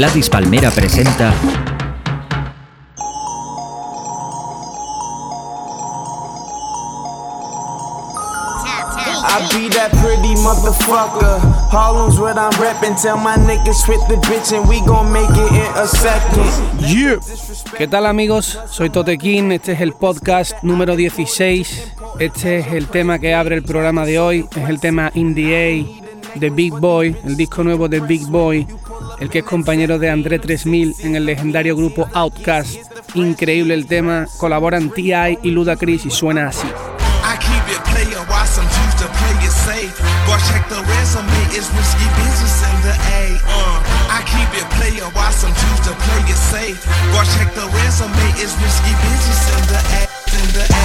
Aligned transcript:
Gladys 0.00 0.30
Palmera 0.30 0.70
presenta 0.70 1.34
I 9.28 9.48
be 9.52 9.68
that 9.68 9.90
pretty 10.00 10.36
motherfucker. 10.36 11.38
Harlem's 11.70 12.18
what 12.18 12.38
I'm 12.38 12.50
reppin'. 12.52 12.96
Tell 12.96 13.18
my 13.18 13.36
niggas 13.36 13.86
with 13.86 14.00
the 14.08 14.16
bitch 14.26 14.56
and 14.56 14.66
we 14.66 14.80
gon' 14.86 15.12
make 15.12 15.28
it 15.28 15.52
in 15.52 15.70
a 15.76 15.86
second. 15.86 16.48
Yeah. 16.80 17.18
¿Qué 17.76 17.86
tal 17.86 18.06
amigos? 18.06 18.58
Soy 18.70 18.88
Totequín, 18.88 19.52
este 19.52 19.72
es 19.72 19.82
el 19.82 19.92
podcast 19.92 20.54
número 20.62 20.96
16. 20.96 21.92
Este 22.18 22.60
es 22.60 22.68
el 22.68 22.86
tema 22.86 23.18
que 23.18 23.34
abre 23.34 23.54
el 23.54 23.62
programa 23.62 24.06
de 24.06 24.18
hoy. 24.18 24.48
Es 24.56 24.66
el 24.66 24.80
tema 24.80 25.10
In 25.12 25.34
the 25.34 25.54
A 25.54 26.00
de 26.34 26.50
Big 26.50 26.72
Boy, 26.72 27.16
el 27.24 27.36
disco 27.36 27.62
nuevo 27.64 27.88
de 27.88 28.00
Big 28.00 28.26
Boy, 28.26 28.66
el 29.20 29.30
que 29.30 29.40
es 29.40 29.44
compañero 29.44 29.98
de 29.98 30.10
André 30.10 30.38
3000 30.38 30.96
en 31.00 31.16
el 31.16 31.26
legendario 31.26 31.76
grupo 31.76 32.08
Outcast. 32.12 32.76
Increíble 33.14 33.74
el 33.74 33.86
tema, 33.86 34.26
colaboran 34.38 34.90
T.I. 34.90 35.38
y 35.42 35.50
Ludacris 35.50 36.06
y 36.06 36.10
suena 36.10 36.48
así. 36.48 36.66
The 50.52 50.80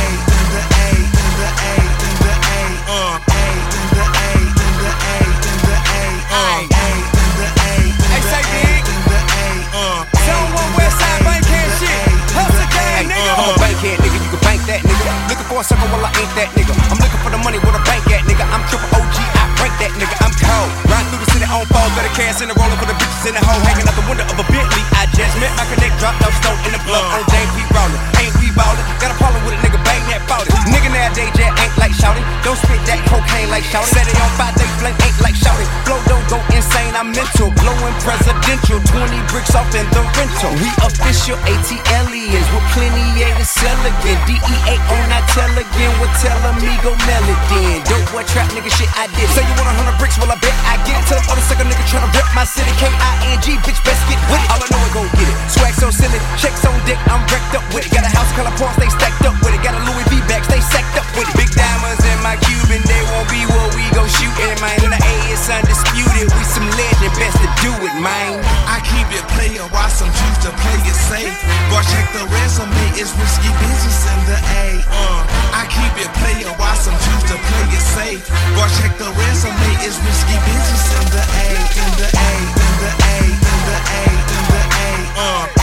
that 14.75 14.83
nigga. 14.83 15.29
Looking 15.29 15.47
for 15.47 15.61
a 15.61 15.63
circle, 15.63 15.87
well 15.87 16.03
I 16.03 16.11
ain't 16.19 16.33
that 16.35 16.49
nigga. 16.51 16.73
I'm 16.91 16.99
looking 16.99 17.21
for 17.23 17.31
the 17.31 17.39
money 17.39 17.59
where 17.59 17.71
the 17.71 17.83
bank 17.87 18.03
at, 18.11 18.27
nigga. 18.27 18.43
I'm 18.51 18.63
triple 18.67 18.91
OG, 18.99 19.15
I 19.15 19.43
rank 19.63 19.75
that 19.79 19.91
nigga. 19.95 20.15
I'm 20.19 20.33
cold. 20.35 20.84
City 21.35 21.51
on 21.51 21.67
four, 21.67 21.83
better 21.99 22.07
cash 22.15 22.39
in 22.39 22.47
the 22.47 22.55
roller 22.55 22.79
for 22.79 22.87
the 22.87 22.95
bitches 22.95 23.27
in 23.27 23.35
the 23.35 23.43
hole, 23.43 23.59
hanging 23.67 23.83
out 23.83 23.95
the 23.99 24.07
window 24.07 24.23
of 24.23 24.39
a 24.39 24.45
Bentley. 24.47 24.83
I 24.95 25.03
just 25.19 25.35
met 25.35 25.51
my 25.59 25.67
connect, 25.67 25.99
dropped 25.99 26.23
no 26.23 26.31
stone 26.31 26.55
in 26.63 26.71
the 26.71 26.79
blood 26.87 27.03
on 27.11 27.27
JP 27.27 27.59
Rollin'. 27.75 27.99
Ain't 28.23 28.31
we 28.39 28.55
ballin'? 28.55 28.79
Got 29.03 29.11
a 29.11 29.17
problem 29.19 29.43
with 29.43 29.51
a 29.51 29.59
nigga, 29.59 29.75
bang 29.83 29.99
that 30.15 30.23
ballin'. 30.31 30.47
Nigga 30.71 30.95
nowadays 30.95 31.35
just 31.35 31.51
ain't 31.59 31.75
like 31.75 31.91
shouting. 31.91 32.23
Don't 32.39 32.55
spit 32.55 32.79
that 32.87 33.03
cocaine 33.11 33.51
like 33.51 33.67
shouting. 33.67 33.91
Set 33.91 34.07
it 34.07 34.15
on 34.15 34.31
fire, 34.39 34.55
they 34.55 34.69
flame 34.79 34.95
ain't 35.03 35.19
like 35.19 35.35
shouting. 35.35 35.67
Flow 35.83 35.99
don't 36.07 36.23
go 36.31 36.39
insane, 36.55 36.95
I'm 36.95 37.11
mental. 37.11 37.51
Blowing 37.51 37.95
presidential, 37.99 38.79
20 38.95 39.19
bricks 39.27 39.51
off 39.59 39.67
in 39.75 39.83
the 39.91 40.07
rental. 40.15 40.55
We 40.55 40.71
official 40.87 41.35
ATLians 41.51 42.47
with 42.47 42.67
plenty 42.71 43.27
A 43.27 43.35
to 43.35 43.43
sell 43.43 43.75
again. 43.83 44.19
DEA 44.23 44.79
on 44.87 45.11
I 45.11 45.19
tell 45.35 45.51
again, 45.51 45.91
will 45.99 46.15
tell 46.23 46.39
amigo 46.47 46.95
melody. 47.03 47.83
Dope 47.91 48.07
boy 48.15 48.23
trap 48.23 48.47
nigga 48.55 48.71
shit 48.71 48.87
I 48.95 49.11
did. 49.11 49.27
Say 49.35 49.43
you 49.43 49.55
want 49.59 49.67
a 49.67 49.75
hundred 49.75 49.99
bricks, 49.99 50.15
well 50.15 50.31
I 50.31 50.39
bet 50.39 50.55
I 50.63 50.79
get. 50.87 50.95
Tell 51.11 51.24
them 51.25 51.33
other 51.33 51.45
sucker 51.45 51.65
nigga 51.65 51.85
tryna 51.89 52.09
rep 52.13 52.27
my 52.37 52.45
city. 52.45 52.69
K-I-N-G, 52.77 53.57
bitch 53.65 53.81
best 53.81 54.01
get 54.09 54.21
with 54.29 54.41
it. 54.41 54.47
All 54.53 54.61
I 54.61 54.67
know 54.69 54.81
is 54.85 54.93
go 54.93 55.01
get 55.17 55.27
it. 55.27 55.37
Swag 55.49 55.73
so 55.73 55.89
silly, 55.89 56.19
checks 56.37 56.65
on 56.65 56.77
deck, 56.85 57.01
I'm 57.09 57.21
wrecked 57.33 57.57
up 57.57 57.65
with 57.73 57.85
it. 57.85 57.91
Got 57.93 58.05
a 58.05 58.11
house 58.11 58.29
color 58.37 58.53
points, 58.57 58.77
they 58.77 58.89
stacked 58.89 59.25
up 59.25 59.35
with 59.41 59.53
it. 59.53 59.61
Got 59.65 59.73
a 59.73 59.81
Louis 59.89 60.05
V 60.13 60.21
bag, 60.29 60.45
they 60.47 60.61
sacked 60.61 60.97
up 60.97 61.07
with 61.17 61.27
it. 61.29 61.35
Big 61.35 61.49
diamonds 61.57 62.03
in 62.05 62.17
my 62.21 62.37
Cuban, 62.45 62.81
they 62.85 63.01
won't 63.09 63.29
be 63.29 63.41
what 63.49 63.73
we 63.73 63.83
gon' 63.97 64.09
shoot 64.09 64.33
in, 64.45 64.55
man. 64.61 64.77
In 64.85 64.91
the 64.93 65.01
A, 65.01 65.13
it's 65.33 65.49
undisputed. 65.49 66.29
We 66.29 66.43
some 66.45 66.67
legend, 66.77 67.13
best 67.17 67.37
to 67.41 67.49
do 67.63 67.71
it, 67.73 67.95
man. 68.01 68.39
I 68.69 68.81
keep 68.85 69.07
it 69.15 69.25
player 69.33 69.65
while 69.73 69.89
some 69.89 70.11
choose 70.11 70.39
to 70.45 70.51
play 70.53 70.79
it 70.85 70.97
safe. 71.09 71.33
Boy, 71.71 71.81
check 71.89 72.05
the 72.13 72.23
resume, 72.29 72.85
it's 72.99 73.11
risky 73.17 73.51
business 73.59 73.99
in 74.13 74.19
the 74.29 74.37
A. 74.37 74.65
Uh, 74.93 75.21
I 75.55 75.63
keep 75.71 75.93
it 75.97 76.11
player 76.21 76.51
while 76.59 76.77
some 76.77 76.95
choose 76.95 77.25
to 77.31 77.35
play 77.39 77.65
it 77.73 77.85
safe. 77.97 78.21
Boy, 78.53 78.67
check 78.79 78.93
the 78.99 79.09
resume, 79.15 79.69
it's 79.81 79.97
risky 80.03 80.37
business 80.45 80.85
in 80.99 81.05
the 81.13 81.14
A. 81.19 81.47
In 81.81 81.91
the 81.99 82.07
A, 82.15 82.31
in 82.63 82.73
the 82.81 82.91
A, 83.05 83.17
in 83.23 83.59
the 83.67 83.77
A, 83.91 84.03
in 84.33 84.43
the 84.49 84.59
A. 84.79 84.95
Uh, 85.17 85.55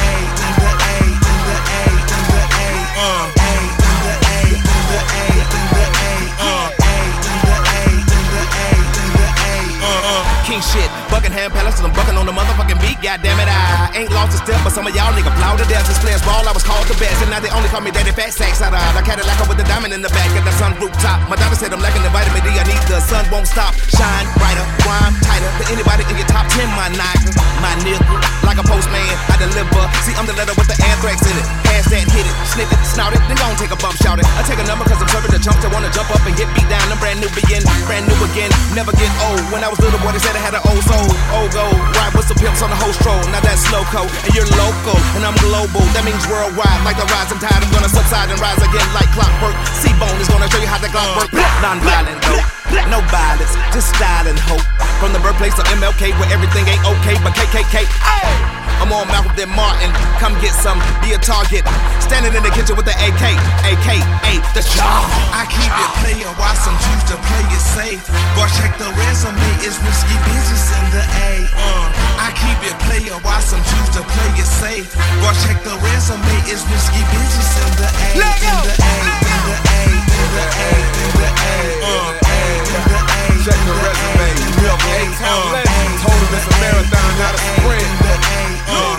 King 10.52 10.60
shit, 10.60 10.90
Buckingham 11.08 11.48
Palace, 11.48 11.80
and 11.80 11.88
I'm 11.88 11.96
bucking 11.96 12.12
on 12.12 12.28
the 12.28 12.36
motherfucking 12.36 12.76
beat. 12.84 13.00
Goddamn 13.00 13.40
it, 13.40 13.48
I 13.48 13.88
ain't 13.96 14.12
lost 14.12 14.36
a 14.36 14.38
step, 14.44 14.60
but 14.60 14.68
some 14.68 14.84
of 14.84 14.92
y'all 14.92 15.08
nigga 15.16 15.32
blow 15.32 15.56
to 15.56 15.64
death. 15.64 15.88
Since 15.88 16.04
players 16.04 16.20
ball, 16.28 16.44
I 16.44 16.52
was 16.52 16.60
called 16.60 16.84
the 16.92 16.98
best, 17.00 17.24
and 17.24 17.32
now 17.32 17.40
they 17.40 17.48
only 17.56 17.72
call 17.72 17.80
me 17.80 17.88
Daddy 17.88 18.12
Fat 18.12 18.36
Sacks. 18.36 18.60
I 18.60 18.68
ride 18.68 18.92
a 18.92 19.00
Cadillac 19.00 19.40
with 19.48 19.56
the 19.56 19.64
diamond 19.64 19.96
in 19.96 20.04
the 20.04 20.12
back 20.12 20.28
of 20.36 20.44
the 20.44 20.52
sun 20.60 20.76
rooftop. 20.76 21.24
My 21.32 21.40
doctor 21.40 21.56
said 21.56 21.72
I'm 21.72 21.80
lacking 21.80 22.04
the 22.04 22.12
vitamin 22.12 22.44
D. 22.44 22.52
I 22.52 22.68
need 22.68 22.84
the 22.84 23.00
sun 23.00 23.24
won't 23.32 23.48
stop. 23.48 23.72
Shine 23.96 24.28
brighter, 24.36 24.60
rhyme 24.84 25.16
tighter 25.24 25.48
than 25.56 25.72
anybody 25.72 26.04
in 26.12 26.20
your 26.20 26.28
top 26.28 26.44
ten. 26.52 26.68
My 26.76 26.92
nigga, 26.92 27.32
my 27.64 27.72
nigga, 27.80 28.04
like 28.44 28.60
a 28.60 28.66
postman, 28.68 29.08
I 29.32 29.40
deliver. 29.40 29.88
See, 30.04 30.12
I'm 30.20 30.28
the 30.28 30.36
letter 30.36 30.52
with 30.60 30.68
the 30.68 30.76
anthrax 30.84 31.24
in 31.24 31.32
it. 31.32 31.48
Pass 31.64 31.88
that, 31.88 32.04
hit 32.12 32.28
it, 32.28 32.36
snip 32.52 32.68
it, 32.68 32.80
snout 32.84 33.16
it, 33.16 33.24
then 33.24 33.40
gon' 33.40 33.56
take 33.56 33.72
a 33.72 33.80
bump, 33.80 33.96
shout 34.04 34.20
it. 34.20 34.28
I 34.36 34.44
take 34.44 34.60
a 34.60 34.68
number 34.68 34.84
cause 34.84 35.00
I'm 35.00 35.08
serving 35.08 35.32
the 35.32 35.40
chump 35.40 35.64
that 35.64 35.72
wanna 35.72 35.88
jump 35.96 36.12
up 36.12 36.20
and 36.28 36.36
get 36.36 36.44
beat 36.52 36.68
down. 36.68 36.84
I'm 36.92 37.00
brand 37.00 37.24
new 37.24 37.32
begin, 37.32 37.64
brand 37.92 38.08
new 38.08 38.16
again, 38.32 38.48
never 38.72 38.88
get 38.96 39.12
old. 39.28 39.44
When 39.52 39.60
I 39.60 39.68
was 39.68 39.76
little 39.84 40.00
boy, 40.00 40.16
they 40.16 40.22
said 40.24 40.32
I 40.32 40.40
had 40.40 40.56
an 40.56 40.64
old 40.64 40.80
soul. 40.80 41.04
Old 41.36 41.52
gold, 41.52 41.76
ride 41.92 42.16
with 42.16 42.24
some 42.24 42.40
pimps 42.40 42.64
on 42.64 42.72
the 42.72 42.78
whole 42.80 42.96
stroll. 42.96 43.20
Now 43.28 43.44
that's 43.44 43.60
slow 43.68 43.84
code, 43.92 44.08
and 44.24 44.32
you're 44.32 44.48
local, 44.56 44.96
and 45.12 45.28
I'm 45.28 45.36
global. 45.44 45.84
That 45.92 46.08
means 46.08 46.24
worldwide, 46.24 46.80
like 46.88 46.96
the 46.96 47.04
rise. 47.12 47.28
I'm 47.28 47.36
tired, 47.36 47.60
I'm 47.60 47.68
gonna 47.68 47.92
subside 47.92 48.32
and 48.32 48.40
rise 48.40 48.56
again 48.64 48.88
like 48.96 49.12
clockwork. 49.12 49.52
C-Bone 49.76 50.16
is 50.24 50.28
gonna 50.32 50.48
show 50.48 50.64
you 50.64 50.70
how 50.72 50.80
the 50.80 50.88
Glock 50.88 51.20
work. 51.20 51.28
Non-violent 51.60 52.16
though, 52.24 52.40
no 52.88 53.04
violence, 53.12 53.52
just 53.76 53.92
style 53.92 54.24
and 54.24 54.40
hope. 54.40 54.64
From 54.96 55.12
the 55.12 55.20
birthplace 55.20 55.60
of 55.60 55.68
MLK, 55.68 56.16
where 56.16 56.32
everything 56.32 56.64
ain't 56.72 56.84
okay, 56.96 57.20
but 57.20 57.36
KKK. 57.36 57.84
Ay! 58.08 58.61
I'm 58.80 58.92
on 58.92 59.08
Malcolm 59.08 59.32
Martin. 59.52 59.90
Come 60.22 60.38
get 60.40 60.54
some, 60.54 60.78
be 61.02 61.12
a 61.12 61.18
target. 61.18 61.66
Standing 61.98 62.32
in 62.36 62.42
the 62.42 62.52
kitchen 62.54 62.76
with 62.76 62.86
the 62.86 62.96
AK, 62.96 63.24
AKA 63.66 64.32
the 64.54 64.62
job. 64.62 65.08
I 65.32 65.48
keep 65.48 65.72
it 65.72 65.90
player 66.04 66.32
some 66.56 66.76
choose 66.78 67.04
to 67.10 67.16
play 67.16 67.44
it 67.48 67.64
safe. 67.64 68.02
Boy, 68.36 68.48
check 68.60 68.76
the 68.76 68.88
resume, 68.92 69.40
it's 69.64 69.80
risky 69.80 70.16
business 70.28 70.68
in 70.76 70.86
the 70.92 71.04
A. 71.04 71.48
Uh, 71.56 71.88
I 72.20 72.28
keep 72.36 72.58
it 72.68 72.76
player 72.84 73.16
some 73.40 73.62
choose 73.64 73.90
to 73.96 74.02
play 74.04 74.30
it 74.36 74.48
safe. 74.48 74.92
Boy, 75.24 75.34
check 75.42 75.58
the 75.64 75.74
resume, 75.80 76.34
it's 76.46 76.62
risky 76.68 77.02
business 77.10 77.50
in 77.64 77.72
the 77.80 77.88
A. 77.88 78.08
In 78.12 78.60
the 78.60 78.74
A, 78.76 78.94
in 79.24 79.40
the 79.48 79.56
A, 79.66 79.84
in 79.88 80.28
the 80.36 80.46
A, 80.52 80.70
in 81.00 81.10
the 81.16 81.28
A. 81.32 81.58
Uh, 81.82 82.12
in 82.22 82.64
the 82.70 82.98
A, 83.00 83.32
Check 83.42 83.60
the 83.66 83.74
resume. 83.82 84.22
A, 84.22 84.60
the 84.60 84.70
A, 84.70 85.66
uh, 85.66 85.71
him 86.22 86.38
it's 86.38 86.46
a 86.46 86.54
marathon, 86.62 87.10
not 87.18 87.34
a 87.34 87.40
sprint. 87.58 87.90
the 88.06 88.14
A, 88.14 88.42
uh, 88.70 88.96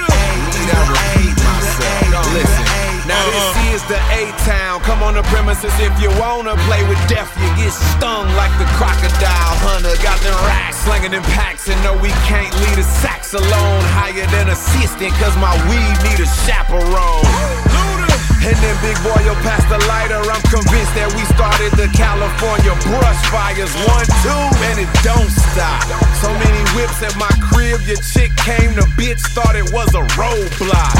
Need 0.51 0.69
I 0.69 0.81
repeat 0.91 1.35
myself? 1.39 2.27
Listen. 2.35 2.65
Now 3.07 3.23
this 3.35 3.75
is 3.75 3.81
the 3.91 3.99
A-Town. 4.15 4.79
Come 4.81 5.03
on 5.03 5.15
the 5.15 5.23
premises 5.23 5.73
if 5.79 5.91
you 5.99 6.09
wanna 6.19 6.55
play 6.67 6.83
with 6.87 6.99
death. 7.07 7.31
You 7.39 7.49
get 7.59 7.71
stung 7.71 8.27
like 8.35 8.51
the 8.59 8.67
crocodile 8.79 9.55
hunter. 9.63 9.95
Got 10.01 10.19
them 10.23 10.35
racks 10.47 10.79
slinging 10.83 11.11
them 11.11 11.23
packs 11.35 11.67
and 11.67 11.79
no, 11.83 11.93
we 11.99 12.09
can't 12.27 12.53
leave 12.63 12.75
the 12.75 12.83
sacks 12.83 13.33
alone. 13.33 13.81
Higher 13.95 14.27
than 14.31 14.49
assistant, 14.49 15.13
cause 15.19 15.35
my 15.37 15.53
weed 15.67 15.95
need 16.03 16.19
a 16.19 16.27
chaperone. 16.47 18.12
And 18.43 18.55
then 18.59 18.75
big 18.83 18.99
boy, 19.03 19.15
you'll 19.23 19.39
pass 19.39 19.63
the 19.71 19.79
lighter. 19.87 20.19
I'm 20.19 20.43
convinced 20.51 20.93
that 20.99 21.07
we 21.15 21.23
started 21.31 21.71
the 21.79 21.87
California 21.95 22.75
brush 22.91 23.21
fires. 23.31 23.71
One, 23.87 24.07
two, 24.19 24.43
and 24.67 24.83
it 24.83 24.91
don't 24.99 25.31
stop. 25.31 25.87
So 26.19 26.27
many 26.35 26.61
whips 26.75 26.99
at 27.03 27.15
my 27.15 27.31
crib, 27.39 27.79
your 27.87 27.99
chick 28.03 28.35
came, 28.43 28.75
the 28.75 28.87
bitch 28.99 29.23
thought 29.31 29.55
it 29.55 29.71
was 29.71 29.95
a 29.95 30.03
roadblock. 30.19 30.95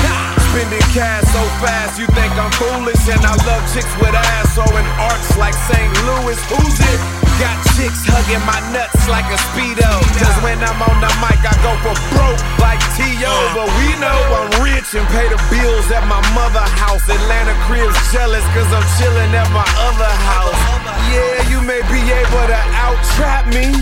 Spending 0.56 0.88
cash 0.96 1.28
so 1.36 1.44
fast, 1.60 2.00
you 2.00 2.08
think 2.16 2.32
I'm 2.40 2.52
foolish. 2.56 3.04
And 3.12 3.20
I 3.26 3.36
love 3.44 3.64
chicks 3.76 3.92
with 4.00 4.16
ass 4.16 4.56
or 4.56 4.72
in 4.80 4.88
arcs 5.00 5.36
like 5.36 5.56
St. 5.68 5.92
Louis. 6.08 6.40
Who's 6.48 6.80
it? 6.80 7.23
Got 7.44 7.60
chicks 7.76 8.08
hugging 8.08 8.40
my 8.48 8.56
nuts 8.72 9.04
like 9.12 9.28
a 9.28 9.36
Speedo. 9.52 9.92
Cause 10.16 10.38
when 10.48 10.64
I'm 10.64 10.80
on 10.80 10.96
the 11.04 11.12
mic, 11.20 11.44
I 11.44 11.52
go 11.60 11.76
for 11.84 11.92
broke 12.16 12.40
like 12.64 12.80
T.O. 12.96 13.36
But 13.52 13.68
we 13.84 14.00
know 14.00 14.16
I'm 14.32 14.64
rich 14.64 14.96
and 14.96 15.04
pay 15.12 15.28
the 15.28 15.36
bills 15.52 15.92
at 15.92 16.08
my 16.08 16.24
mother 16.32 16.64
house. 16.80 17.04
Atlanta 17.04 17.52
cribs 17.68 18.00
jealous 18.16 18.48
cause 18.56 18.72
I'm 18.72 18.88
chilling 18.96 19.36
at 19.36 19.52
my 19.52 19.68
other 19.92 20.14
house. 20.24 20.83
Yeah, 21.12 21.50
you 21.52 21.60
may 21.66 21.82
be 21.92 22.00
able 22.00 22.46
to 22.48 22.62
out 22.80 23.00
trap 23.18 23.48
me, 23.52 23.74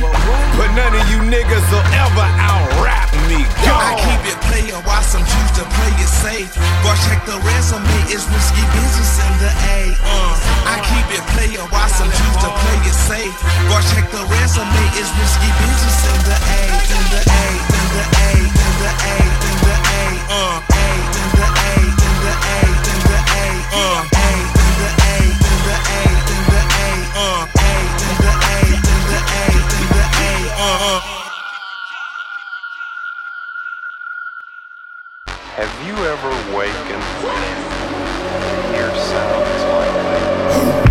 but 0.58 0.70
none 0.74 0.94
of 0.96 1.04
you 1.12 1.20
niggas 1.28 1.66
will 1.72 1.88
ever 1.94 2.28
out 2.42 2.68
rap 2.82 3.12
me. 3.30 3.44
Go. 3.66 3.74
I 3.76 3.94
keep 4.00 4.22
it 4.32 4.40
player 4.50 4.80
while 4.88 5.04
some 5.04 5.24
choose 5.24 5.52
to 5.60 5.64
play 5.78 5.94
it 6.02 6.10
safe. 6.10 6.52
But 6.84 6.98
check 7.06 7.22
the 7.26 7.38
resume, 7.44 7.86
it's 8.12 8.26
risky 8.32 8.66
business 8.74 9.14
in 9.22 9.34
the 9.44 9.52
A. 9.76 9.80
Uh. 10.04 10.34
I 10.74 10.76
keep 10.90 11.08
it 11.14 11.24
player 11.36 11.64
while 11.72 11.90
some 11.90 12.10
choose 12.10 12.38
to 12.44 12.50
play 12.50 12.80
it 12.88 12.98
safe. 12.98 13.36
But 13.70 13.84
check 13.94 14.10
the 14.12 14.24
resume, 14.26 14.84
it's 14.98 15.12
risky 15.16 15.52
business 15.62 16.00
in 16.12 16.20
the 16.28 16.38
A, 16.38 16.62
in 16.92 17.04
the 17.14 17.22
A, 17.22 17.46
in 17.78 17.88
the 17.96 18.04
A, 18.12 18.30
in 18.42 18.74
the 18.82 18.92
A, 18.92 19.16
in 19.22 19.58
the 19.62 19.76
A, 19.92 20.06
uh. 20.32 20.60
A, 20.62 20.88
in 21.20 21.30
the 21.38 21.48
A, 21.48 21.74
in 21.86 22.16
the 22.26 22.34
A, 22.34 22.60
in 22.92 23.00
the 23.08 23.20
A, 23.32 23.48
uh. 23.72 24.04
A, 24.10 24.30
in 24.60 24.72
the 24.80 24.90
A, 25.02 25.18
in 25.22 25.60
the 25.68 25.78
A. 25.78 26.31
Have 35.62 35.88
you 35.88 35.94
ever 35.94 36.58
wakened 36.58 37.04
to 37.22 38.74
hear 38.74 38.90
sounds 38.96 39.64
like 39.70 40.52
Sucker 40.64 40.91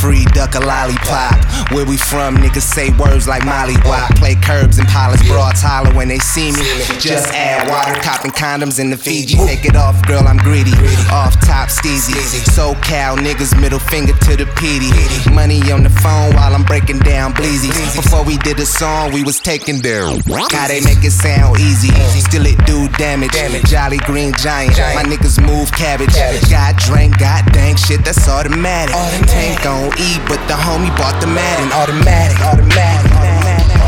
free, 0.00 0.24
duck 0.32 0.54
a 0.54 0.60
lollipop. 0.60 1.36
Where 1.72 1.84
we 1.84 1.96
from, 1.96 2.36
niggas 2.36 2.62
say 2.62 2.90
words 2.98 3.26
like 3.28 3.44
Molly 3.44 3.76
Wop. 3.84 4.14
Play 4.16 4.34
curbs 4.36 4.78
and 4.78 4.88
polish 4.88 5.22
broads 5.28 5.60
holler 5.60 5.92
when 5.94 6.08
they 6.08 6.18
see 6.18 6.52
me. 6.52 6.62
Just 6.98 7.28
add 7.34 7.68
water, 7.68 7.94
copping 8.00 8.30
condoms 8.30 8.78
in 8.78 8.90
the 8.90 8.96
Fiji. 8.96 9.36
Take 9.46 9.64
it 9.64 9.76
off, 9.76 10.00
girl, 10.06 10.26
I'm 10.26 10.38
greedy. 10.38 10.72
Off 11.10 11.34
top, 11.44 11.68
steezy. 11.68 12.14
SoCal 12.54 13.18
niggas, 13.18 13.58
middle 13.60 13.78
finger 13.78 14.12
to 14.12 14.36
the 14.36 14.46
PD. 14.56 14.88
Money 15.34 15.60
on 15.72 15.82
the 15.82 15.90
phone 15.90 16.34
while 16.34 16.54
I'm 16.54 16.64
breaking 16.64 17.00
down 17.00 17.34
bleezy. 17.34 17.70
Before 17.94 18.24
we 18.24 18.36
did 18.38 18.58
a 18.60 18.66
song, 18.66 19.12
we 19.12 19.22
was 19.22 19.40
taking 19.40 19.80
down. 19.80 20.20
How 20.28 20.68
they 20.68 20.80
make 20.80 21.02
it 21.04 21.12
sound 21.12 21.58
easy. 21.58 21.90
Still 22.20 22.46
it 22.46 22.58
do 22.66 22.88
damage. 22.96 23.32
Jolly 23.68 23.98
green 23.98 24.32
giant. 24.38 24.76
My 24.94 25.02
niggas 25.02 25.44
move 25.44 25.70
cabbage. 25.72 26.14
Got 26.50 26.76
drank, 26.76 27.18
got 27.18 27.50
dang 27.52 27.76
shit, 27.76 28.04
that's 28.04 28.28
automatic. 28.28 28.94
Tank 29.26 29.66
on 29.66 29.87
E, 29.96 30.18
but 30.28 30.40
the 30.48 30.54
homie 30.54 30.90
bought 30.96 31.20
the 31.20 31.26
Madden. 31.26 31.72
Automatic, 31.72 32.40
automatic, 32.40 33.10
automatic, 33.12 33.78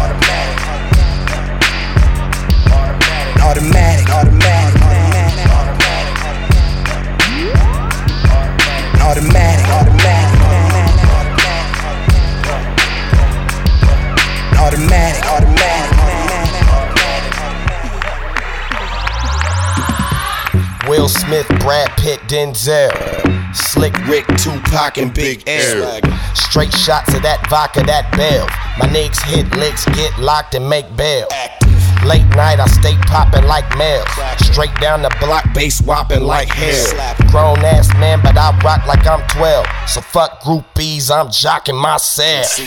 automatic, 3.43 4.09
automatic, 4.09 4.09
automatic, 9.01 9.67
automatic, 9.69 10.31
automatic. 14.59 15.30
Smith, 21.11 21.49
Brad 21.61 21.91
Pitt, 21.99 22.21
Denzel. 22.29 22.91
Slick 23.55 23.97
Rick, 24.07 24.27
Tupac, 24.39 24.97
and 24.97 25.13
Big 25.13 25.43
L. 25.47 26.01
Straight 26.35 26.73
shots 26.73 27.13
of 27.15 27.23
that 27.23 27.45
vodka, 27.51 27.83
that 27.83 28.11
bell. 28.13 28.47
My 28.79 28.87
niggas 28.87 29.21
hit 29.27 29.51
licks, 29.57 29.85
get 29.87 30.17
locked, 30.19 30.55
and 30.55 30.69
make 30.69 30.87
bail. 30.97 31.27
Late 32.05 32.27
night, 32.31 32.61
I 32.61 32.67
stay 32.67 32.95
popping 33.07 33.45
like 33.45 33.67
males. 33.77 34.09
Straight 34.39 34.75
down 34.81 35.03
the 35.03 35.15
block, 35.21 35.45
bass 35.53 35.83
whopping 35.83 36.23
like 36.23 36.49
hell. 36.49 37.17
Grown 37.29 37.59
ass 37.59 37.93
man, 37.99 38.21
but 38.23 38.39
I 38.39 38.57
rock 38.65 38.87
like 38.87 39.07
I'm 39.07 39.27
12. 39.29 39.67
So 39.87 40.01
fuck 40.01 40.41
groupies, 40.41 41.11
I'm 41.11 41.29
jocking 41.29 41.81
myself. 41.81 42.59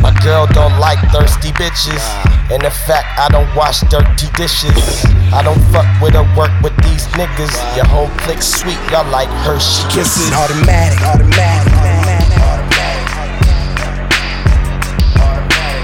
My 0.00 0.14
girl 0.22 0.46
don't 0.46 0.78
like 0.78 0.98
thirsty 1.10 1.50
bitches. 1.52 2.02
And 2.50 2.62
in 2.62 2.70
fact, 2.70 3.18
I 3.18 3.28
don't 3.28 3.48
wash 3.54 3.80
dirty 3.90 4.28
dishes. 4.36 5.04
I 5.34 5.42
don't 5.42 5.60
fuck 5.72 5.86
with 6.00 6.14
or 6.14 6.24
work 6.36 6.52
with 6.62 6.76
these 6.82 7.06
niggas. 7.18 7.52
Your 7.76 7.86
whole 7.86 8.08
clique 8.24 8.42
sweet, 8.42 8.78
y'all 8.90 9.10
like 9.10 9.28
Hershey. 9.44 9.82
Kisses. 9.90 10.32
Automatic, 10.32 11.02
automatic, 11.02 11.72
automatic, 11.72 12.38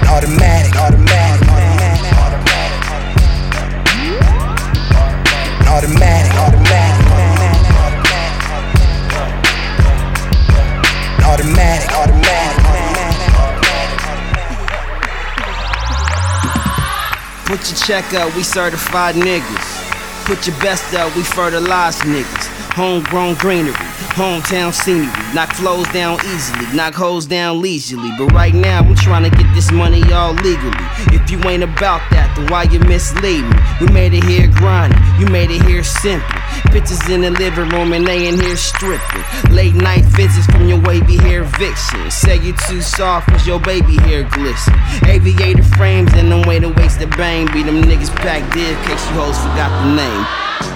automatic, 0.07 0.75
automatic, 0.75 1.45
automatic, 5.67 6.31
Put 17.55 17.69
your 17.69 17.77
check 17.77 18.13
up, 18.15 18.35
we 18.35 18.43
certified 18.43 19.15
niggas. 19.15 20.25
Put 20.25 20.45
your 20.45 20.59
best 20.59 20.93
up, 20.93 21.15
we 21.15 21.23
fertilize 21.23 22.01
niggas. 22.01 22.54
Homegrown 22.75 23.35
greenery, 23.35 23.71
hometown 24.19 24.73
scenery. 24.73 25.07
Knock 25.33 25.53
flows 25.53 25.87
down 25.93 26.19
easily, 26.25 26.67
knock 26.75 26.93
hoes 26.93 27.25
down 27.25 27.61
leisurely. 27.61 28.11
But 28.17 28.33
right 28.33 28.53
now, 28.53 28.79
I'm 28.79 28.95
trying 28.95 29.23
to 29.23 29.29
get 29.29 29.47
this 29.55 29.71
money 29.71 30.03
all 30.11 30.33
legally. 30.33 30.75
If 31.15 31.31
you 31.31 31.39
ain't 31.47 31.63
about 31.63 32.01
that, 32.11 32.35
then 32.35 32.51
why 32.51 32.63
you 32.63 32.79
mislead 32.79 33.43
me? 33.47 33.55
We 33.79 33.87
made 33.93 34.13
it 34.13 34.25
here 34.25 34.47
grinding, 34.47 34.99
you 35.17 35.25
made 35.27 35.51
it 35.51 35.61
here 35.61 35.85
simple. 35.85 36.27
Bitches 36.75 37.09
in 37.09 37.21
the 37.21 37.31
living 37.31 37.69
room 37.69 37.93
and 37.93 38.05
they 38.05 38.27
in 38.27 38.37
here 38.41 38.57
stripping. 38.57 39.23
Late 39.55 39.75
night 39.75 40.03
visits 40.03 40.45
from 40.47 40.67
your 40.67 40.81
wavy 40.81 41.15
hair 41.15 41.45
vixen. 41.45 42.11
Say 42.11 42.43
you 42.43 42.51
too 42.67 42.81
soft 42.81 43.29
cause 43.29 43.47
your 43.47 43.61
baby 43.61 43.95
hair 44.03 44.27
glisten. 44.33 44.73
Aviator 45.05 45.63
frames 45.79 46.11
and 46.15 46.29
them 46.29 46.41
way 46.41 46.59
to 46.59 46.67
waste 46.67 46.99
the 46.99 47.07
bang. 47.07 47.47
Be 47.53 47.63
them 47.63 47.81
niggas 47.83 48.13
packed 48.17 48.53
in 48.57 48.75
case 48.83 49.07
you 49.07 49.15
hoes 49.15 49.37
forgot 49.39 49.71
the 49.79 49.95
name. 49.95 50.74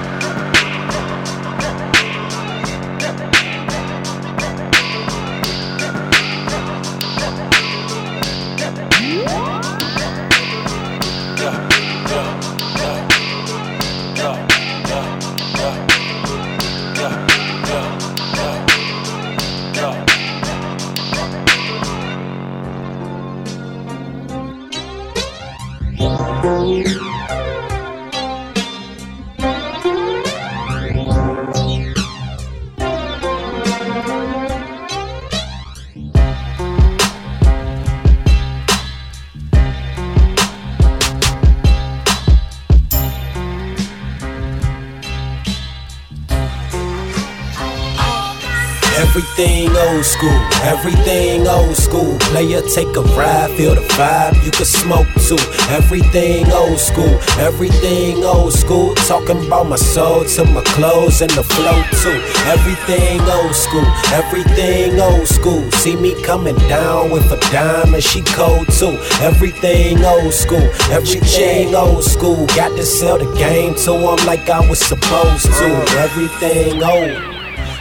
Everything 50.63 51.47
old 51.47 51.75
school. 51.75 52.17
Player, 52.31 52.61
take 52.61 52.95
a 52.95 53.01
ride, 53.17 53.51
feel 53.57 53.75
the 53.75 53.81
vibe, 53.97 54.43
you 54.43 54.51
can 54.51 54.65
smoke 54.65 55.07
too. 55.27 55.37
Everything 55.69 56.51
old 56.51 56.79
school, 56.79 57.19
everything 57.39 58.23
old 58.23 58.53
school. 58.53 58.95
Talking 58.95 59.45
about 59.45 59.67
my 59.67 59.75
soul 59.75 60.25
to 60.25 60.45
my 60.45 60.61
clothes 60.75 61.21
and 61.21 61.31
the 61.31 61.43
flow 61.43 61.81
too. 62.01 62.19
Everything 62.47 63.21
old 63.29 63.55
school, 63.55 63.85
everything 64.13 64.99
old 64.99 65.27
school. 65.27 65.69
See 65.71 65.95
me 65.95 66.21
coming 66.23 66.57
down 66.67 67.11
with 67.11 67.31
a 67.31 67.39
dime 67.51 67.93
and 67.93 68.03
she 68.03 68.21
cold 68.21 68.67
too. 68.71 68.97
Everything 69.21 70.03
old 70.03 70.33
school, 70.33 70.69
everything 70.91 71.75
old 71.75 72.03
school. 72.03 72.45
Got 72.47 72.75
to 72.77 72.85
sell 72.85 73.17
the 73.17 73.31
game 73.35 73.75
to 73.85 73.93
'em 73.93 74.25
like 74.25 74.49
I 74.49 74.67
was 74.69 74.79
supposed 74.79 75.45
to. 75.45 75.69
Everything 75.97 76.83
old 76.83 77.17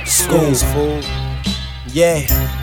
school's 0.07 0.63
full. 0.63 1.01
Yeah. 1.93 2.58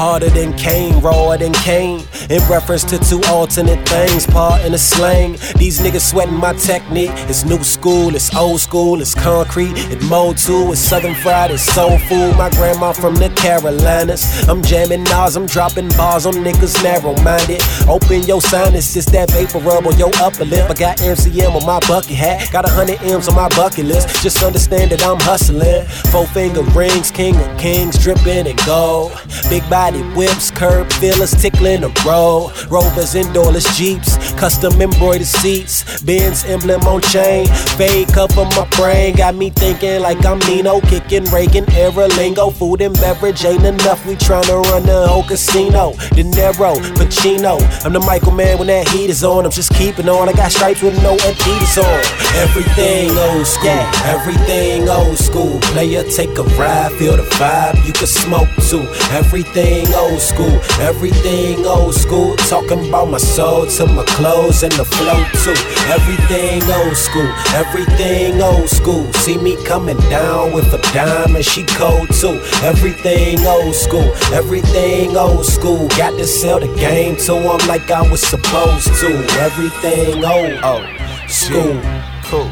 Harder 0.00 0.30
than 0.30 0.54
Kane, 0.54 0.98
rawer 1.02 1.36
than 1.36 1.52
Kane. 1.52 2.06
In 2.30 2.40
reference 2.48 2.84
to 2.84 2.98
two 2.98 3.20
alternate 3.28 3.86
things, 3.86 4.24
part 4.24 4.64
in 4.64 4.72
a 4.72 4.78
slang. 4.78 5.32
These 5.56 5.80
niggas 5.80 6.08
sweating 6.08 6.36
my 6.36 6.54
technique. 6.54 7.10
It's 7.28 7.44
new 7.44 7.62
school, 7.62 8.14
it's 8.14 8.34
old 8.34 8.60
school, 8.60 9.02
it's 9.02 9.14
concrete, 9.14 9.74
it 9.92 10.02
mold 10.04 10.38
too, 10.38 10.72
it's 10.72 10.80
southern 10.80 11.14
fried, 11.16 11.50
it's 11.50 11.62
soul 11.62 11.98
food. 11.98 12.34
My 12.38 12.48
grandma 12.48 12.92
from 12.94 13.14
the 13.16 13.28
Carolinas. 13.36 14.48
I'm 14.48 14.62
jamming 14.62 15.04
Nas, 15.04 15.36
I'm 15.36 15.44
dropping 15.44 15.90
bars 15.90 16.24
on 16.24 16.32
niggas 16.32 16.82
narrow 16.82 17.14
minded. 17.22 17.60
Open 17.86 18.22
your 18.22 18.40
sinus, 18.40 18.96
it's 18.96 19.04
that 19.10 19.30
vapor 19.32 19.58
rub 19.58 19.86
on 19.86 19.98
your 19.98 20.12
upper 20.22 20.46
lip. 20.46 20.70
I 20.70 20.74
got 20.74 20.96
MCM 20.96 21.54
on 21.54 21.66
my 21.66 21.78
bucket 21.86 22.16
hat, 22.16 22.50
got 22.50 22.64
a 22.64 22.70
hundred 22.70 23.02
M's 23.02 23.28
on 23.28 23.34
my 23.34 23.50
bucket 23.50 23.84
list. 23.84 24.22
Just 24.22 24.42
understand 24.42 24.92
that 24.92 25.04
I'm 25.04 25.20
hustling. 25.20 25.84
Four 26.10 26.26
finger 26.28 26.62
rings, 26.72 27.10
king 27.10 27.36
of 27.36 27.58
kings, 27.58 28.02
dripping 28.02 28.46
in 28.46 28.56
gold. 28.64 29.12
Big 29.50 29.68
body 29.68 29.89
whips, 30.14 30.50
curb 30.50 30.92
fillers, 30.94 31.32
tickling 31.32 31.82
the 31.82 31.88
road. 32.06 32.52
Rovers, 32.70 33.14
indoorless 33.14 33.76
jeeps, 33.76 34.32
custom 34.34 34.80
embroidered 34.80 35.26
seats, 35.26 36.02
Benz 36.02 36.44
emblem 36.44 36.82
on 36.82 37.00
chain, 37.00 37.46
fade 37.76 38.08
cover 38.08 38.44
my 38.44 38.66
brain. 38.76 39.16
Got 39.16 39.34
me 39.34 39.50
thinking 39.50 40.00
like 40.00 40.24
I'm 40.24 40.38
Nino, 40.40 40.80
kicking 40.80 41.24
Reagan 41.24 41.70
era 41.72 42.06
lingo. 42.08 42.50
Food 42.50 42.80
and 42.80 42.94
beverage 42.94 43.44
ain't 43.44 43.64
enough. 43.64 44.04
We 44.06 44.14
tryna 44.16 44.62
run 44.64 44.84
the 44.84 45.08
whole 45.08 45.24
casino. 45.24 45.92
De 46.14 46.22
Niro, 46.22 46.76
Pacino. 46.96 47.58
I'm 47.84 47.92
the 47.92 48.00
Michael 48.00 48.32
man 48.32 48.58
when 48.58 48.68
that 48.68 48.88
heat 48.88 49.10
is 49.10 49.24
on. 49.24 49.44
I'm 49.44 49.50
just 49.50 49.72
keeping 49.74 50.08
on. 50.08 50.28
I 50.28 50.32
got 50.32 50.52
stripes 50.52 50.82
with 50.82 51.00
no 51.02 51.16
Adidas 51.16 51.78
on. 51.82 52.00
Everything 52.36 53.10
old 53.18 53.46
school, 53.46 53.70
everything 54.04 54.88
old 54.88 55.18
school. 55.18 55.58
Player, 55.72 56.02
take 56.04 56.36
a 56.38 56.42
ride, 56.58 56.92
feel 56.92 57.16
the 57.16 57.22
vibe. 57.22 57.86
You 57.86 57.92
can 57.92 58.06
smoke 58.06 58.48
too. 58.68 58.86
Everything 59.10 59.79
everything 59.80 59.94
old 59.94 60.20
school, 60.20 60.60
everything 60.80 61.66
old 61.66 61.94
school. 61.94 62.36
Talking 62.36 62.88
about 62.88 63.08
my 63.08 63.18
soul 63.18 63.66
to 63.66 63.86
my 63.86 64.04
clothes 64.04 64.62
and 64.62 64.72
the 64.72 64.84
flow 64.84 65.24
too. 65.42 65.54
Everything 65.88 66.62
old 66.70 66.96
school, 66.96 67.28
everything 67.54 68.40
old 68.42 68.68
school. 68.68 69.12
See 69.14 69.38
me 69.38 69.56
coming 69.64 69.98
down 70.10 70.52
with 70.52 70.72
a 70.72 70.78
dime 70.92 71.36
and 71.36 71.44
she 71.44 71.64
cold 71.64 72.08
too. 72.12 72.40
Everything 72.62 73.46
old 73.46 73.74
school, 73.74 74.12
everything 74.32 75.16
old 75.16 75.46
school. 75.46 75.88
Got 75.88 76.18
to 76.18 76.26
sell 76.26 76.60
the 76.60 76.72
game 76.76 77.16
to 77.16 77.34
them 77.34 77.68
like 77.68 77.90
I 77.90 78.02
was 78.10 78.22
supposed 78.22 78.94
to. 79.00 79.10
Everything 79.40 80.24
old, 80.24 80.60
oh, 80.62 80.82
school. 81.28 81.80
Cool. 82.24 82.50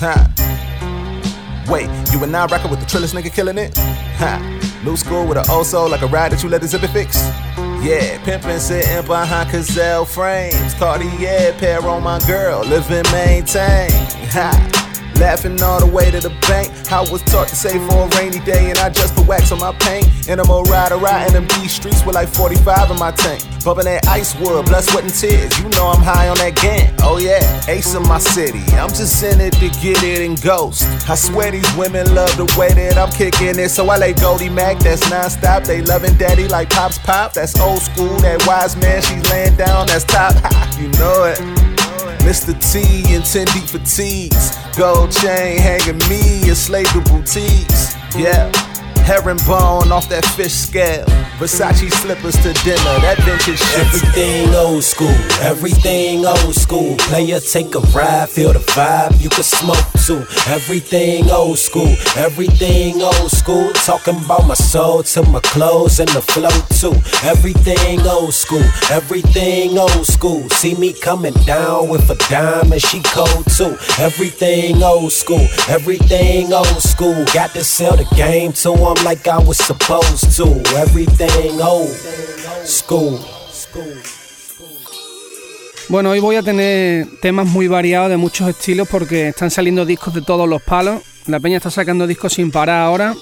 Ha. 0.00 0.32
Wait, 1.68 1.88
you 2.12 2.22
and 2.22 2.36
I 2.36 2.46
rockin' 2.46 2.70
with 2.70 2.80
the 2.80 2.86
trillest 2.86 3.14
nigga 3.14 3.32
killing 3.32 3.58
it? 3.58 3.76
Ha. 4.18 4.65
New 4.84 4.96
school 4.96 5.26
with 5.26 5.38
an 5.38 5.44
old 5.50 5.60
oh 5.60 5.62
soul 5.62 5.88
like 5.88 6.02
a 6.02 6.06
ride 6.06 6.32
that 6.32 6.42
you 6.42 6.48
let 6.48 6.60
the 6.60 6.68
zipper 6.68 6.88
fix? 6.88 7.16
Yeah, 7.82 8.18
pimpin' 8.24 8.58
sitting 8.58 9.06
behind 9.06 9.50
Cazal 9.50 10.06
frames. 10.06 10.74
Cartier 10.74 11.54
pair 11.58 11.82
on 11.82 12.02
my 12.02 12.18
girl, 12.26 12.60
live 12.64 12.90
and 12.90 13.10
maintain. 13.12 13.90
Ha. 14.30 14.85
Laughing 15.18 15.60
all 15.62 15.80
the 15.80 15.86
way 15.86 16.10
to 16.10 16.20
the 16.20 16.34
bank. 16.46 16.70
I 16.92 17.00
was 17.00 17.22
taught 17.22 17.48
to 17.48 17.56
save 17.56 17.80
for 17.88 18.04
a 18.04 18.08
rainy 18.16 18.40
day, 18.40 18.70
and 18.70 18.78
I 18.78 18.90
just 18.90 19.14
put 19.14 19.26
wax 19.26 19.50
on 19.50 19.60
my 19.60 19.72
paint. 19.80 20.06
And 20.28 20.40
I'm 20.40 20.50
a 20.50 20.62
rider 20.62 20.96
riding 20.96 21.32
them 21.32 21.46
B 21.48 21.68
streets 21.68 22.04
with 22.04 22.14
like 22.14 22.28
45 22.28 22.90
in 22.90 22.98
my 22.98 23.12
tank. 23.12 23.42
Bumping 23.64 23.86
that 23.86 24.06
ice 24.06 24.34
wood, 24.38 24.66
blood, 24.66 24.84
sweat, 24.84 25.04
and 25.04 25.14
tears. 25.14 25.58
You 25.58 25.68
know 25.70 25.88
I'm 25.88 26.02
high 26.02 26.28
on 26.28 26.36
that 26.36 26.54
gang. 26.56 26.94
Oh 27.00 27.18
yeah, 27.18 27.40
ace 27.68 27.94
of 27.94 28.06
my 28.06 28.18
city. 28.18 28.60
I'm 28.76 28.90
just 28.90 29.22
in 29.24 29.40
it 29.40 29.54
to 29.54 29.68
get 29.80 30.02
it 30.02 30.20
and 30.20 30.40
ghost. 30.40 30.84
I 31.08 31.14
swear 31.14 31.50
these 31.50 31.76
women 31.76 32.14
love 32.14 32.36
the 32.36 32.46
way 32.58 32.72
that 32.74 32.98
I'm 32.98 33.10
kicking 33.10 33.58
it. 33.58 33.70
So 33.70 33.88
I 33.88 33.98
lay 33.98 34.12
Goldie 34.12 34.50
Mac, 34.50 34.78
that's 34.78 35.08
non-stop. 35.10 35.64
They 35.64 35.82
loving 35.82 36.14
daddy 36.16 36.46
like 36.46 36.70
Pops 36.70 36.98
Pop. 36.98 37.32
That's 37.32 37.58
old 37.58 37.80
school, 37.80 38.16
that 38.18 38.46
wise 38.46 38.76
man, 38.76 39.02
she's 39.02 39.24
laying 39.30 39.56
down, 39.56 39.86
that's 39.86 40.04
top. 40.04 40.34
you 40.78 40.88
know 40.98 41.24
it. 41.24 41.65
Mr. 42.26 42.52
T 42.72 43.14
and 43.14 43.24
10 43.24 43.46
deep 43.54 43.68
fatigues. 43.68 44.56
Gold 44.76 45.12
chain 45.12 45.58
hanging 45.60 45.98
me, 46.08 46.42
slave 46.56 46.88
to 46.88 47.00
boutiques. 47.02 47.94
Yeah. 48.16 48.65
Herringbone 49.06 49.92
off 49.92 50.08
that 50.08 50.24
fish 50.24 50.52
scale. 50.52 51.04
Versace 51.38 51.92
slippers 52.02 52.34
to 52.38 52.52
dinner, 52.64 52.96
that 53.06 53.18
vintage 53.22 53.60
shit. 53.60 53.78
Everything 53.78 54.52
old 54.52 54.82
school, 54.82 55.14
everything 55.42 56.26
old 56.26 56.56
school. 56.56 56.96
Player, 56.96 57.38
take 57.38 57.72
a 57.76 57.78
ride, 57.94 58.28
feel 58.28 58.52
the 58.52 58.58
vibe, 58.58 59.22
you 59.22 59.28
can 59.28 59.44
smoke 59.44 59.86
too. 60.04 60.26
Everything 60.48 61.30
old 61.30 61.58
school, 61.58 61.94
everything 62.16 63.00
old 63.00 63.30
school. 63.30 63.72
Talking 63.74 64.16
about 64.24 64.48
my 64.48 64.54
soul 64.54 65.04
to 65.04 65.22
my 65.30 65.38
clothes 65.40 66.00
and 66.00 66.08
the 66.08 66.22
flow 66.22 66.50
too. 66.74 66.98
Everything 67.22 68.00
old 68.08 68.34
school, 68.34 68.64
everything 68.90 69.78
old 69.78 70.06
school. 70.06 70.48
See 70.50 70.74
me 70.74 70.92
coming 70.92 71.34
down 71.44 71.88
with 71.88 72.10
a 72.10 72.16
dime 72.28 72.72
and 72.72 72.82
she 72.82 73.02
cold 73.02 73.46
too. 73.54 73.76
Everything 74.00 74.82
old 74.82 75.12
school, 75.12 75.46
everything 75.68 76.52
old 76.52 76.82
school. 76.82 77.24
Got 77.32 77.50
to 77.50 77.62
sell 77.62 77.96
the 77.96 78.08
game 78.16 78.52
to 78.64 78.72
them 78.72 78.95
like 79.04 79.28
I 79.28 79.38
was 79.38 79.58
supposed 79.58 80.36
to. 80.36 80.46
Everything 80.76 81.60
old 81.60 81.90
school. 82.64 83.20
Bueno, 85.88 86.10
hoy 86.10 86.20
voy 86.20 86.36
a 86.36 86.42
tener 86.42 87.06
temas 87.20 87.46
muy 87.46 87.68
variados 87.68 88.10
de 88.10 88.16
muchos 88.16 88.48
estilos 88.48 88.88
porque 88.88 89.28
están 89.28 89.50
saliendo 89.50 89.84
discos 89.84 90.14
de 90.14 90.22
todos 90.22 90.48
los 90.48 90.62
palos. 90.62 91.02
La 91.26 91.40
peña 91.40 91.58
está 91.58 91.70
sacando 91.70 92.06
discos 92.06 92.32
sin 92.34 92.50
parar 92.50 92.82
ahora. 92.82 93.14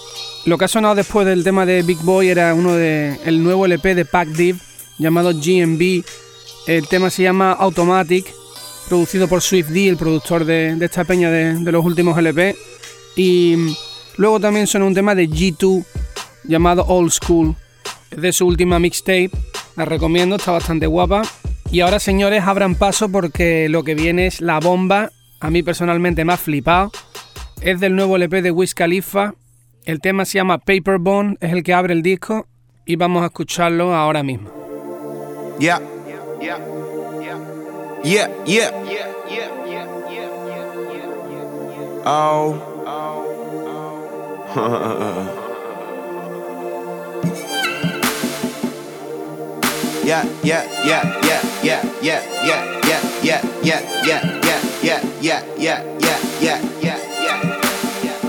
Lo 0.47 0.59
que 0.59 0.64
ha 0.64 0.69
sonado 0.69 0.95
después 0.95 1.26
del 1.26 1.45
tema 1.45 1.66
de 1.66 1.83
Big 1.83 1.99
Boy 1.99 2.28
era 2.28 2.54
uno 2.54 2.75
de 2.75 3.19
el 3.25 3.43
nuevo 3.43 3.66
LP 3.66 3.95
de 3.95 4.04
Pac 4.04 4.28
Div 4.28 4.59
llamado 4.99 5.33
GMB. 5.33 6.04
El 6.66 6.88
tema 6.88 7.11
se 7.11 7.23
llama 7.23 7.52
Automatic, 7.52 8.33
producido 8.88 9.28
por 9.28 9.43
Swift 9.43 9.69
D, 9.69 9.88
el 9.88 9.97
productor 9.97 10.45
de, 10.45 10.75
de 10.76 10.85
esta 10.87 11.04
peña 11.04 11.31
de, 11.31 11.54
de 11.54 11.73
los 11.73 11.85
últimos 11.85 12.16
LP. 12.16 12.57
Y 13.16 13.76
Luego 14.16 14.40
también 14.40 14.66
suena 14.66 14.87
un 14.87 14.94
tema 14.94 15.14
de 15.14 15.28
G2 15.28 15.85
llamado 16.44 16.85
Old 16.87 17.11
School. 17.11 17.56
Es 18.11 18.21
de 18.21 18.33
su 18.33 18.47
última 18.47 18.78
mixtape. 18.78 19.30
La 19.76 19.85
recomiendo, 19.85 20.37
está 20.37 20.52
bastante 20.52 20.87
guapa. 20.87 21.23
Y 21.71 21.80
ahora, 21.80 21.99
señores, 21.99 22.44
abran 22.44 22.76
paso 22.76 23.09
porque 23.09 23.68
lo 23.68 23.83
que 23.83 23.94
viene 23.94 24.26
es 24.26 24.40
la 24.40 24.61
bomba. 24.61 25.11
A 25.40 25.50
mí 25.50 25.62
personalmente 25.62 26.25
me 26.25 26.33
ha 26.33 26.37
flipado. 26.37 26.92
Es 27.61 27.80
del 27.80 27.97
nuevo 27.97 28.16
LP 28.16 28.42
de 28.42 28.50
Wiz 28.50 28.75
Khalifa. 28.75 29.35
El 29.85 30.00
tema 30.00 30.25
se 30.25 30.38
llama 30.38 30.59
Paper 30.59 30.99
Bone, 30.99 31.37
es 31.40 31.52
el 31.52 31.62
que 31.62 31.75
abre 31.75 31.92
el 31.92 32.02
disco. 32.02 32.47
Y 32.87 32.97
vamos 32.97 33.23
a 33.23 33.26
escucharlo 33.26 33.94
ahora 33.94 34.23
mismo. 34.23 34.50
Yeah. 35.59 35.80
Yeah. 36.40 36.59
Yeah. 36.59 36.59
Yeah. 37.25 37.37
Oh. 37.87 38.04
yeah, 38.04 38.28
yeah, 38.44 38.71
yeah, 38.87 39.09
yeah, 39.28 39.49
yeah, 39.66 39.88
yeah, 41.30 41.50
yeah, 42.04 43.13
yeah, 44.54 44.62
yeah, 50.44 50.62
yeah, 50.84 51.02
yeah, 51.25 51.42
yeah, 51.62 51.82
yeah, 52.02 52.23
yeah, 52.44 52.62
yeah, 52.84 53.02
yeah, 53.23 53.42
yeah, 53.62 53.82
yeah, 54.82 55.04
yeah. 55.23 55.44
Yeah 55.64 55.84
yeah 56.04 56.20
yeah, 56.40 56.61
yeah, 56.80 57.80
yeah. 58.02 58.20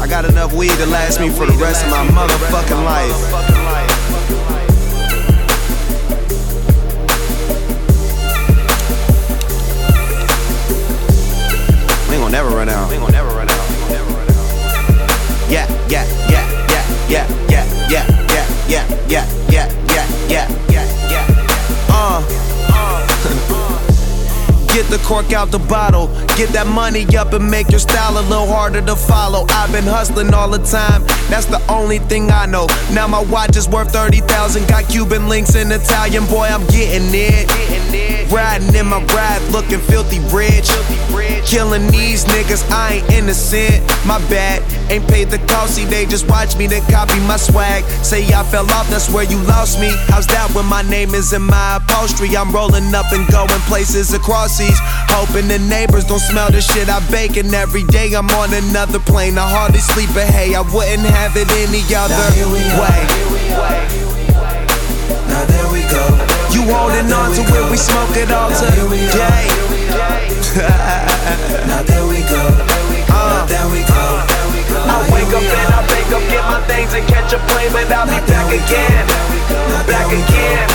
I 0.00 0.06
got 0.08 0.24
enough 0.24 0.52
weed 0.54 0.70
to 0.70 0.86
last 0.86 1.20
me 1.20 1.28
for 1.28 1.46
the 1.46 1.52
rest 1.60 1.84
of 1.84 1.90
my 1.90 2.06
motherfucking 2.06 2.84
life. 2.84 3.89
We 12.30 12.36
never 12.36 12.50
run 12.50 12.68
out. 12.68 12.88
Yeah, 15.50 15.66
yeah, 15.88 16.06
yeah, 16.30 16.46
yeah, 16.70 16.86
yeah, 17.08 17.26
yeah, 17.50 17.66
yeah, 17.90 18.06
yeah, 18.68 18.86
yeah, 19.08 19.26
yeah, 19.50 19.66
yeah, 19.90 20.06
yeah, 20.28 20.46
yeah, 20.70 21.10
yeah. 21.10 21.88
Uh. 21.90 22.22
Get 24.72 24.86
the 24.86 24.98
cork 25.04 25.32
out 25.32 25.50
the 25.50 25.58
bottle. 25.58 26.06
Get 26.36 26.50
that 26.50 26.68
money 26.68 27.04
up 27.16 27.32
and 27.32 27.50
make 27.50 27.68
your 27.70 27.80
style 27.80 28.16
a 28.16 28.22
little 28.22 28.46
harder 28.46 28.80
to 28.80 28.94
follow. 28.94 29.46
I've 29.48 29.72
been 29.72 29.82
hustling 29.82 30.32
all 30.32 30.48
the 30.48 30.58
time. 30.58 31.02
That's 31.28 31.46
the 31.46 31.60
only 31.68 31.98
thing 31.98 32.30
I 32.30 32.46
know. 32.46 32.68
Now 32.92 33.08
my 33.08 33.24
watch 33.24 33.56
is 33.56 33.68
worth 33.68 33.92
30,000. 33.92 34.68
Got 34.68 34.88
Cuban 34.88 35.28
links 35.28 35.56
in 35.56 35.72
Italian. 35.72 36.26
Boy, 36.26 36.46
I'm 36.46 36.64
getting 36.68 37.10
it. 37.12 38.09
Riding 38.30 38.74
in 38.76 38.86
my 38.86 39.02
ride, 39.06 39.42
looking 39.50 39.80
filthy 39.80 40.20
rich. 40.30 40.70
Killing 41.44 41.90
these 41.90 42.24
niggas, 42.26 42.62
I 42.70 42.94
ain't 42.94 43.10
innocent. 43.10 43.82
My 44.06 44.18
bad, 44.30 44.62
ain't 44.88 45.06
paid 45.08 45.30
the 45.30 45.38
cost. 45.50 45.74
See, 45.74 45.84
they 45.84 46.06
just 46.06 46.28
watch 46.28 46.56
me, 46.56 46.68
they 46.68 46.80
copy 46.82 47.18
my 47.26 47.36
swag. 47.36 47.82
Say 48.04 48.32
I 48.32 48.44
fell 48.44 48.70
off, 48.70 48.88
that's 48.88 49.10
where 49.10 49.24
you 49.24 49.36
lost 49.42 49.80
me. 49.80 49.90
How's 50.06 50.28
that 50.28 50.48
when 50.54 50.66
my 50.66 50.82
name 50.82 51.12
is 51.12 51.32
in 51.32 51.42
my 51.42 51.76
upholstery? 51.76 52.36
I'm 52.36 52.52
rolling 52.52 52.94
up 52.94 53.10
and 53.10 53.26
going 53.32 53.48
places 53.66 54.14
across 54.14 54.58
seas. 54.58 54.78
Hoping 55.10 55.48
the 55.48 55.58
neighbors 55.58 56.04
don't 56.04 56.20
smell 56.20 56.52
the 56.52 56.60
shit 56.60 56.88
I 56.88 57.00
bake. 57.10 57.36
And 57.36 57.52
every 57.52 57.82
day 57.84 58.14
I'm 58.14 58.30
on 58.30 58.54
another 58.54 59.00
plane. 59.00 59.38
I 59.38 59.50
hardly 59.50 59.80
sleep, 59.80 60.10
but 60.14 60.28
hey, 60.28 60.54
I 60.54 60.60
wouldn't 60.60 61.02
have 61.02 61.36
it 61.36 61.50
any 61.58 61.82
other 61.92 62.14
way. 62.78 63.99
You 66.50 66.66
holding 66.66 67.12
on 67.12 67.30
to 67.34 67.42
it, 67.42 67.70
we 67.70 67.76
smoke 67.76 68.16
it 68.16 68.30
all 68.32 68.50
today. 68.50 69.46
now 71.70 71.82
there 71.86 72.06
we 72.10 72.26
go. 72.26 72.42
Now 73.06 73.46
there 73.46 73.68
we 73.70 73.86
go. 73.86 74.04
I 74.82 74.98
wake 75.14 75.30
up 75.30 75.46
and 75.46 75.70
I 75.70 75.80
wake 75.86 76.10
up, 76.10 76.22
get 76.26 76.42
my 76.42 76.60
things 76.66 76.92
and 76.94 77.06
catch 77.06 77.32
a 77.32 77.38
plane, 77.54 77.70
but 77.70 77.86
I'll 77.92 78.06
be 78.06 78.18
back 78.26 78.50
again, 78.50 79.06
back 79.86 80.10
again. 80.10 80.66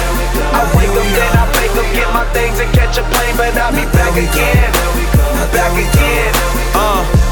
I 0.55 0.63
wake 0.79 0.95
up 0.95 1.03
and 1.03 1.35
I 1.35 1.45
wake 1.59 1.75
up, 1.75 1.87
get 1.91 2.09
my 2.15 2.23
things 2.31 2.59
and 2.59 2.71
catch 2.71 2.97
a 2.97 3.03
plane, 3.11 3.35
but 3.35 3.51
I'll 3.59 3.75
be 3.75 3.83
back 3.91 4.15
again, 4.15 4.71
back 5.51 5.75
again. 5.75 6.31
Uh. 6.71 7.25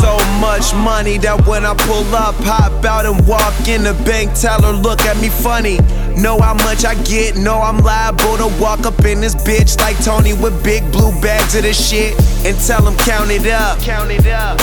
So 0.00 0.16
much 0.40 0.74
money 0.74 1.18
that 1.18 1.46
when 1.46 1.64
I 1.64 1.74
pull 1.74 2.04
up, 2.14 2.34
hop 2.44 2.84
out 2.84 3.06
and 3.06 3.26
walk 3.26 3.68
in 3.68 3.82
the 3.82 3.94
bank 4.04 4.32
teller 4.34 4.72
look 4.72 5.00
at 5.02 5.16
me 5.20 5.28
funny. 5.28 5.78
Know 6.16 6.38
how 6.38 6.54
much 6.54 6.84
I 6.84 6.94
get, 7.04 7.36
know 7.36 7.60
I'm 7.60 7.78
liable 7.78 8.36
to 8.36 8.48
walk 8.60 8.86
up 8.86 9.04
in 9.04 9.20
this 9.20 9.34
bitch 9.34 9.78
like 9.80 9.96
Tony 10.04 10.32
with 10.32 10.62
big 10.62 10.82
blue 10.92 11.12
bags 11.20 11.54
of 11.54 11.62
this 11.62 11.78
shit 11.78 12.14
and 12.44 12.58
tell 12.58 12.86
him 12.86 12.96
count 12.98 13.30
it 13.30 13.46
up. 13.46 13.78
Count 13.80 14.10
it 14.10 14.26
up. 14.26 14.58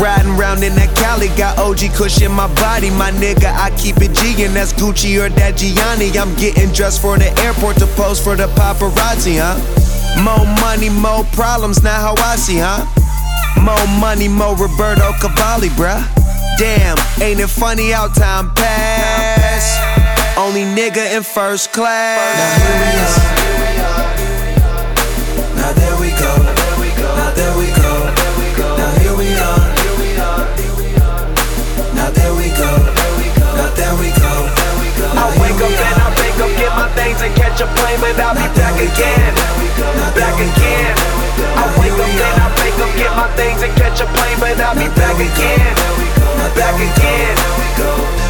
Riding 0.00 0.36
round 0.36 0.62
in 0.62 0.74
that 0.74 0.94
Cali, 0.96 1.28
got 1.36 1.58
OG 1.58 1.94
Kush 1.94 2.22
in 2.22 2.32
my 2.32 2.52
body, 2.54 2.90
my 2.90 3.10
nigga. 3.12 3.54
I 3.54 3.70
keep 3.76 3.96
it 3.98 4.12
G 4.14 4.44
and 4.44 4.54
that's 4.54 4.72
Gucci 4.72 5.18
or 5.20 5.28
that 5.28 5.56
Gianni. 5.56 6.16
I'm 6.18 6.34
getting 6.36 6.70
dressed 6.72 7.00
for 7.00 7.16
the 7.18 7.30
airport 7.40 7.76
to 7.78 7.86
pose 7.94 8.22
for 8.22 8.36
the 8.36 8.46
paparazzi, 8.48 9.38
huh? 9.40 9.56
More 10.22 10.46
money, 10.60 10.88
more 10.88 11.24
problems, 11.32 11.82
not 11.82 12.00
how 12.00 12.14
I 12.18 12.36
see, 12.36 12.58
huh? 12.58 12.84
More 13.62 14.00
money, 14.00 14.28
more 14.28 14.56
Roberto 14.56 15.12
Cavalli, 15.20 15.68
bruh. 15.70 16.02
Damn, 16.58 16.98
ain't 17.22 17.40
it 17.40 17.48
funny 17.48 17.90
how 17.90 18.08
time 18.08 18.52
pass? 18.54 20.07
Only 20.78 20.90
nigga 20.90 21.16
in 21.16 21.22
first 21.24 21.72
class. 21.72 22.14
Now 22.14 22.62
here 22.62 23.58
we 23.58 23.74
are. 23.82 24.14
Now 25.58 25.72
there 25.74 25.96
we 25.98 26.10
go. 26.14 26.30
Now 27.18 27.34
there 27.34 27.54
we 27.58 27.66
go. 27.74 28.06
Now 28.78 28.90
here 29.02 29.16
we 29.18 29.26
are. 29.34 29.74
Now 31.98 32.10
there 32.14 32.34
we 32.38 32.46
go. 32.54 32.70
Now 33.58 33.74
there 33.74 33.94
we 33.98 34.14
go. 34.22 34.30
I 35.18 35.34
wake 35.42 35.58
up 35.58 35.66
and 35.66 35.98
I 35.98 36.14
wake 36.14 36.38
up, 36.38 36.50
get 36.54 36.70
my 36.70 36.86
things 36.94 37.22
and 37.26 37.34
catch 37.34 37.58
a 37.60 37.66
plane, 37.74 37.98
but 37.98 38.14
I'll 38.22 38.38
be 38.38 38.46
back 38.54 38.78
again. 38.78 39.34
Back 40.14 40.38
again. 40.38 40.94
I 41.58 41.74
wake 41.82 41.98
up 41.98 42.06
and 42.06 42.38
I 42.38 42.54
wake 42.62 42.78
up, 42.78 42.94
get 42.94 43.12
my 43.18 43.26
things 43.34 43.62
and 43.66 43.74
catch 43.74 44.00
a 44.00 44.06
plane, 44.14 44.38
but 44.38 44.60
I'll 44.62 44.78
be 44.78 44.86
back 44.94 45.18
again. 45.18 45.74
Back 46.54 46.78
again. 46.78 48.27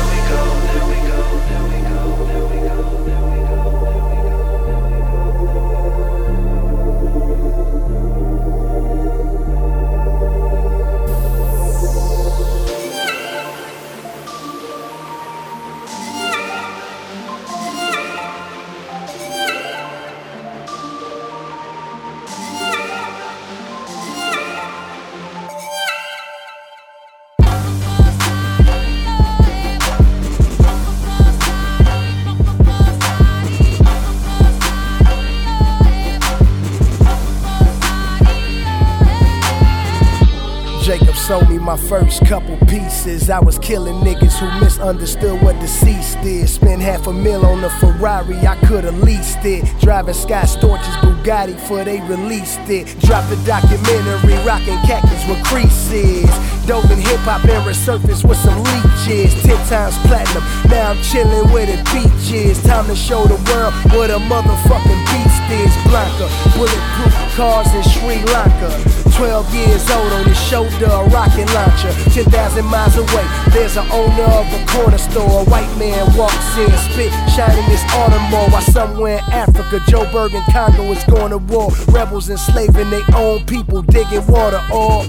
My 41.69 41.77
first 41.77 42.25
couple 42.25 42.57
pieces. 42.67 43.29
I 43.29 43.41
was 43.41 43.59
killing 43.59 43.97
niggas 43.97 44.39
who 44.39 44.49
misunderstood 44.59 45.43
what 45.43 45.61
deceased 45.61 46.17
is. 46.25 46.55
Spent 46.55 46.81
half 46.81 47.07
a 47.07 47.13
mil 47.13 47.45
on 47.45 47.63
a 47.63 47.69
Ferrari, 47.79 48.39
I 48.47 48.57
could've 48.65 49.03
leased 49.03 49.45
it. 49.45 49.69
Driving 49.79 50.15
Scott 50.15 50.49
Storch's 50.49 50.97
Bugatti 51.05 51.53
before 51.53 51.85
they 51.85 52.01
released 52.09 52.65
it. 52.71 52.87
Dropped 53.01 53.31
a 53.33 53.37
documentary, 53.45 54.33
rocking 54.49 54.81
khakis 54.89 55.29
with 55.29 55.45
creases. 55.45 56.25
Dove 56.65 56.91
in 56.91 57.01
hip 57.01 57.21
hop 57.29 57.45
and 57.45 57.63
resurfaced 57.69 58.25
with 58.25 58.39
some 58.39 58.65
leeches. 58.65 59.37
Ten 59.43 59.61
times 59.69 59.99
platinum, 60.09 60.45
now 60.71 60.93
I'm 60.93 61.03
chilling 61.03 61.53
where 61.53 61.67
the 61.67 61.77
beach 61.93 62.33
is. 62.33 62.63
Time 62.63 62.87
to 62.87 62.97
show 62.97 63.25
the 63.27 63.37
world 63.53 63.75
what 63.93 64.09
a 64.09 64.17
motherfucking 64.17 65.03
beast 65.13 65.28
is. 65.51 65.73
Blanca, 65.89 66.29
bulletproof 66.57 67.15
cars 67.37 67.73
in 67.75 67.83
Sri 67.83 68.23
Lanka. 68.33 68.71
12 69.19 69.55
years 69.55 69.91
old 69.91 70.13
on 70.13 70.25
his 70.27 70.39
shoulder, 70.39 70.87
a 70.87 71.05
rocket 71.11 71.53
launcher. 71.53 71.93
10,000 72.11 72.65
miles 72.65 72.97
away, 72.97 73.27
there's 73.51 73.77
an 73.77 73.87
owner 73.91 74.23
of 74.23 74.47
a 74.55 74.65
corner 74.67 74.99
store. 74.99 75.43
A 75.43 75.45
white 75.45 75.73
man 75.77 76.07
walks 76.17 76.57
in, 76.57 76.71
spit 76.91 77.13
shining 77.35 77.65
his 77.65 77.81
Audemars. 77.99 78.53
While 78.53 78.63
somewhere 78.63 79.19
in 79.19 79.33
Africa, 79.33 79.81
Joe 79.89 80.11
Bergen 80.13 80.43
Congo 80.53 80.85
is 80.93 81.03
going 81.05 81.31
to 81.31 81.39
war. 81.39 81.71
Rebels 81.89 82.29
enslaving 82.31 82.91
their 82.91 83.03
own 83.15 83.45
people, 83.47 83.83
digging 83.83 84.27
water 84.27 84.63
or 84.73 85.05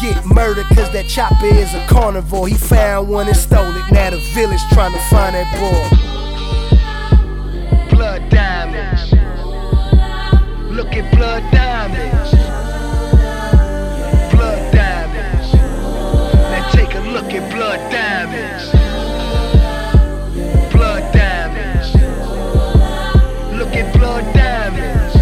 get 0.00 0.24
murdered 0.24 0.64
cause 0.68 0.90
that 0.92 1.06
chopper 1.06 1.46
is 1.46 1.74
a 1.74 1.86
carnivore. 1.86 2.48
He 2.48 2.54
found 2.54 3.08
one 3.08 3.28
and 3.28 3.36
stole 3.36 3.76
it. 3.76 3.92
Now 3.92 4.10
the 4.10 4.18
village 4.34 4.60
trying 4.72 4.92
to 4.92 5.00
find 5.10 5.34
that 5.34 5.48
boy. 5.60 6.10
Blood 7.94 8.30
diamonds. 8.30 9.09
At 10.92 11.14
blood 11.14 11.44
diamonds. 11.52 12.30
Blood 14.32 14.72
diamonds. 14.72 15.54
Now 16.34 16.68
take 16.72 16.94
a 16.94 17.00
look 17.00 17.32
at 17.32 17.50
blood 17.54 17.78
diamonds. 17.90 18.70
Blood 20.72 21.12
diamonds. 21.12 21.94
Look 23.56 23.74
at 23.76 23.94
blood 23.94 24.24
diamonds. 24.34 25.14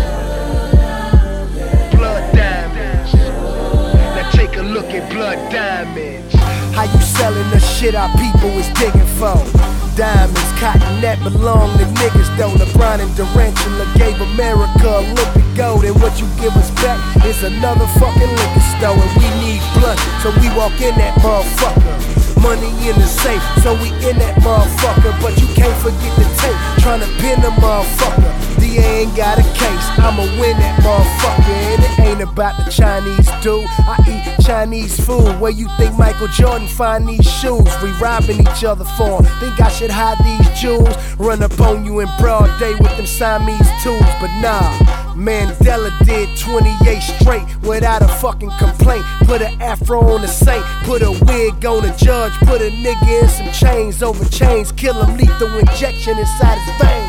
Blood 1.95 2.35
diamonds. 2.35 3.15
Now 3.15 4.31
take 4.31 4.57
a 4.57 4.63
look 4.63 4.87
at 4.87 5.13
blood 5.13 5.53
diamonds. 5.53 6.35
How 6.75 6.85
you 6.85 7.01
selling 7.03 7.51
the 7.51 7.61
shit 7.61 7.95
our 7.95 8.09
people 8.17 8.51
is 8.59 8.69
digging 8.71 9.07
for? 9.19 9.88
Diamonds, 9.99 10.39
cotton 10.63 11.03
that 11.03 11.19
belong 11.27 11.75
to 11.75 11.85
niggas 11.99 12.31
though. 12.39 12.55
LeBron 12.55 13.03
and 13.03 13.11
Durantula 13.19 13.83
gave 13.99 14.15
America 14.31 15.03
Olympic 15.03 15.43
gold, 15.59 15.83
and 15.83 15.99
what 15.99 16.15
you 16.23 16.31
give 16.39 16.55
us 16.55 16.71
back 16.79 17.03
is 17.27 17.43
another 17.43 17.83
fucking 17.99 18.31
liquor 18.31 18.65
store. 18.79 18.95
And 18.95 19.11
we 19.19 19.27
need 19.43 19.59
blood, 19.75 19.99
so 20.23 20.31
we 20.39 20.55
walk 20.55 20.79
in 20.79 20.95
that 21.03 21.19
motherfucker. 21.19 21.99
Money 22.39 22.71
in 22.87 22.95
the 22.95 23.11
safe, 23.11 23.43
so 23.67 23.75
we 23.83 23.91
in 24.07 24.23
that 24.23 24.39
motherfucker. 24.39 25.19
But 25.19 25.35
you 25.43 25.51
can't 25.59 25.75
forget 25.83 26.15
the 26.15 26.31
tape, 26.39 26.55
trying 26.79 27.03
to 27.03 27.11
pin 27.19 27.43
the 27.43 27.51
motherfucker. 27.59 28.38
DA 28.79 29.03
ain't 29.03 29.17
got 29.17 29.39
a 29.39 29.43
case, 29.43 29.87
I'ma 29.99 30.23
win 30.41 30.57
that 30.59 30.79
motherfucker. 30.83 31.49
And 31.49 31.85
it 31.85 31.99
ain't 32.01 32.21
about 32.21 32.57
the 32.57 32.71
Chinese 32.71 33.29
dude. 33.43 33.67
I 33.87 33.97
eat 34.07 34.45
Chinese 34.45 34.99
food. 35.05 35.41
Where 35.41 35.51
you 35.51 35.69
think 35.77 35.99
Michael 35.99 36.29
Jordan 36.29 36.69
find 36.69 37.09
these 37.09 37.29
shoes? 37.29 37.69
We 37.83 37.91
robbing 38.01 38.41
each 38.41 38.65
other 38.65 38.85
for 38.97 39.19
'em. 39.19 39.25
Think 39.41 39.61
I 39.61 39.69
should 39.69 39.91
hide 39.91 40.19
these 40.25 40.49
jewels? 40.61 40.95
Run 41.19 41.43
up 41.43 41.61
on 41.61 41.85
you 41.85 42.01
in 42.01 42.09
broad 42.19 42.51
day 42.59 42.75
with 42.75 42.97
them 42.97 43.07
Siamese 43.07 43.71
tools, 43.83 44.11
but 44.21 44.31
nah. 44.41 44.71
Mandela 45.17 45.91
did 46.05 46.29
28 46.39 47.03
straight 47.03 47.45
without 47.63 48.03
a 48.03 48.09
fucking 48.23 48.53
complaint. 48.59 49.05
Put 49.25 49.43
an 49.43 49.61
afro 49.61 50.01
on 50.15 50.21
the 50.23 50.29
saint, 50.29 50.65
put 50.85 51.03
a 51.03 51.11
wig 51.11 51.67
on 51.67 51.83
the 51.83 51.93
judge, 51.97 52.33
put 52.47 52.61
a 52.63 52.71
nigga 52.71 53.23
in 53.23 53.29
some 53.29 53.51
chains 53.51 54.03
over 54.03 54.25
chains, 54.27 54.71
kill 54.71 54.95
him 55.03 55.17
lethal 55.17 55.59
injection 55.59 56.17
inside 56.19 56.59
his 56.59 56.77
veins. 56.81 57.08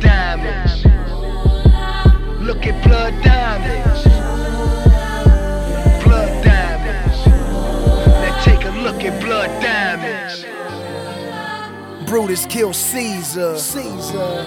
Blood 0.00 0.12
diamonds. 0.12 0.84
Look 2.40 2.66
at 2.66 2.82
blood 2.84 3.22
diamonds. 3.22 4.04
Blood 6.02 6.44
diamonds. 6.44 7.26
Now 8.06 8.42
take 8.42 8.64
a 8.64 8.70
look 8.80 9.04
at 9.04 9.20
blood 9.22 9.50
diamonds. 9.62 10.46
Brutus 12.08 12.46
killed 12.46 12.74
Caesar. 12.74 13.58
Caesar. 13.58 14.46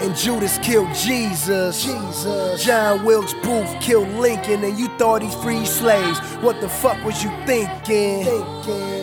And 0.00 0.14
Judas 0.16 0.58
killed 0.58 0.94
Jesus. 0.94 1.84
Jesus. 1.84 2.64
John 2.64 3.04
Wilkes 3.04 3.34
Booth 3.42 3.80
killed 3.80 4.08
Lincoln, 4.10 4.62
and 4.64 4.78
you 4.78 4.88
thought 4.98 5.22
he 5.22 5.30
freed 5.42 5.66
slaves. 5.66 6.18
What 6.42 6.60
the 6.60 6.68
fuck 6.68 7.02
was 7.04 7.22
you 7.24 7.30
thinking? 7.46 8.24
Thinking. 8.24 9.01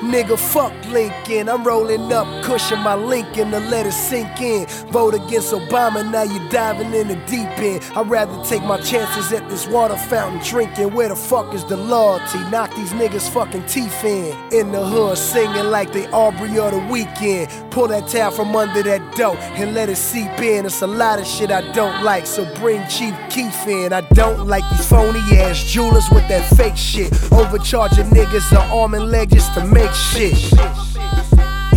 Nigga, 0.00 0.38
fuck 0.38 0.72
Lincoln. 0.92 1.48
I'm 1.48 1.64
rolling 1.64 2.12
up, 2.12 2.44
cushion 2.44 2.78
my 2.80 2.94
Lincoln 2.94 3.50
to 3.50 3.58
let 3.58 3.84
it 3.84 3.92
sink 3.92 4.40
in. 4.40 4.66
Vote 4.92 5.14
against 5.14 5.52
Obama, 5.52 6.08
now 6.08 6.22
you 6.22 6.48
diving 6.50 6.94
in 6.94 7.08
the 7.08 7.16
deep 7.26 7.48
end. 7.58 7.82
I'd 7.96 8.08
rather 8.08 8.44
take 8.44 8.62
my 8.62 8.78
chances 8.80 9.32
at 9.32 9.48
this 9.48 9.66
water 9.66 9.96
fountain 9.96 10.40
drinking. 10.44 10.94
Where 10.94 11.08
the 11.08 11.16
fuck 11.16 11.52
is 11.52 11.64
the 11.64 11.76
loyalty? 11.76 12.38
Knock 12.50 12.74
these 12.76 12.92
niggas 12.92 13.28
fucking 13.28 13.66
teeth 13.66 14.04
in. 14.04 14.36
In 14.52 14.70
the 14.70 14.84
hood, 14.84 15.18
singing 15.18 15.70
like 15.70 15.92
they 15.92 16.06
Aubrey 16.12 16.58
of 16.58 16.72
the 16.72 16.86
weekend. 16.90 17.50
Pull 17.72 17.88
that 17.88 18.08
towel 18.08 18.30
from 18.30 18.54
under 18.54 18.82
that 18.84 19.16
dough 19.16 19.34
and 19.34 19.74
let 19.74 19.88
it 19.88 19.96
seep 19.96 20.30
in. 20.38 20.64
It's 20.64 20.80
a 20.82 20.86
lot 20.86 21.18
of 21.18 21.26
shit 21.26 21.50
I 21.50 21.72
don't 21.72 22.04
like, 22.04 22.26
so 22.26 22.44
bring 22.54 22.86
Chief 22.88 23.14
Keef 23.30 23.66
in. 23.66 23.92
I 23.92 24.02
don't 24.12 24.46
like 24.46 24.64
these 24.70 24.88
phony 24.88 25.20
ass 25.38 25.64
jewelers 25.64 26.08
with 26.10 26.28
that 26.28 26.48
fake 26.56 26.76
shit. 26.76 27.12
Overcharging 27.32 28.06
niggas 28.06 28.52
an 28.52 28.70
arm 28.70 28.94
and 28.94 29.10
leg 29.10 29.30
just 29.30 29.52
to 29.54 29.64
make 29.66 29.87
shit. 29.94 30.52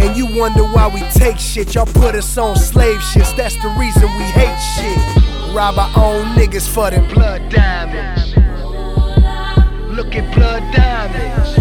And 0.02 0.17
you 0.17 0.26
wonder 0.38 0.63
why 0.63 0.88
we 0.93 1.02
take 1.12 1.38
shit. 1.38 1.76
Y'all 1.76 1.86
put 1.86 2.15
us 2.15 2.38
on 2.38 2.56
slave 2.56 3.02
ships. 3.02 3.34
That's 3.34 3.56
the 3.62 3.69
reason 3.80 4.04
we 4.17 4.24
hate 4.24 4.60
shit. 4.76 4.97
Rob 5.56 5.78
our 5.78 5.91
own 5.95 6.36
niggas 6.36 6.67
for 6.67 6.89
them 6.89 7.08
blood 7.08 7.50
diamonds. 7.50 8.36
Look 9.95 10.15
at 10.15 10.34
blood 10.34 10.63
diamonds. 10.74 11.56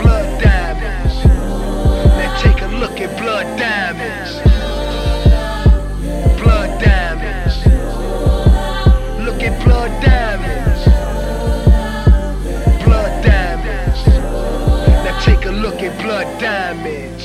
Blood 0.00 0.42
diamonds. 0.42 1.24
Now 1.24 2.40
take 2.40 2.62
a 2.62 2.68
look 2.78 3.00
at 3.00 3.18
blood 3.20 3.58
diamonds. 3.58 4.27
red 15.88 16.02
blood 16.02 16.40
diamonds. 16.40 17.24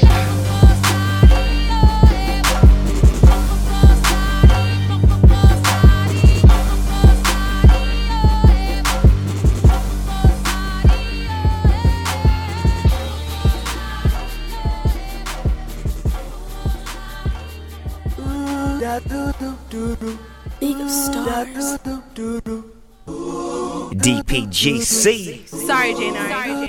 DPGC. 24.04 25.48
Sorry, 25.48 25.94
Jane. 25.94 26.14
Sorry, 26.14 26.68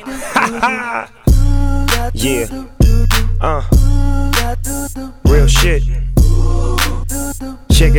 Jane. 0.61 1.24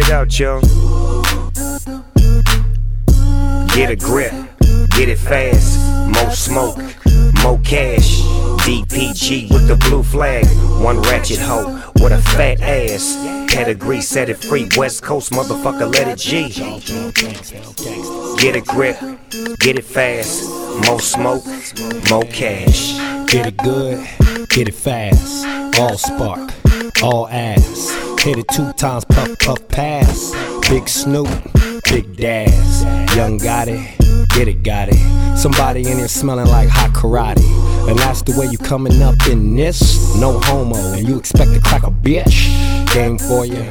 It 0.08 0.12
out, 0.12 0.40
yo. 0.40 0.62
Get 3.76 3.90
a 3.90 3.96
grip, 3.96 4.34
get 4.92 5.10
it 5.10 5.18
fast. 5.18 5.80
More 6.08 6.32
smoke, 6.32 6.78
more 7.44 7.60
cash. 7.60 8.22
DPG 8.66 9.52
with 9.52 9.68
the 9.68 9.76
blue 9.76 10.04
flag. 10.04 10.46
One 10.84 11.02
ratchet 11.02 11.40
hoe 11.40 11.82
with 11.96 12.12
a 12.12 12.22
fat 12.36 12.62
ass. 12.62 13.16
Pedigree 13.52 14.02
set 14.02 14.30
it 14.30 14.38
free. 14.38 14.68
West 14.76 15.04
Coast 15.04 15.32
motherfucker, 15.32 15.94
let 15.94 16.08
it 16.08 16.18
G. 16.18 16.50
Get 18.38 18.56
a 18.56 18.62
grip, 18.62 18.98
get 19.60 19.78
it 19.78 19.86
fast. 19.86 20.50
More 20.88 21.00
smoke, 21.00 21.46
more 22.10 22.24
cash. 22.24 22.98
Get 23.28 23.48
it 23.48 23.58
good, 23.58 24.06
get 24.50 24.68
it 24.68 24.76
fast. 24.76 25.46
All 25.80 25.98
spark, 25.98 26.52
all 27.06 27.28
ass. 27.28 27.92
Hit 28.24 28.40
it 28.40 28.48
two 28.48 28.74
times, 28.74 29.06
puff, 29.06 29.30
puff, 29.40 29.68
pass. 29.68 30.34
Big 30.68 30.90
Snoop, 30.90 31.30
big 31.84 32.18
Daz. 32.18 32.84
Young 33.16 33.38
got 33.38 33.68
it, 33.68 33.80
get 34.30 34.48
it, 34.48 34.64
got 34.64 34.90
it. 34.90 35.38
Somebody 35.38 35.82
in 35.82 36.00
here 36.00 36.08
smelling 36.08 36.48
like 36.48 36.68
hot 36.68 36.92
karate. 36.92 37.46
And 37.88 38.00
that's 38.00 38.24
the 38.24 38.38
way 38.40 38.48
you 38.48 38.58
coming 38.58 39.04
up 39.04 39.16
in 39.30 39.56
this. 39.56 40.16
No 40.20 40.40
homo, 40.40 40.94
and 40.94 41.08
you 41.08 41.18
expect 41.18 41.54
to 41.54 41.62
crack 41.62 41.84
a 41.84 41.92
bitch. 41.92 42.50
Game 42.94 43.20
for 43.20 43.46
you, 43.46 43.64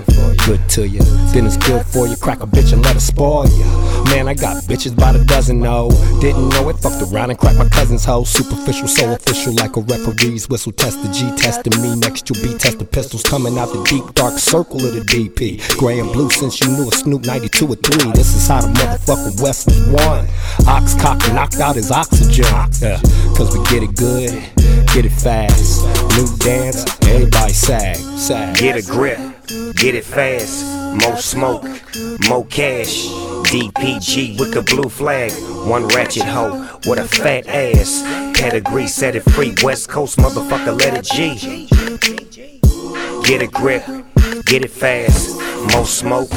good 0.44 0.68
to 0.68 0.86
you. 0.86 1.00
Then 1.32 1.46
it's 1.46 1.56
good 1.56 1.84
for 1.86 2.06
you. 2.06 2.16
Crack 2.16 2.42
a 2.42 2.46
bitch 2.46 2.72
and 2.72 2.82
let 2.84 2.94
her 2.94 3.00
spoil 3.00 3.48
you. 3.48 3.64
Man, 4.10 4.28
I 4.28 4.34
got 4.34 4.62
bitches 4.64 4.94
by 4.94 5.12
the 5.12 5.24
dozen, 5.24 5.60
no. 5.60 5.90
Didn't 6.20 6.50
know 6.50 6.68
it, 6.68 6.74
fucked 6.74 7.02
around 7.02 7.30
and 7.30 7.38
cracked 7.38 7.58
my 7.58 7.68
cousin's 7.68 8.04
hoe. 8.04 8.24
Superficial, 8.24 8.86
so 8.86 9.14
official, 9.14 9.54
like 9.54 9.76
a 9.76 9.80
referee's 9.80 10.48
whistle. 10.48 10.72
Test 10.72 11.02
the 11.02 11.10
G, 11.12 11.34
testing 11.36 11.80
me. 11.82 11.96
Next, 11.96 12.28
you'll 12.28 12.42
be 12.44 12.56
testing 12.58 12.86
pistols 12.86 13.22
coming 13.22 13.58
out 13.58 13.72
the 13.72 13.82
deep, 13.84 14.04
dark 14.14 14.38
circle 14.38 14.84
of 14.84 14.94
the 14.94 15.00
DP. 15.00 15.78
Gray 15.78 15.98
and 15.98 16.12
blue 16.12 16.30
since 16.30 16.60
you 16.60 16.68
knew 16.68 16.88
a 16.88 16.92
Snoop 16.92 17.24
92 17.24 17.66
or 17.66 17.76
3. 17.76 18.12
This 18.12 18.36
is 18.36 18.46
how 18.46 18.60
the 18.60 18.68
motherfucking 18.68 19.40
West 19.42 19.68
is 19.68 19.80
won. 19.88 20.28
Ox 20.68 20.94
cock 21.00 21.18
knocked 21.32 21.60
out 21.60 21.76
his 21.76 21.90
oxygen. 21.90 22.44
Yeah, 22.80 23.00
cause 23.36 23.56
we 23.56 23.64
get 23.64 23.82
it 23.82 23.96
good, 23.96 24.30
get 24.92 25.04
it 25.06 25.12
fast. 25.12 25.84
New 26.16 26.28
dance, 26.38 26.84
everybody 27.06 27.52
sag, 27.52 27.96
sag. 28.18 28.56
Get 28.56 28.76
a 28.76 28.82
grip, 28.82 29.18
get 29.84 29.94
it 29.94 30.04
fast. 30.04 30.64
More 31.04 31.18
smoke, 31.18 31.64
more 32.26 32.46
cash. 32.46 33.04
DPG 33.52 34.38
with 34.38 34.54
the 34.54 34.62
blue 34.62 34.88
flag. 34.88 35.30
One 35.68 35.86
ratchet 35.88 36.24
hoe 36.24 36.66
with 36.86 36.98
a 36.98 37.04
fat 37.06 37.46
ass. 37.46 38.02
Pedigree 38.32 38.86
set 38.86 39.14
it 39.14 39.24
free. 39.32 39.54
West 39.62 39.90
Coast 39.90 40.16
motherfucker, 40.16 40.80
let 40.80 40.94
it 40.96 41.04
G. 41.04 41.66
Get 43.28 43.42
a 43.42 43.46
grip, 43.46 43.84
get 44.46 44.64
it 44.64 44.70
fast. 44.70 45.38
More 45.74 45.84
smoke, 45.84 46.30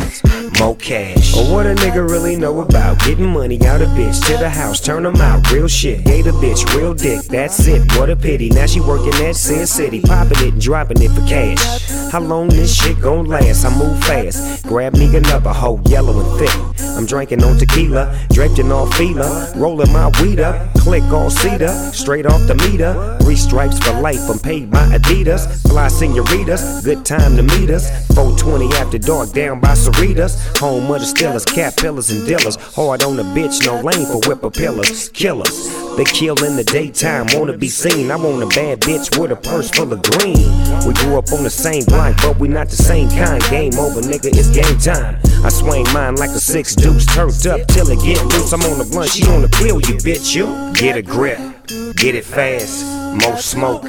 more 0.60 0.76
cash. 0.76 1.36
Or 1.36 1.52
what 1.54 1.66
a 1.66 1.76
nigga 1.76 2.08
really 2.08 2.36
know 2.36 2.62
about 2.62 3.00
getting 3.00 3.28
money 3.28 3.60
out 3.66 3.82
of 3.82 3.90
bitch 3.90 4.26
to 4.28 4.38
the 4.38 4.50
house, 4.50 4.80
turn 4.80 5.04
them 5.04 5.16
out. 5.18 5.50
Real 5.52 5.68
shit, 5.68 6.06
gave 6.06 6.26
the 6.26 6.32
bitch 6.32 6.74
real 6.76 6.94
dick. 6.94 7.22
That's 7.26 7.68
it. 7.68 7.92
What 7.94 8.10
a 8.10 8.16
pity. 8.16 8.50
Now 8.50 8.66
she 8.66 8.80
working 8.80 9.14
at 9.26 9.36
Sin 9.36 9.68
City, 9.68 10.02
popping 10.02 10.40
it 10.40 10.54
and 10.54 10.62
dropping 10.62 11.02
it 11.02 11.12
for 11.12 11.26
cash. 11.28 12.12
How 12.12 12.22
long 12.22 12.48
this 12.50 12.74
shit 12.74 13.00
gon' 13.02 13.26
last? 13.26 13.66
I 13.66 13.78
move 13.78 14.02
fast. 14.04 14.66
Grab 14.66 14.94
me 14.94 15.16
another 15.16 15.52
hoe, 15.52 15.82
yellow 15.88 16.20
and 16.20 16.40
thick. 16.40 16.78
I'm 16.98 17.06
drinking 17.06 17.44
on 17.44 17.58
tequila, 17.58 18.18
draped 18.32 18.58
in 18.58 18.72
all 18.72 18.90
fila, 18.92 19.54
rolling 19.56 19.92
my 19.94 20.10
weed 20.20 20.40
up, 20.40 20.74
click 20.76 21.04
on 21.04 21.30
cedar, 21.30 21.68
straight 21.94 22.26
off 22.26 22.42
the 22.48 22.56
meter. 22.56 23.18
Three 23.22 23.36
stripes 23.36 23.78
for 23.78 23.94
life, 24.02 24.30
I'm 24.30 24.40
paid 24.40 24.72
by 24.72 24.88
Adidas. 24.90 25.62
Fly 25.70 25.90
senoritas, 25.90 26.84
good 26.84 27.06
time 27.06 27.36
to 27.36 27.44
meet 27.44 27.70
us. 27.70 27.90
420 28.16 28.74
after 28.78 28.98
dark, 28.98 29.32
down 29.32 29.60
by 29.60 29.74
Cerritas. 29.74 30.47
Home 30.58 30.90
of 30.92 31.00
the 31.00 31.06
Steelers, 31.06 31.46
cat 31.46 31.78
pillars 31.78 32.10
and 32.10 32.26
dealers. 32.26 32.56
Hard 32.76 33.04
on 33.04 33.16
the 33.16 33.24
bitch, 33.24 33.66
no 33.66 33.82
lane 33.82 34.06
for 34.06 34.20
whipper 34.28 34.50
pillars. 34.50 35.10
Killers, 35.10 35.70
they 35.96 36.04
kill 36.04 36.42
in 36.44 36.56
the 36.56 36.64
daytime, 36.64 37.28
wanna 37.34 37.58
be 37.58 37.68
seen. 37.68 38.12
I 38.12 38.16
want 38.16 38.42
a 38.44 38.48
bad 38.48 38.82
bitch 38.82 39.20
with 39.20 39.32
a 39.32 39.36
purse 39.36 39.70
full 39.70 39.92
of 39.92 40.02
green. 40.02 40.48
We 40.88 40.94
grew 40.94 41.18
up 41.18 41.32
on 41.32 41.44
the 41.44 41.50
same 41.50 41.84
block, 41.86 42.16
but 42.22 42.40
we 42.40 42.48
not 42.48 42.70
the 42.70 42.76
same 42.76 43.10
kind. 43.10 43.42
Game 43.50 43.74
over, 43.80 44.02
nigga, 44.02 44.30
it's 44.34 44.50
game 44.50 44.78
time. 44.80 45.20
I 45.44 45.50
swing 45.50 45.86
mine 45.94 46.16
like 46.16 46.32
a 46.32 46.40
six 46.40 46.76
deuce, 46.76 47.06
turned 47.06 47.46
up 47.48 47.68
till 47.68 47.90
it 47.90 48.00
get 48.02 48.24
loose. 48.26 48.54
I'm 48.54 48.62
on 48.62 48.78
the 48.78 48.86
blunt, 48.86 49.12
she 49.12 49.26
on 49.28 49.42
the 49.42 49.50
pill, 49.50 49.80
you 49.82 49.96
bitch, 50.02 50.36
you. 50.36 50.48
Get 50.74 50.98
a 50.98 51.02
grip, 51.02 51.40
get 51.68 52.16
it 52.16 52.26
fast. 52.26 52.86
More 53.22 53.38
smoke, 53.38 53.84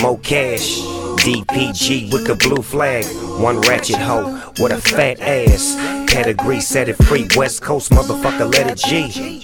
more 0.00 0.18
cash. 0.18 0.80
DPG 1.20 2.12
with 2.12 2.26
the 2.26 2.34
blue 2.34 2.62
flag. 2.62 3.04
One 3.40 3.60
ratchet 3.62 3.96
hoe 3.96 4.40
with 4.58 4.72
a 4.72 4.80
fat 4.80 5.20
ass. 5.20 5.76
Pedigree 6.10 6.60
set 6.60 6.88
it 6.88 6.96
free. 7.04 7.28
West 7.36 7.62
Coast 7.62 7.90
motherfucker, 7.90 8.52
let 8.52 8.66
it 8.70 8.78
G. 8.78 9.40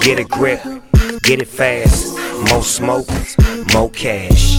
Get 0.00 0.18
a 0.18 0.24
grip, 0.24 0.62
get 1.22 1.40
it 1.40 1.48
fast. 1.48 2.16
More 2.50 2.62
smoke, 2.62 3.08
more 3.72 3.90
cash. 3.90 4.54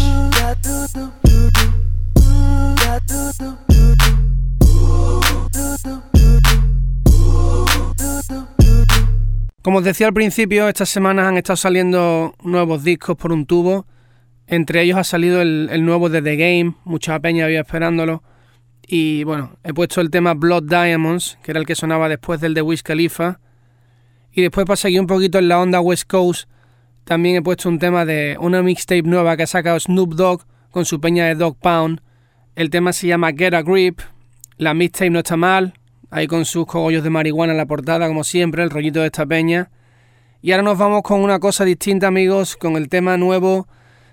Como 9.65 9.79
os 9.79 9.83
decía 9.83 10.05
al 10.05 10.13
principio, 10.13 10.69
estas 10.69 10.89
semanas 10.89 11.25
han 11.25 11.37
estado 11.37 11.57
saliendo 11.57 12.35
nuevos 12.43 12.83
discos 12.83 13.17
por 13.17 13.31
un 13.31 13.47
tubo. 13.47 13.87
Entre 14.45 14.83
ellos 14.83 14.95
ha 14.95 15.03
salido 15.03 15.41
el, 15.41 15.83
nuevo 15.83 16.07
de 16.07 16.21
The 16.21 16.35
Game, 16.35 16.75
mucha 16.83 17.19
peña 17.19 17.45
había 17.45 17.61
esperándolo. 17.61 18.21
Y 18.85 19.23
bueno, 19.23 19.57
he 19.63 19.73
puesto 19.73 20.01
el 20.01 20.11
tema 20.11 20.35
Blood 20.35 20.65
Diamonds, 20.65 21.39
que 21.41 21.49
era 21.49 21.59
el 21.59 21.65
que 21.65 21.73
sonaba 21.73 22.09
después 22.09 22.39
del 22.41 22.53
de 22.53 22.61
Wiz 22.61 22.83
Khalifa. 22.83 23.39
Y 24.31 24.43
después 24.43 24.67
para 24.67 24.77
seguir 24.77 25.01
un 25.01 25.07
poquito 25.07 25.39
en 25.39 25.47
la 25.47 25.59
onda 25.59 25.81
West 25.81 26.07
Coast, 26.07 26.47
también 27.03 27.37
he 27.37 27.41
puesto 27.41 27.67
un 27.67 27.79
tema 27.79 28.05
de 28.05 28.37
una 28.39 28.61
mixtape 28.61 29.01
nueva 29.01 29.35
que 29.35 29.43
ha 29.43 29.47
sacado 29.47 29.79
Snoop 29.79 30.13
Dogg 30.13 30.45
con 30.69 30.85
su 30.85 31.01
peña 31.01 31.25
de 31.25 31.33
Dog 31.33 31.57
Pound. 31.57 32.01
El 32.55 32.69
tema 32.69 32.93
se 32.93 33.07
llama 33.07 33.31
Get 33.35 33.55
a 33.55 33.63
Grip. 33.63 33.99
La 34.57 34.75
mixtape 34.75 35.09
no 35.09 35.17
está 35.17 35.35
mal, 35.37 35.73
ahí 36.11 36.27
con 36.27 36.45
sus 36.45 36.65
cogollos 36.65 37.03
de 37.03 37.09
marihuana 37.09 37.53
en 37.53 37.57
la 37.57 37.65
portada, 37.65 38.07
como 38.07 38.23
siempre, 38.23 38.63
el 38.63 38.69
rollito 38.69 38.99
de 38.99 39.07
esta 39.07 39.25
peña. 39.25 39.69
Y 40.41 40.51
ahora 40.51 40.63
nos 40.63 40.77
vamos 40.77 41.01
con 41.01 41.21
una 41.21 41.39
cosa 41.39 41.65
distinta, 41.65 42.07
amigos, 42.07 42.55
con 42.55 42.75
el 42.75 42.89
tema 42.89 43.17
nuevo 43.17 43.67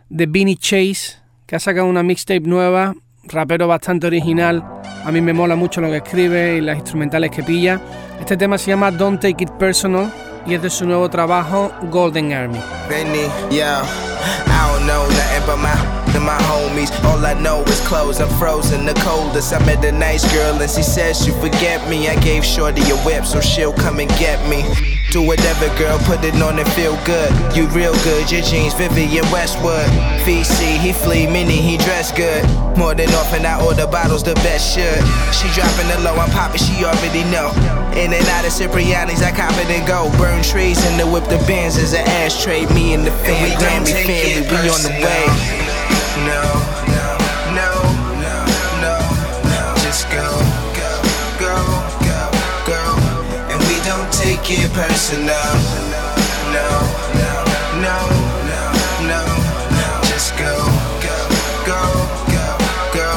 de 0.08 0.26
Beanie 0.26 0.56
Chase, 0.56 1.18
que 1.46 1.56
ha 1.56 1.60
sacado 1.60 1.86
una 1.86 2.02
mixtape 2.02 2.40
nueva, 2.40 2.94
rapero 3.24 3.68
bastante 3.68 4.06
original. 4.06 4.64
A 5.04 5.12
mí 5.12 5.20
me 5.20 5.32
mola 5.32 5.56
mucho 5.56 5.80
lo 5.80 5.90
que 5.90 5.98
escribe 5.98 6.56
y 6.56 6.60
las 6.60 6.76
instrumentales 6.76 7.30
que 7.30 7.42
pilla. 7.42 7.80
Este 8.20 8.36
tema 8.36 8.58
se 8.58 8.70
llama 8.70 8.90
Don't 8.90 9.20
Take 9.20 9.44
It 9.44 9.50
Personal 9.52 10.12
y 10.46 10.54
es 10.54 10.62
de 10.62 10.70
su 10.70 10.86
nuevo 10.86 11.08
trabajo 11.10 11.72
Golden 11.90 12.32
Army. 12.32 12.58
Benny, 12.88 13.26
yo, 13.50 13.82
I 14.22 14.72
don't 14.72 14.86
know 14.86 15.08
nothing 15.08 15.46
but 15.46 15.58
my 15.58 16.02
to 16.12 16.20
my 16.20 16.38
homies. 16.50 16.92
All 17.04 17.24
I 17.24 17.34
know 17.34 17.62
is 17.62 17.80
clothes. 17.86 18.20
I'm 18.20 18.28
frozen, 18.38 18.84
the 18.84 18.94
coldest. 18.94 19.52
I 19.52 19.64
met 19.64 19.84
a 19.84 19.92
nice 19.92 20.24
girl 20.32 20.60
and 20.60 20.70
she 20.70 20.82
says 20.82 21.24
she 21.24 21.30
forget 21.32 21.88
me. 21.88 22.08
I 22.08 22.16
gave 22.20 22.44
Shorty 22.44 22.82
a 22.90 22.96
whip 23.04 23.24
so 23.24 23.40
she'll 23.40 23.72
come 23.72 23.98
and 24.00 24.10
get 24.10 24.38
me. 24.48 24.62
Do 25.12 25.20
whatever, 25.20 25.68
girl, 25.76 25.98
put 26.08 26.24
it 26.24 26.40
on 26.40 26.58
and 26.58 26.68
feel 26.72 26.96
good. 27.04 27.30
You 27.54 27.66
real 27.68 27.92
good, 28.02 28.30
your 28.32 28.40
jeans, 28.40 28.72
Vivienne 28.72 29.28
Westwood. 29.30 29.84
VC, 30.24 30.78
he 30.78 30.94
flee, 30.94 31.26
mini, 31.26 31.60
he 31.60 31.76
dress 31.76 32.10
good. 32.12 32.42
More 32.78 32.94
than 32.94 33.10
often, 33.10 33.44
I 33.44 33.62
order 33.62 33.86
bottles, 33.86 34.22
the 34.22 34.32
best 34.36 34.72
should. 34.72 35.04
She 35.36 35.52
dropping 35.52 35.88
the 35.88 36.00
low, 36.00 36.16
I'm 36.16 36.30
popping, 36.30 36.62
she 36.64 36.82
already 36.84 37.24
know. 37.28 37.52
In 37.92 38.08
and 38.14 38.26
out 38.32 38.46
of 38.46 38.52
Cipriani's, 38.52 39.20
I 39.20 39.36
cop 39.36 39.52
it 39.60 39.68
and 39.68 39.86
go. 39.86 40.08
Burn 40.16 40.42
trees 40.42 40.80
in 40.88 40.96
the 40.96 41.06
whip, 41.06 41.24
the 41.24 41.36
bands 41.44 41.76
is 41.76 41.92
an 41.92 42.08
ashtray. 42.08 42.64
Me 42.72 42.94
and 42.94 43.04
the 43.04 43.12
fam, 43.20 43.52
Grammy 43.60 43.92
family, 44.20 44.62
we 44.62 44.68
on 44.68 44.82
the 44.82 44.92
way. 45.00 45.24
No, 46.28 46.42
no, 46.92 47.06
no, 47.56 47.70
no, 48.20 48.36
no, 48.82 48.96
no. 49.48 49.74
Just 49.82 50.08
go, 50.10 50.26
go, 50.76 50.92
go, 51.40 51.56
go, 52.04 52.20
go. 52.68 52.82
And 53.50 53.58
we 53.68 53.76
don't 53.88 54.10
take 54.12 54.44
it 54.50 54.70
personal. 54.72 55.52
No, 56.52 56.68
no, 57.16 57.36
no, 57.80 57.96
no, 58.44 58.68
no, 59.08 59.22
no. 59.72 60.00
Just 60.10 60.36
go, 60.36 60.54
go, 61.00 61.16
go, 61.64 61.80
go, 62.28 62.48
go. 62.92 63.08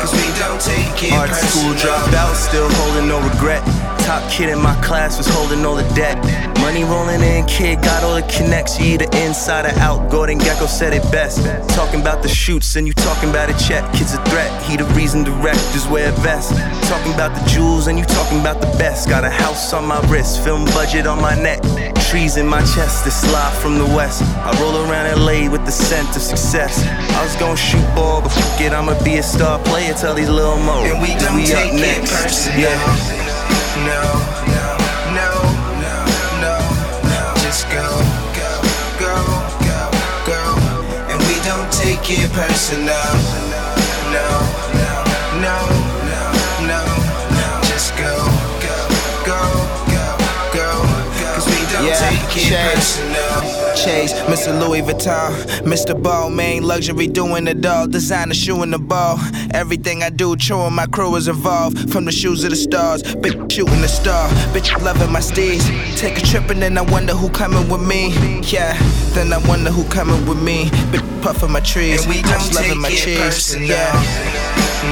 Cause 0.00 0.12
we 0.14 0.26
don't 0.38 0.60
take 0.60 1.02
it 1.02 1.12
Art 1.12 1.34
school 1.34 1.74
dropout, 1.74 2.34
still 2.36 2.68
holding 2.70 3.08
no 3.08 3.20
regret. 3.20 3.62
Top 4.08 4.24
kid 4.32 4.48
in 4.48 4.58
my 4.58 4.74
class 4.80 5.18
was 5.18 5.28
holding 5.28 5.66
all 5.66 5.74
the 5.76 5.86
debt. 5.94 6.16
Money 6.60 6.82
rolling 6.82 7.20
in, 7.20 7.44
kid 7.44 7.82
got 7.82 8.02
all 8.02 8.14
the 8.14 8.22
connects. 8.22 8.80
You 8.80 8.94
either 8.94 9.04
inside 9.18 9.66
or 9.66 9.78
out. 9.80 10.10
Gordon 10.10 10.38
Gekko 10.38 10.66
said 10.66 10.94
it 10.94 11.02
best. 11.12 11.44
Talking 11.76 12.00
about 12.00 12.22
the 12.22 12.28
shoots 12.28 12.76
and 12.76 12.86
you 12.86 12.94
talking 12.94 13.28
about 13.28 13.50
a 13.50 13.58
check. 13.68 13.84
Kid's 13.92 14.14
a 14.14 14.24
threat, 14.24 14.50
he 14.62 14.78
the 14.78 14.84
reason 14.96 15.24
directors 15.24 15.86
wear 15.88 16.10
vests. 16.24 16.56
Talking 16.88 17.12
about 17.12 17.36
the 17.36 17.44
jewels 17.50 17.86
and 17.86 17.98
you 17.98 18.04
talking 18.06 18.40
about 18.40 18.62
the 18.62 18.72
best. 18.78 19.10
Got 19.10 19.24
a 19.24 19.30
house 19.30 19.74
on 19.74 19.84
my 19.84 20.00
wrist, 20.08 20.42
film 20.42 20.64
budget 20.72 21.06
on 21.06 21.20
my 21.20 21.34
neck. 21.34 21.60
Trees 22.08 22.38
in 22.38 22.46
my 22.46 22.60
chest 22.60 23.04
that 23.04 23.10
slide 23.10 23.52
from 23.60 23.76
the 23.76 23.84
west. 23.94 24.22
I 24.22 24.58
roll 24.58 24.88
around 24.88 25.20
LA 25.20 25.50
with 25.52 25.66
the 25.66 25.72
scent 25.72 26.16
of 26.16 26.22
success. 26.22 26.82
I 27.12 27.22
was 27.22 27.36
gonna 27.36 27.58
shoot 27.58 27.84
ball, 27.94 28.22
but 28.22 28.30
fuck 28.30 28.58
it, 28.62 28.72
I'ma 28.72 28.98
be 29.04 29.18
a 29.18 29.22
star 29.22 29.58
player. 29.64 29.92
Tell 29.92 30.14
these 30.14 30.30
little 30.30 30.56
mo. 30.56 30.80
And 30.80 30.96
we 31.02 31.08
we 31.36 31.52
up 31.52 31.74
next. 31.74 32.48
Yeah. 32.56 33.37
No, 33.86 34.02
no, 34.54 34.66
no, 35.14 35.30
no, 35.82 35.94
no, 36.42 36.56
no. 37.10 37.22
Just 37.42 37.68
go, 37.70 37.86
go, 38.38 38.50
go, 38.98 39.14
go, 39.66 39.80
go. 40.26 40.42
And 41.10 41.18
we 41.28 41.36
don't 41.46 41.70
take 41.72 42.04
it 42.10 42.30
personal. 42.32 43.12
No, 44.14 44.28
no, 44.74 44.96
no, 45.44 45.56
no, 46.10 46.26
no. 46.70 46.82
Just 47.68 47.96
go, 47.96 48.14
go, 48.64 48.76
go, 49.24 49.42
go, 49.94 50.06
go. 50.54 50.70
Cause 51.34 51.46
we 51.46 51.60
don't 51.72 51.86
Yeah, 51.86 52.10
take 52.10 52.36
it 52.36 52.74
personal. 52.74 53.57
Chase, 53.84 54.12
Mr. 54.24 54.58
Louis 54.58 54.82
Vuitton, 54.82 55.30
Mr. 55.62 56.00
Ball, 56.00 56.30
main 56.30 56.62
luxury 56.64 57.06
doing 57.06 57.46
it 57.46 57.64
all, 57.64 57.86
designer 57.86 58.34
shoe 58.34 58.62
in 58.62 58.70
the 58.70 58.78
ball. 58.78 59.18
Everything 59.52 60.02
I 60.02 60.10
do, 60.10 60.34
true, 60.36 60.60
and 60.62 60.74
my 60.74 60.86
crew 60.86 61.14
is 61.16 61.28
involved. 61.28 61.90
From 61.92 62.04
the 62.04 62.12
shoes 62.12 62.42
of 62.44 62.50
the 62.50 62.56
stars, 62.56 63.02
bitch 63.02 63.50
shooting 63.52 63.80
the 63.80 63.88
star, 63.88 64.28
bitch 64.52 64.70
loving 64.82 65.12
my 65.12 65.20
steez. 65.20 65.62
Take 65.96 66.18
a 66.18 66.22
trip 66.22 66.50
and 66.50 66.60
then 66.60 66.76
I 66.76 66.82
wonder 66.82 67.14
who 67.14 67.28
coming 67.30 67.68
with 67.68 67.82
me. 67.86 68.10
Yeah, 68.42 68.76
then 69.14 69.32
I 69.32 69.38
wonder 69.48 69.70
who 69.70 69.84
coming 69.84 70.26
with 70.26 70.42
me. 70.42 70.66
Bitch 70.90 71.22
puffing 71.22 71.52
my 71.52 71.60
trees, 71.60 72.04
And 72.04 72.14
we 72.14 72.22
don't 72.22 72.54
loving 72.54 72.80
my 72.80 72.88
it 72.88 72.96
cheese. 72.96 73.18
personal. 73.18 73.68
Yeah. 73.68 73.92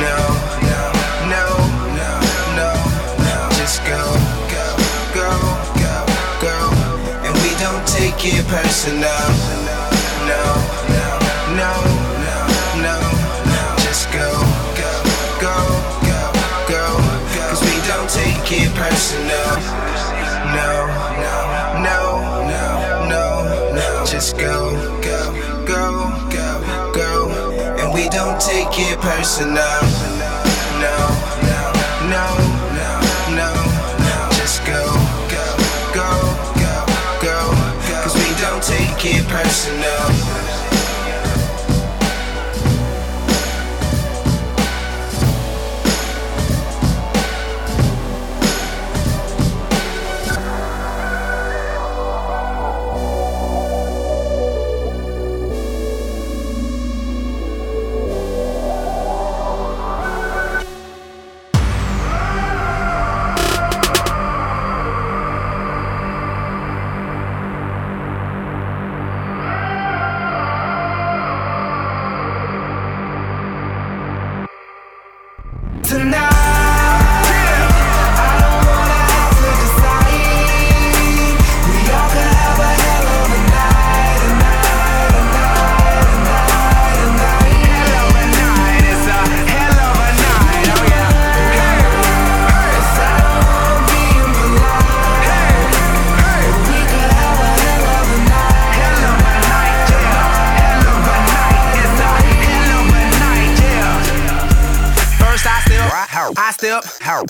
No, 0.02 0.55
don't 7.66 7.86
take 7.88 8.24
it 8.24 8.46
personal. 8.46 9.26
No, 10.30 10.44
no, 10.94 11.12
no, 11.62 11.72
no, 12.30 12.44
no, 12.86 12.98
no. 13.54 13.60
Just 13.84 14.06
go, 14.12 14.30
go, 14.80 14.92
go, 15.42 15.58
go, 16.06 16.22
go. 16.70 16.84
Cause 17.34 17.60
we 17.66 17.74
don't 17.90 18.08
take 18.08 18.46
it 18.60 18.70
personal. 18.82 19.50
No, 20.58 20.72
no, 21.24 21.36
no, 21.88 22.02
no, 22.52 22.66
no, 23.12 23.26
no. 23.74 24.04
Just 24.06 24.38
go, 24.38 24.70
go, 25.02 25.20
go, 25.66 25.84
go, 26.36 26.92
go. 26.94 27.12
And 27.80 27.92
we 27.92 28.08
don't 28.10 28.40
take 28.40 28.78
it 28.78 28.96
personal. 29.00 30.35
Personal. 39.36 40.15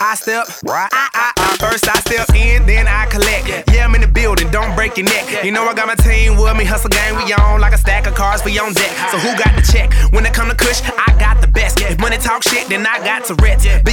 I 0.01 0.15
step, 0.15 0.47
I, 0.69 0.89
I, 0.93 1.33
I, 1.37 1.57
first 1.59 1.89
I 1.89 1.99
step 2.01 2.29
in, 2.35 2.67
then 2.67 2.87
I 2.87 3.07
collect. 3.07 3.49
Yeah, 3.73 3.87
I'm 3.87 3.95
in 3.95 4.03
the 4.03 4.09
building, 4.09 4.51
don't 4.51 4.75
break 4.77 4.99
your 4.99 5.07
neck. 5.07 5.45
You 5.45 5.53
know 5.53 5.65
I 5.65 5.75
got 5.75 5.87
my 5.87 5.95
team 5.95 6.37
with 6.37 6.57
me, 6.57 6.65
hustle 6.65 6.91
gang, 6.91 7.17
we 7.17 7.33
on 7.33 7.61
like 7.61 7.73
a 7.73 7.79
stack 7.79 8.07
of 8.07 8.15
cards 8.15 8.45
we 8.45 8.59
on 8.59 8.75
deck. 8.75 8.93
So 9.11 9.19
who 9.19 9.33
got 9.39 9.57
the 9.57 9.65
check? 9.65 9.93
When 10.13 10.27
it 10.27 10.35
come 10.35 10.49
to 10.49 10.55
Kush, 10.55 10.83
I 10.85 11.17
got 11.19 11.41
the 11.41 11.47
best. 11.47 11.81
If 11.81 11.99
money 11.99 12.19
talk 12.19 12.43
shit, 12.43 12.69
then 12.69 12.87
I 12.87 12.99
got 13.01 13.25
to. 13.27 13.35
Billionaire 13.37 13.85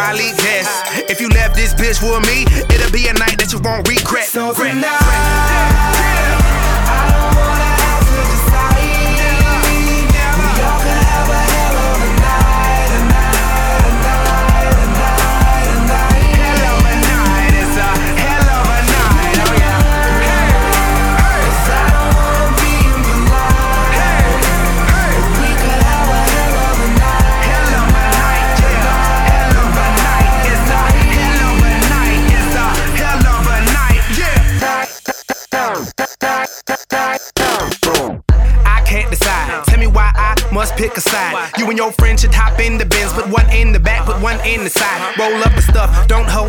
probably 0.00 0.32
guess. 0.40 0.68
If 1.10 1.20
you 1.20 1.28
left 1.28 1.54
this 1.54 1.74
bitch 1.74 2.00
with 2.00 2.24
me, 2.24 2.48
it'll 2.74 2.92
be 2.92 3.08
a 3.08 3.14
night 3.14 3.36
that 3.38 3.52
you 3.52 3.60
won't 3.60 3.86
regret. 3.88 4.24
So 4.24 4.52
I 4.56 4.99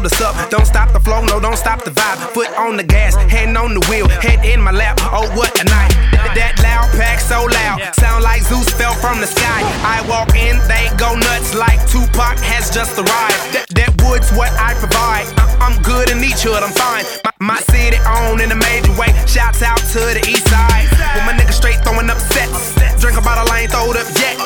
hold 0.01 0.11
us 0.11 0.21
up. 0.21 0.49
Don't 0.49 0.65
stop 0.65 0.91
the 0.93 0.99
flow, 0.99 1.21
no, 1.25 1.39
don't 1.39 1.57
stop 1.57 1.83
the 1.83 1.91
vibe. 1.91 2.17
Foot 2.33 2.49
on 2.57 2.77
the 2.77 2.83
gas, 2.83 3.15
hand 3.15 3.57
on 3.57 3.73
the 3.73 3.81
wheel, 3.89 4.07
head 4.07 4.43
in 4.45 4.61
my 4.61 4.71
lap. 4.71 4.97
Oh, 5.13 5.29
what 5.37 5.53
a 5.61 5.65
night. 5.65 5.93
That 6.33 6.57
loud 6.63 6.89
pack 6.97 7.19
so 7.19 7.45
loud, 7.45 7.93
sound 7.95 8.23
like 8.23 8.41
Zeus 8.43 8.69
fell 8.69 8.93
from 8.95 9.19
the 9.19 9.27
sky. 9.27 9.61
I 9.83 10.01
walk 10.07 10.33
in, 10.33 10.57
they 10.67 10.89
go 10.97 11.13
nuts 11.13 11.53
like 11.53 11.77
Tupac 11.91 12.39
has 12.41 12.71
just 12.71 12.97
arrived. 12.97 13.41
That, 13.53 13.65
that 13.75 13.91
wood's 14.01 14.31
what 14.33 14.51
I 14.57 14.73
provide. 14.75 15.27
I- 15.37 15.51
I'm 15.61 15.77
good 15.83 16.09
in 16.09 16.23
each 16.23 16.41
hood, 16.41 16.63
I'm 16.63 16.73
fine. 16.73 17.05
My, 17.39 17.53
my 17.53 17.59
city 17.69 17.97
on 18.01 18.41
in 18.41 18.49
a 18.49 18.57
major 18.57 18.93
way. 18.97 19.13
Shouts 19.29 19.61
out 19.61 19.77
to 19.93 20.01
the 20.17 20.23
east 20.25 20.49
side. 20.49 20.89
With 21.13 21.25
my 21.29 21.37
nigga 21.37 21.53
straight 21.53 21.77
throwing 21.85 22.09
up 22.09 22.17
sets. 22.17 22.73
Drink 22.97 23.17
a 23.17 23.21
bottle, 23.21 23.45
I 23.53 23.61
ain't 23.65 23.71
throwed 23.71 23.97
up 23.97 24.09
yet. 24.17 24.37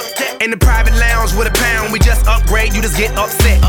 In 0.43 0.51
the 0.51 0.57
private 0.57 0.93
lounge 0.99 1.31
with 1.33 1.47
a 1.47 1.55
pound, 1.55 1.93
we 1.93 1.99
just 1.99 2.27
upgrade, 2.27 2.73
you 2.73 2.81
just 2.81 2.97
get 2.97 3.15
upset. 3.15 3.63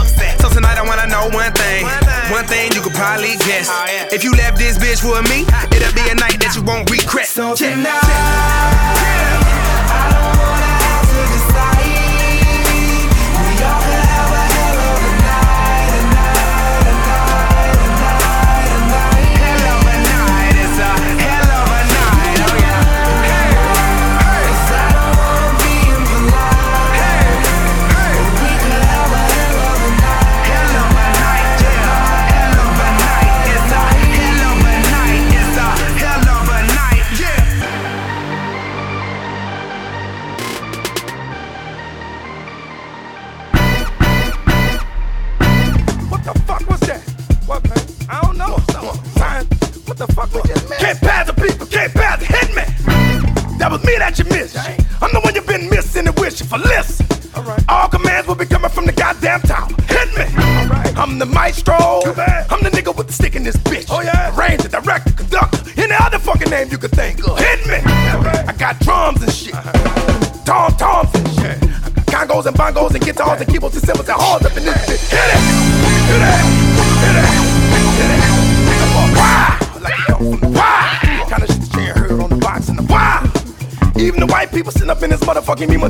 Probably 2.97 3.37
guess. 3.45 3.69
Oh, 3.71 3.85
if 4.11 4.25
you 4.25 4.33
left 4.33 4.57
this 4.59 4.79
bitch 4.79 5.05
with 5.05 5.29
me, 5.29 5.45
it'll 5.77 5.93
be 5.93 6.09
a 6.09 6.17
night 6.17 6.41
that 6.41 6.57
you 6.57 6.63
won't 6.65 6.89
regret. 6.91 7.29
So 7.29 7.55
Check. 7.55 7.77
tonight, 7.77 8.06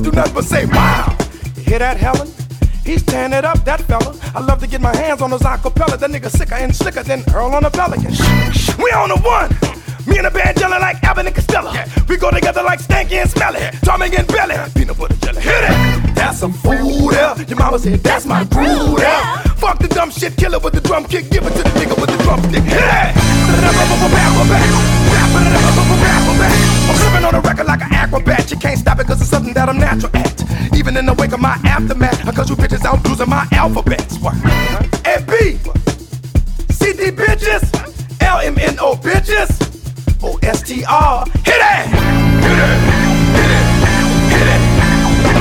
do 0.02 0.12
nothing 0.12 0.34
but 0.34 0.44
say 0.44 0.66
wow. 0.66 1.16
You 1.56 1.62
hear 1.62 1.78
that, 1.78 1.96
Helen? 1.96 2.28
He's 2.84 3.02
tearing 3.02 3.32
it 3.32 3.44
up, 3.44 3.64
that 3.64 3.82
fella. 3.82 4.16
I 4.34 4.40
love 4.40 4.60
to 4.60 4.66
get 4.66 4.80
my 4.80 4.94
hands 4.94 5.20
on 5.20 5.30
those 5.30 5.42
acapella. 5.42 5.98
That 5.98 6.10
nigga 6.10 6.30
sicker 6.30 6.54
and 6.54 6.74
slicker 6.74 7.02
than 7.02 7.24
Earl 7.34 7.54
on 7.54 7.64
a 7.64 7.70
pelican. 7.70 8.12
We 8.78 8.90
on 8.92 9.08
the 9.08 9.20
one. 9.22 9.50
Me 10.06 10.18
and 10.18 10.26
the 10.26 10.30
band 10.30 10.56
jelly 10.56 10.78
like 10.78 11.02
Abbott 11.02 11.26
and 11.26 11.34
Costello. 11.34 11.72
We 12.08 12.16
go 12.16 12.30
together 12.30 12.62
like 12.62 12.78
Stanky 12.78 13.14
and 13.20 13.28
Smelly. 13.28 13.58
Tommy 13.82 14.14
and 14.16 14.26
Belly. 14.28 14.54
Peanut 14.74 14.96
butter 14.96 15.16
jelly. 15.16 15.42
Hit 15.42 15.64
it. 15.64 16.14
That's 16.14 16.38
some 16.38 16.52
food 16.52 17.10
there. 17.10 17.34
Your 17.42 17.58
mama 17.58 17.78
said 17.80 17.98
that's 18.00 18.24
my 18.24 18.44
groove 18.44 18.98
there. 18.98 19.38
Fuck 19.58 19.80
the 19.80 19.88
dumb 19.88 20.10
shit 20.10 20.36
killer 20.36 20.60
with 20.60 20.74
the 20.74 20.80
drum 20.80 21.04
kick. 21.06 21.28
Give 21.30 21.44
it 21.44 21.50
to 21.50 21.62
the 21.62 21.70
nigga 21.70 22.00
with 22.00 22.10
the 22.10 22.22
drumstick. 22.22 22.62
Hit 22.62 22.78
it. 22.78 23.16
I'm 26.88 26.94
flipping 26.94 27.24
on 27.24 27.34
the 27.34 27.40
record 27.40 27.66
like 27.66 27.82
an 27.82 27.92
acrobat. 27.92 28.50
You 28.50 28.56
can't 28.58 28.78
stop 28.78 28.95
it 28.95 28.95
cause 29.06 29.20
it's 29.20 29.30
something 29.30 29.54
that 29.54 29.68
I'm 29.68 29.78
natural 29.78 30.14
at. 30.16 30.76
Even 30.76 30.96
in 30.96 31.06
the 31.06 31.14
wake 31.14 31.32
of 31.32 31.40
my 31.40 31.58
aftermath. 31.64 32.34
Cause 32.34 32.50
you 32.50 32.56
bitches 32.56 32.84
out 32.84 33.02
losing 33.06 33.28
my 33.28 33.46
alphabets. 33.52 34.18
What? 34.18 34.34
And 35.06 35.26
B. 35.26 35.58
C 36.72 36.92
D 36.92 37.10
bitches. 37.10 37.64
L 38.20 38.40
M 38.40 38.58
N 38.58 38.76
O 38.80 38.94
bitches. 38.96 39.50
O 40.22 40.38
S 40.42 40.62
T 40.62 40.84
R. 40.84 41.24
Hit 41.44 41.60
it! 41.60 41.86
Hit 42.42 42.58
it! 42.64 42.80
Hit 43.36 43.50
it! 43.56 43.64
Hit 44.32 44.46
it! 44.54 44.60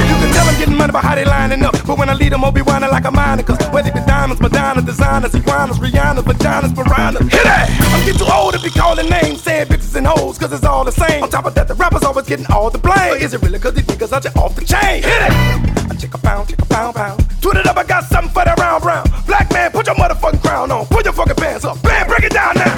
You 0.10 0.16
can 0.22 0.34
tell 0.34 0.48
I'm 0.48 0.58
getting 0.60 0.78
money 0.78 0.94
by 0.94 1.02
how 1.02 1.16
they 1.16 1.26
lining 1.26 1.64
up. 1.64 1.76
But 1.86 1.98
when 1.98 2.10
I 2.10 2.14
lead 2.14 2.32
them, 2.32 2.44
I'll 2.44 2.52
be 2.52 2.62
whining 2.62 2.90
like 2.92 3.06
a 3.06 3.12
miner. 3.12 3.44
Cause 3.44 3.58
whether 3.70 3.90
it 3.90 3.96
be 3.96 4.02
diamonds, 4.26 4.42
Madonna, 4.42 4.82
designers, 4.82 5.36
iguanas, 5.36 5.78
Rihanna, 5.78 6.24
vaginas, 6.24 6.74
piranhas. 6.74 7.22
Hit 7.30 7.46
it! 7.46 7.94
I'm 7.94 8.06
getting 8.06 8.26
too 8.26 8.34
old 8.34 8.54
to 8.56 8.60
be 8.60 8.72
calling 8.72 9.08
names, 9.08 9.42
saying 9.44 9.68
bitches 9.68 9.96
and 9.96 10.08
hoes, 10.08 10.40
cause 10.40 10.52
it's 10.52 10.64
all 10.64 10.84
the 10.84 10.92
same. 10.92 11.22
On 11.22 11.30
top 11.30 11.46
of 11.46 11.54
that, 11.54 11.68
the 11.68 11.76
rappers 11.76 12.04
always 12.04 12.26
getting 12.26 12.48
all 12.48 12.72
the 12.72 12.80
blame. 12.80 13.14
Or 13.14 13.18
is 13.18 13.36
it 13.36 13.42
really 13.44 13.60
cause 13.60 13.74
these 13.74 13.86
niggas 13.86 14.12
are 14.14 14.20
just 14.20 14.36
off 14.38 14.56
the 14.56 14.66
chain? 14.66 15.04
Hit 15.04 15.22
it! 15.22 15.92
I 15.92 15.96
check 15.96 16.14
a 16.16 16.18
pound, 16.18 16.50
check 16.50 16.60
a 16.60 16.66
pound, 16.66 16.96
pound. 16.96 17.24
Twit 17.42 17.58
it 17.58 17.68
up, 17.68 17.78
I 17.78 17.84
got 17.84 18.04
something 18.06 18.34
for 18.34 18.44
that 18.44 18.58
round, 18.58 18.82
brown. 18.82 19.06
Black 19.28 19.52
man, 19.54 19.72
put 19.72 19.86
your 19.86 19.96
motherfucking 19.96 20.42
crown 20.42 20.72
on. 20.72 20.88
Put 20.88 21.06
your 21.06 21.14
fucking 21.14 21.36
pants 21.36 21.64
up. 21.64 21.80
Bam, 21.84 22.08
break 22.08 22.24
it 22.24 22.34
down 22.34 22.56
now. 22.56 22.75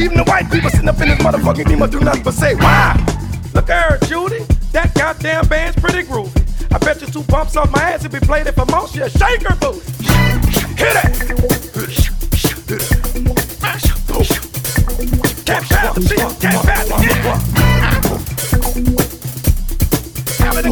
Even 0.00 0.16
the 0.16 0.24
white 0.24 0.50
people 0.50 0.70
sitting 0.70 0.88
up 0.88 0.98
in 1.02 1.08
this 1.08 1.18
motherfucking 1.18 1.66
game 1.66 1.86
do 1.90 2.00
nothing 2.00 2.22
but 2.22 2.32
say 2.32 2.54
wow! 2.54 2.96
Look 3.52 3.68
at 3.68 3.90
her, 3.90 3.98
Judy. 4.06 4.46
That 4.72 4.94
goddamn 4.94 5.46
band's 5.46 5.78
pretty 5.78 6.08
groovy. 6.08 6.72
I 6.72 6.78
bet 6.78 7.02
you 7.02 7.06
two 7.06 7.22
bumps 7.24 7.54
off 7.54 7.70
my 7.70 7.82
ass 7.82 8.06
if 8.06 8.12
we 8.12 8.20
played 8.20 8.46
it 8.46 8.54
for 8.54 8.64
most. 8.66 8.96
Yeah, 8.96 9.08
shake 9.08 9.42
her 9.42 9.54
booty. 9.56 9.80
Hit 10.80 10.96
it! 10.96 11.20
Can't 15.44 15.68
pass 15.68 15.94
the 15.94 16.36
can't 16.40 16.64
pass 16.64 16.88
the 16.88 16.94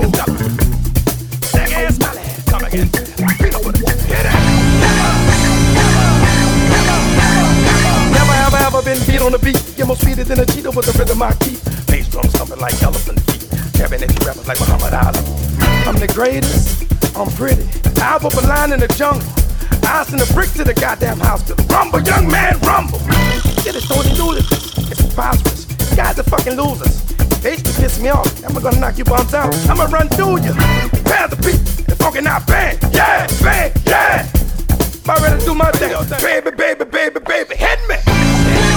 stop. 0.09 0.38
Been 8.89 9.05
beat 9.05 9.21
on 9.21 9.33
the 9.33 9.39
beat. 9.39 9.61
Get 9.77 9.87
more 9.87 9.97
speedy 9.97 10.23
than 10.23 10.41
a 10.41 10.47
cheetah 10.47 10.73
with 10.73 10.89
the 10.89 10.97
rhythm 10.97 11.21
I 11.21 11.33
keep. 11.45 11.61
Bass 11.93 12.09
drums 12.09 12.33
thumping 12.33 12.61
like 12.61 12.73
elephant 12.81 13.21
feet. 13.29 13.45
Cabinet 13.77 14.09
rappers 14.25 14.49
like 14.49 14.59
Muhammad 14.65 14.95
Ali. 14.97 15.21
I'm 15.85 15.97
the 16.01 16.09
greatest. 16.09 16.89
I'm 17.13 17.29
pretty. 17.37 17.69
I 18.01 18.17
up 18.17 18.25
a 18.25 18.45
line 18.49 18.73
in 18.73 18.81
the 18.81 18.89
jungle. 18.97 19.29
I 19.85 20.05
send 20.09 20.23
a 20.25 20.29
brick 20.33 20.51
to 20.57 20.65
the 20.65 20.73
goddamn 20.73 21.21
house 21.21 21.45
hospital. 21.45 21.61
Rumble, 21.69 22.01
young 22.01 22.29
man, 22.33 22.57
rumble. 22.65 23.01
Shit 23.61 23.77
is 23.77 23.85
totally 23.85 24.17
ludicrous. 24.17 24.73
It's 24.89 25.01
preposterous. 25.05 25.69
You 25.91 25.97
guys 25.97 26.19
are 26.19 26.29
fucking 26.29 26.57
losers. 26.57 27.05
They 27.45 27.61
used 27.61 27.67
to 27.67 27.75
piss 27.77 28.01
me 28.01 28.09
off. 28.09 28.29
I'm 28.45 28.55
gonna 28.57 28.81
knock 28.81 28.97
you 28.97 29.05
bums 29.05 29.35
out. 29.35 29.53
I'ma 29.69 29.85
run 29.93 30.09
through 30.17 30.41
you. 30.49 30.55
Pass 31.05 31.29
the 31.29 31.39
beat. 31.45 31.61
The 31.85 31.97
fucking 31.97 32.27
out 32.27 32.47
bang. 32.47 32.79
Yeah, 32.93 33.27
bang, 33.45 33.73
yeah. 33.85 34.25
I'm 35.09 35.23
ready 35.23 35.41
to 35.41 35.45
do 35.45 35.55
my 35.55 35.73
thing. 35.73 35.93
Baby, 36.21 36.57
baby, 36.57 36.85
baby, 36.85 37.21
baby, 37.21 37.55
hit 37.57 37.81
me. 37.89 38.68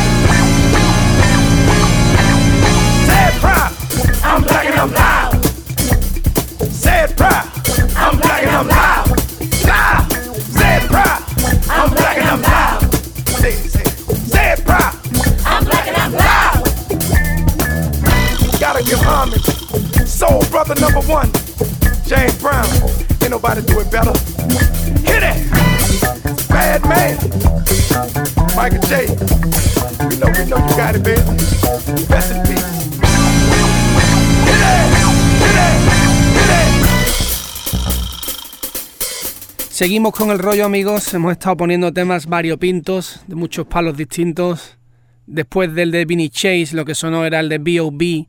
Seguimos 39.81 40.13
con 40.13 40.29
el 40.29 40.37
rollo, 40.37 40.67
amigos. 40.67 41.11
Hemos 41.15 41.31
estado 41.31 41.57
poniendo 41.57 41.91
temas 41.91 42.27
variopintos, 42.27 43.23
de 43.25 43.33
muchos 43.33 43.65
palos 43.65 43.97
distintos. 43.97 44.77
Después 45.25 45.73
del 45.73 45.89
de 45.89 46.05
Vinny 46.05 46.29
Chase, 46.29 46.75
lo 46.75 46.85
que 46.85 46.93
sonó 46.93 47.25
era 47.25 47.39
el 47.39 47.49
de 47.49 47.57
B.O.B., 47.57 48.27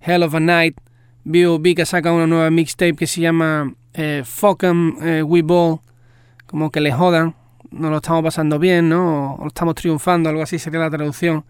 Hell 0.00 0.24
of 0.24 0.34
a 0.34 0.40
Night. 0.40 0.76
B.O.B. 1.22 1.76
que 1.76 1.86
saca 1.86 2.10
una 2.10 2.26
nueva 2.26 2.50
mixtape 2.50 2.96
que 2.96 3.06
se 3.06 3.20
llama 3.20 3.72
eh, 3.94 4.24
Fuck 4.24 4.64
'em 4.64 4.96
eh, 5.00 5.22
We 5.22 5.42
Ball. 5.42 5.78
Como 6.46 6.72
que 6.72 6.80
le 6.80 6.90
jodan. 6.90 7.36
Nos 7.70 7.92
lo 7.92 7.98
estamos 7.98 8.24
pasando 8.24 8.58
bien, 8.58 8.88
¿no? 8.88 9.34
O, 9.34 9.44
o 9.44 9.46
estamos 9.46 9.76
triunfando, 9.76 10.30
algo 10.30 10.42
así 10.42 10.58
sería 10.58 10.80
la 10.80 10.90
traducción. 10.90 11.44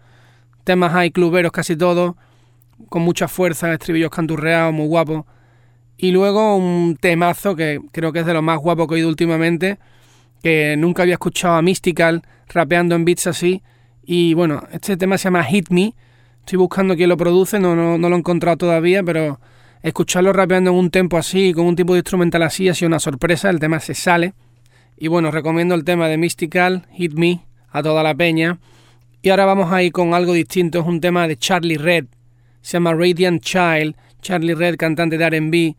Temas 0.63 0.93
hay 0.93 1.09
cluberos 1.09 1.51
casi 1.51 1.75
todos, 1.75 2.13
con 2.87 3.01
mucha 3.01 3.27
fuerza, 3.27 3.73
estribillos 3.73 4.11
canturreados, 4.11 4.75
muy 4.75 4.85
guapos. 4.85 5.25
Y 5.99 6.11
luego 6.11 6.55
un 6.55 6.97
temazo 6.99 7.55
que 7.55 7.79
creo 7.91 8.11
que 8.11 8.19
es 8.19 8.25
de 8.25 8.33
los 8.33 8.41
más 8.41 8.57
guapos 8.57 8.87
que 8.87 8.93
he 8.93 8.97
oído 8.97 9.09
últimamente, 9.09 9.77
que 10.41 10.75
nunca 10.77 11.03
había 11.03 11.15
escuchado 11.15 11.55
a 11.55 11.61
Mystical 11.61 12.23
rapeando 12.47 12.95
en 12.95 13.05
beats 13.05 13.27
así. 13.27 13.61
Y 14.03 14.33
bueno, 14.33 14.63
este 14.71 14.97
tema 14.97 15.17
se 15.17 15.25
llama 15.25 15.43
Hit 15.43 15.69
Me. 15.69 15.93
Estoy 16.39 16.57
buscando 16.57 16.95
quién 16.95 17.09
lo 17.09 17.17
produce, 17.17 17.59
no, 17.59 17.75
no, 17.75 17.97
no 17.97 18.09
lo 18.09 18.15
he 18.15 18.19
encontrado 18.19 18.57
todavía, 18.57 19.03
pero 19.03 19.39
Escucharlo 19.81 20.33
rapeando 20.33 20.71
en 20.71 20.75
un 20.75 20.89
tempo 20.89 21.17
así, 21.17 21.53
con 21.53 21.65
un 21.65 21.75
tipo 21.75 21.93
de 21.93 21.99
instrumental 21.99 22.43
así, 22.43 22.67
ha 22.67 22.73
sido 22.73 22.87
una 22.87 22.99
sorpresa. 22.99 23.49
El 23.49 23.59
tema 23.59 23.79
se 23.79 23.93
sale. 23.93 24.33
Y 24.97 25.07
bueno, 25.07 25.31
recomiendo 25.31 25.73
el 25.73 25.85
tema 25.85 26.09
de 26.09 26.17
Mystical, 26.17 26.85
Hit 26.91 27.13
Me, 27.13 27.45
a 27.69 27.81
toda 27.81 28.03
la 28.03 28.13
peña. 28.13 28.59
Y 29.21 29.29
ahora 29.29 29.45
vamos 29.45 29.71
a 29.71 29.81
ir 29.81 29.93
con 29.93 30.13
algo 30.13 30.33
distinto. 30.33 30.79
Es 30.79 30.85
un 30.85 30.99
tema 30.99 31.29
de 31.29 31.37
Charlie 31.37 31.77
Red. 31.77 32.07
Se 32.61 32.73
llama 32.73 32.93
Radiant 32.93 33.41
Child. 33.41 33.95
Charlie 34.21 34.53
Red, 34.53 34.75
cantante 34.75 35.17
de 35.17 35.29
RB. 35.29 35.77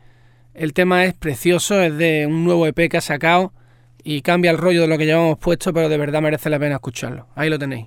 El 0.60 0.74
tema 0.74 1.06
es 1.06 1.14
precioso, 1.14 1.80
es 1.80 1.96
de 1.96 2.26
un 2.26 2.44
nuevo 2.44 2.66
EP 2.66 2.90
que 2.90 2.98
ha 2.98 3.00
sacado 3.00 3.54
y 4.04 4.20
cambia 4.20 4.50
el 4.50 4.58
rollo 4.58 4.82
de 4.82 4.88
lo 4.88 4.98
que 4.98 5.06
llevamos 5.06 5.38
puesto, 5.38 5.72
pero 5.72 5.88
de 5.88 5.96
verdad 5.96 6.20
merece 6.20 6.50
la 6.50 6.58
pena 6.58 6.74
escucharlo. 6.74 7.28
Ahí 7.34 7.48
lo 7.48 7.58
tenéis. 7.58 7.86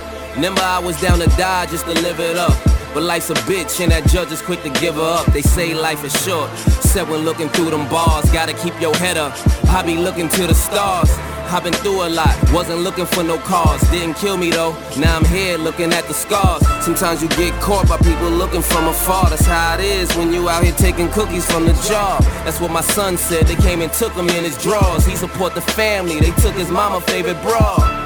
Remember, 0.35 0.61
I 0.61 0.79
was 0.79 0.99
down 1.01 1.19
to 1.19 1.27
die 1.37 1.65
just 1.67 1.85
to 1.85 1.93
live 1.93 2.19
it 2.19 2.37
up. 2.37 2.57
But 2.93 3.03
life's 3.03 3.29
a 3.29 3.35
bitch, 3.47 3.79
and 3.81 3.91
that 3.91 4.05
judge 4.07 4.31
is 4.31 4.41
quick 4.41 4.63
to 4.63 4.69
give 4.69 4.95
her 4.95 5.01
up. 5.01 5.25
They 5.27 5.41
say 5.41 5.73
life 5.73 6.03
is 6.03 6.13
short. 6.23 6.49
Said 6.83 7.07
when 7.07 7.23
looking 7.23 7.47
through 7.49 7.69
them 7.69 7.87
bars, 7.89 8.29
gotta 8.31 8.53
keep 8.53 8.79
your 8.81 8.95
head 8.97 9.17
up. 9.17 9.33
I 9.69 9.81
be 9.83 9.97
looking 9.97 10.27
to 10.29 10.47
the 10.47 10.53
stars. 10.53 11.09
I've 11.51 11.65
been 11.65 11.73
through 11.73 12.07
a 12.07 12.09
lot, 12.09 12.33
wasn't 12.53 12.79
looking 12.79 13.05
for 13.05 13.23
no 13.23 13.37
cars. 13.37 13.81
Didn't 13.91 14.15
kill 14.15 14.37
me 14.37 14.51
though, 14.51 14.71
now 14.97 15.17
I'm 15.17 15.25
here 15.25 15.57
looking 15.57 15.91
at 15.91 16.05
the 16.05 16.13
scars. 16.13 16.65
Sometimes 16.81 17.21
you 17.21 17.27
get 17.29 17.53
caught 17.61 17.89
by 17.89 17.97
people 17.97 18.29
looking 18.29 18.61
from 18.61 18.87
afar. 18.87 19.29
That's 19.29 19.45
how 19.45 19.75
it 19.75 19.81
is 19.83 20.15
when 20.15 20.31
you 20.31 20.47
out 20.47 20.63
here 20.63 20.71
taking 20.73 21.09
cookies 21.09 21.45
from 21.45 21.65
the 21.65 21.73
jar. 21.89 22.21
That's 22.45 22.61
what 22.61 22.71
my 22.71 22.79
son 22.79 23.17
said, 23.17 23.47
they 23.47 23.57
came 23.57 23.81
and 23.81 23.91
took 23.91 24.13
him 24.13 24.29
in 24.29 24.45
his 24.45 24.57
drawers. 24.63 25.05
He 25.05 25.17
support 25.17 25.53
the 25.53 25.61
family, 25.61 26.21
they 26.21 26.31
took 26.41 26.55
his 26.55 26.71
mama 26.71 27.01
favorite 27.01 27.41
bra. 27.41 28.00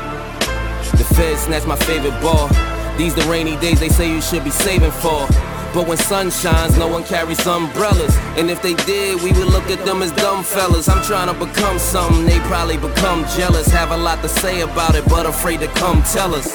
The 0.91 1.03
feds 1.03 1.41
snatched 1.41 1.67
my 1.67 1.75
favorite 1.75 2.19
ball. 2.21 2.49
These 2.97 3.15
the 3.15 3.23
rainy 3.23 3.55
days 3.57 3.79
they 3.79 3.89
say 3.89 4.11
you 4.11 4.21
should 4.21 4.43
be 4.43 4.51
saving 4.51 4.91
for. 4.91 5.27
But 5.73 5.87
when 5.87 5.97
sun 5.97 6.31
shines, 6.31 6.77
no 6.77 6.87
one 6.87 7.03
carries 7.03 7.45
umbrellas. 7.45 8.15
And 8.37 8.49
if 8.49 8.61
they 8.61 8.75
did, 8.85 9.21
we 9.21 9.33
would 9.33 9.49
look 9.49 9.69
at 9.69 9.85
them 9.85 10.01
as 10.01 10.11
dumb 10.13 10.43
fellas. 10.43 10.87
I'm 10.87 11.03
trying 11.03 11.27
to 11.27 11.33
become 11.33 11.79
something, 11.79 12.25
they 12.25 12.39
probably 12.47 12.77
become 12.77 13.25
jealous. 13.35 13.67
Have 13.67 13.91
a 13.91 13.97
lot 13.97 14.21
to 14.21 14.29
say 14.29 14.61
about 14.61 14.95
it, 14.95 15.03
but 15.09 15.25
afraid 15.25 15.59
to 15.59 15.67
come 15.67 16.01
tell 16.03 16.33
us. 16.33 16.47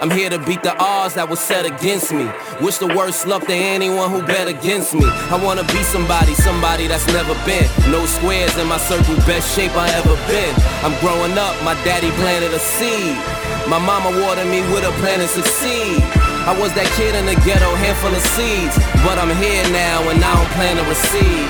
I'm 0.00 0.10
here 0.10 0.30
to 0.30 0.38
beat 0.38 0.62
the 0.62 0.74
odds 0.78 1.14
that 1.14 1.28
was 1.28 1.40
set 1.40 1.66
against 1.66 2.10
me. 2.10 2.30
Wish 2.62 2.78
the 2.78 2.86
worst 2.86 3.26
luck 3.26 3.44
to 3.48 3.52
anyone 3.52 4.08
who 4.08 4.22
bet 4.24 4.48
against 4.48 4.94
me. 4.94 5.04
I 5.04 5.36
wanna 5.36 5.64
be 5.64 5.82
somebody, 5.82 6.32
somebody 6.32 6.86
that's 6.86 7.06
never 7.08 7.34
been. 7.44 7.68
No 7.92 8.06
squares 8.06 8.56
in 8.56 8.66
my 8.66 8.78
circle, 8.78 9.16
best 9.28 9.54
shape 9.54 9.76
I 9.76 9.90
ever 9.92 10.16
been. 10.24 10.54
I'm 10.80 10.96
growing 11.04 11.36
up, 11.36 11.52
my 11.64 11.74
daddy 11.84 12.08
planted 12.22 12.54
a 12.54 12.58
seed. 12.58 13.39
My 13.68 13.78
mama 13.78 14.10
watered 14.22 14.48
me 14.48 14.62
with 14.72 14.84
a 14.84 14.92
plan 15.02 15.18
to 15.20 15.28
succeed. 15.28 16.00
I 16.48 16.56
was 16.56 16.72
that 16.74 16.88
kid 16.96 17.14
in 17.14 17.26
the 17.26 17.36
ghetto, 17.44 17.74
handful 17.76 18.10
of 18.10 18.24
seeds. 18.32 18.74
But 19.04 19.18
I'm 19.20 19.30
here 19.36 19.64
now 19.70 20.08
and 20.08 20.22
I 20.22 20.32
don't 20.34 20.50
plan 20.56 20.76
to 20.80 20.84
receive. 20.88 21.48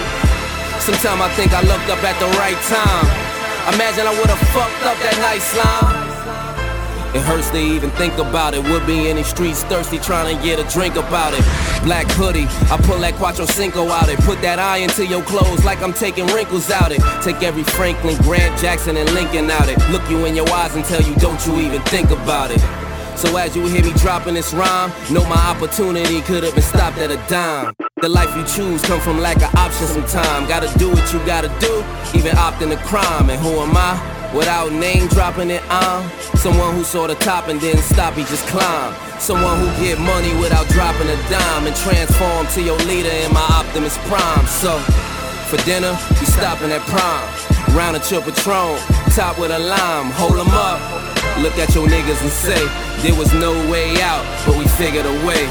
Sometimes 0.82 1.20
I 1.22 1.30
think 1.38 1.52
I 1.54 1.62
looked 1.62 1.88
up 1.88 2.02
at 2.02 2.18
the 2.18 2.28
right 2.40 2.58
time. 2.66 3.06
Imagine 3.74 4.06
I 4.06 4.14
would've 4.18 4.42
fucked 4.50 4.82
up 4.82 4.98
that 4.98 5.16
night 5.22 5.42
slime. 5.42 6.09
It 7.12 7.22
hurts 7.22 7.50
to 7.50 7.58
even 7.58 7.90
think 7.90 8.18
about 8.18 8.54
it. 8.54 8.62
Would 8.62 8.86
be 8.86 9.08
in 9.08 9.16
these 9.16 9.26
streets 9.26 9.64
thirsty 9.64 9.98
trying 9.98 10.36
to 10.36 10.42
get 10.42 10.60
a 10.60 10.64
drink 10.72 10.94
about 10.94 11.34
it. 11.34 11.42
Black 11.82 12.06
hoodie, 12.12 12.46
I 12.70 12.78
pull 12.82 12.98
that 13.00 13.14
Quattro 13.14 13.46
Cinco 13.46 13.88
out 13.88 14.08
it. 14.08 14.18
Put 14.20 14.40
that 14.42 14.60
eye 14.60 14.78
into 14.78 15.04
your 15.04 15.22
clothes 15.22 15.64
like 15.64 15.82
I'm 15.82 15.92
taking 15.92 16.26
wrinkles 16.28 16.70
out 16.70 16.92
it. 16.92 17.00
Take 17.22 17.42
every 17.42 17.64
Franklin, 17.64 18.16
Grant, 18.22 18.60
Jackson, 18.60 18.96
and 18.96 19.10
Lincoln 19.12 19.50
out 19.50 19.68
it. 19.68 19.78
Look 19.90 20.08
you 20.08 20.24
in 20.24 20.36
your 20.36 20.48
eyes 20.50 20.76
and 20.76 20.84
tell 20.84 21.02
you, 21.02 21.14
don't 21.16 21.44
you 21.46 21.58
even 21.58 21.82
think 21.82 22.10
about 22.10 22.52
it. 22.52 22.60
So 23.18 23.36
as 23.36 23.56
you 23.56 23.66
hear 23.66 23.82
me 23.82 23.92
dropping 23.94 24.34
this 24.34 24.54
rhyme, 24.54 24.90
know 25.12 25.24
my 25.28 25.36
opportunity 25.50 26.20
could 26.22 26.44
have 26.44 26.54
been 26.54 26.62
stopped 26.62 26.98
at 26.98 27.10
a 27.10 27.16
dime. 27.28 27.74
The 28.00 28.08
life 28.08 28.34
you 28.36 28.44
choose 28.46 28.80
come 28.82 29.00
from 29.00 29.18
lack 29.18 29.36
of 29.42 29.54
options 29.56 29.90
sometime. 29.90 30.48
Gotta 30.48 30.70
do 30.78 30.88
what 30.88 31.12
you 31.12 31.18
gotta 31.26 31.50
do, 31.58 31.84
even 32.16 32.36
opt 32.38 32.62
into 32.62 32.76
crime. 32.76 33.28
And 33.28 33.38
who 33.42 33.50
am 33.60 33.76
I? 33.76 34.19
Without 34.34 34.70
name 34.72 35.08
dropping 35.08 35.50
it, 35.50 35.62
I'm 35.68 36.08
someone 36.38 36.74
who 36.76 36.84
saw 36.84 37.08
the 37.08 37.16
top 37.16 37.48
and 37.48 37.60
didn't 37.60 37.82
stop, 37.82 38.14
he 38.14 38.22
just 38.22 38.46
climbed. 38.46 38.94
Someone 39.20 39.58
who 39.58 39.66
get 39.82 39.98
money 39.98 40.30
without 40.38 40.68
dropping 40.68 41.08
a 41.08 41.16
dime 41.28 41.66
and 41.66 41.74
transform 41.74 42.46
to 42.54 42.62
your 42.62 42.78
leader 42.86 43.10
in 43.10 43.32
my 43.34 43.44
Optimus 43.58 43.98
Prime. 44.06 44.46
So, 44.46 44.78
for 45.50 45.58
dinner, 45.66 45.98
we 46.20 46.26
stopping 46.26 46.70
at 46.70 46.80
Prime. 46.86 47.26
Round 47.74 47.96
a 47.96 48.00
chill 48.00 48.22
Patron, 48.22 48.78
top 49.18 49.36
with 49.36 49.50
a 49.50 49.58
lime, 49.58 50.14
hold 50.14 50.38
'em 50.38 50.54
up. 50.54 50.78
Look 51.42 51.58
at 51.58 51.74
your 51.74 51.88
niggas 51.88 52.22
and 52.22 52.30
say, 52.30 52.62
there 53.02 53.18
was 53.18 53.32
no 53.34 53.50
way 53.66 54.00
out, 54.00 54.24
but 54.46 54.56
we 54.56 54.66
figured 54.78 55.06
a 55.06 55.26
way. 55.26 55.42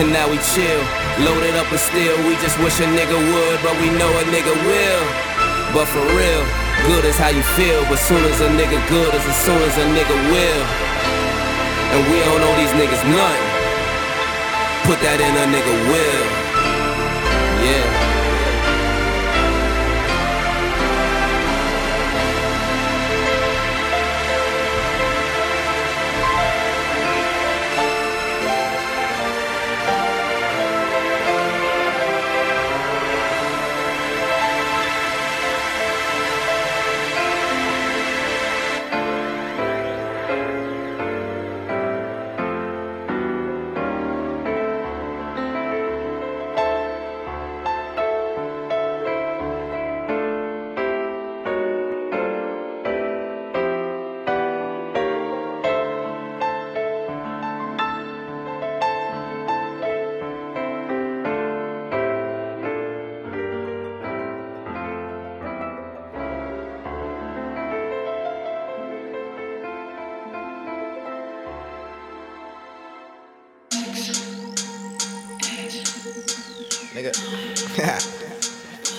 And 0.00 0.10
now 0.10 0.24
we 0.24 0.38
chill, 0.56 0.80
loaded 1.20 1.54
up 1.54 1.70
and 1.70 1.80
still, 1.80 2.16
we 2.24 2.32
just 2.40 2.58
wish 2.60 2.80
a 2.80 2.88
nigga 2.88 3.18
would, 3.32 3.60
but 3.62 3.76
we 3.76 3.90
know 4.00 4.08
a 4.08 4.24
nigga 4.32 4.56
will. 4.64 5.04
But 5.74 5.86
for 5.86 6.00
real, 6.16 6.69
good 6.86 7.04
is 7.04 7.16
how 7.16 7.28
you 7.28 7.42
feel, 7.56 7.82
but 7.88 7.98
soon 7.98 8.22
as 8.24 8.40
a 8.40 8.48
nigga 8.48 8.78
good 8.88 9.14
is 9.14 9.24
as 9.26 9.38
soon 9.44 9.60
as 9.62 9.76
a 9.78 9.86
nigga 9.96 10.16
will. 10.32 10.62
And 11.92 12.00
we 12.10 12.18
don't 12.26 12.42
owe 12.42 12.56
these 12.56 12.74
niggas 12.80 13.04
nothing. 13.08 13.48
Put 14.86 14.98
that 15.02 15.18
in 15.20 15.34
a 15.36 15.46
nigga 15.54 15.74
will. 15.90 16.26
Yeah. 17.64 18.09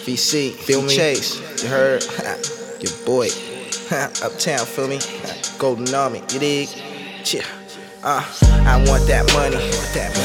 VC, 0.05 0.51
feel 0.53 0.81
me? 0.81 0.95
Chase, 0.95 1.39
you 1.61 1.69
heard? 1.69 2.03
Your 2.81 2.91
boy. 3.05 3.29
Uptown, 4.23 4.65
feel 4.65 4.87
me? 4.87 4.99
Golden 5.59 5.93
Army, 5.93 6.23
you 6.31 6.39
dig? 6.39 6.69
Yeah. 7.31 7.45
Uh, 8.03 8.25
I 8.65 8.81
want 8.89 9.05
that 9.05 9.29
money. 9.37 9.61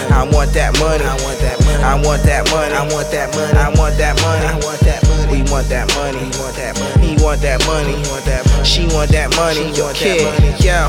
I 0.09 0.25
want 0.33 0.49
that 0.57 0.73
money. 0.81 1.05
I 1.05 1.13
want 1.21 1.37
that 1.45 1.53
money. 1.61 1.85
I 1.85 1.93
want 2.01 2.25
that 2.25 2.49
money. 2.49 2.73
I 2.73 2.89
want 2.89 3.11
that 3.13 3.29
money. 3.37 3.53
I 3.53 3.69
want 3.77 3.99
that 4.01 4.17
money. 4.25 4.47
I 4.49 4.57
want 4.65 4.81
that 4.81 5.05
money. 5.05 5.29
We 5.29 5.51
want 5.53 5.69
that 5.69 5.85
money. 5.93 6.17
He 6.17 6.33
want 6.41 6.57
that 6.57 6.73
money. 6.81 7.05
He 7.05 7.23
want 7.23 7.43
that 7.43 7.61
money. 7.69 7.93
Want 8.09 8.25
that 8.25 8.49
money. 8.49 8.65
She 8.65 8.89
want 8.89 9.11
that 9.13 9.29
money. 9.37 9.69
Yo, 9.77 9.93
kid. 9.93 10.25
Yo, 10.65 10.89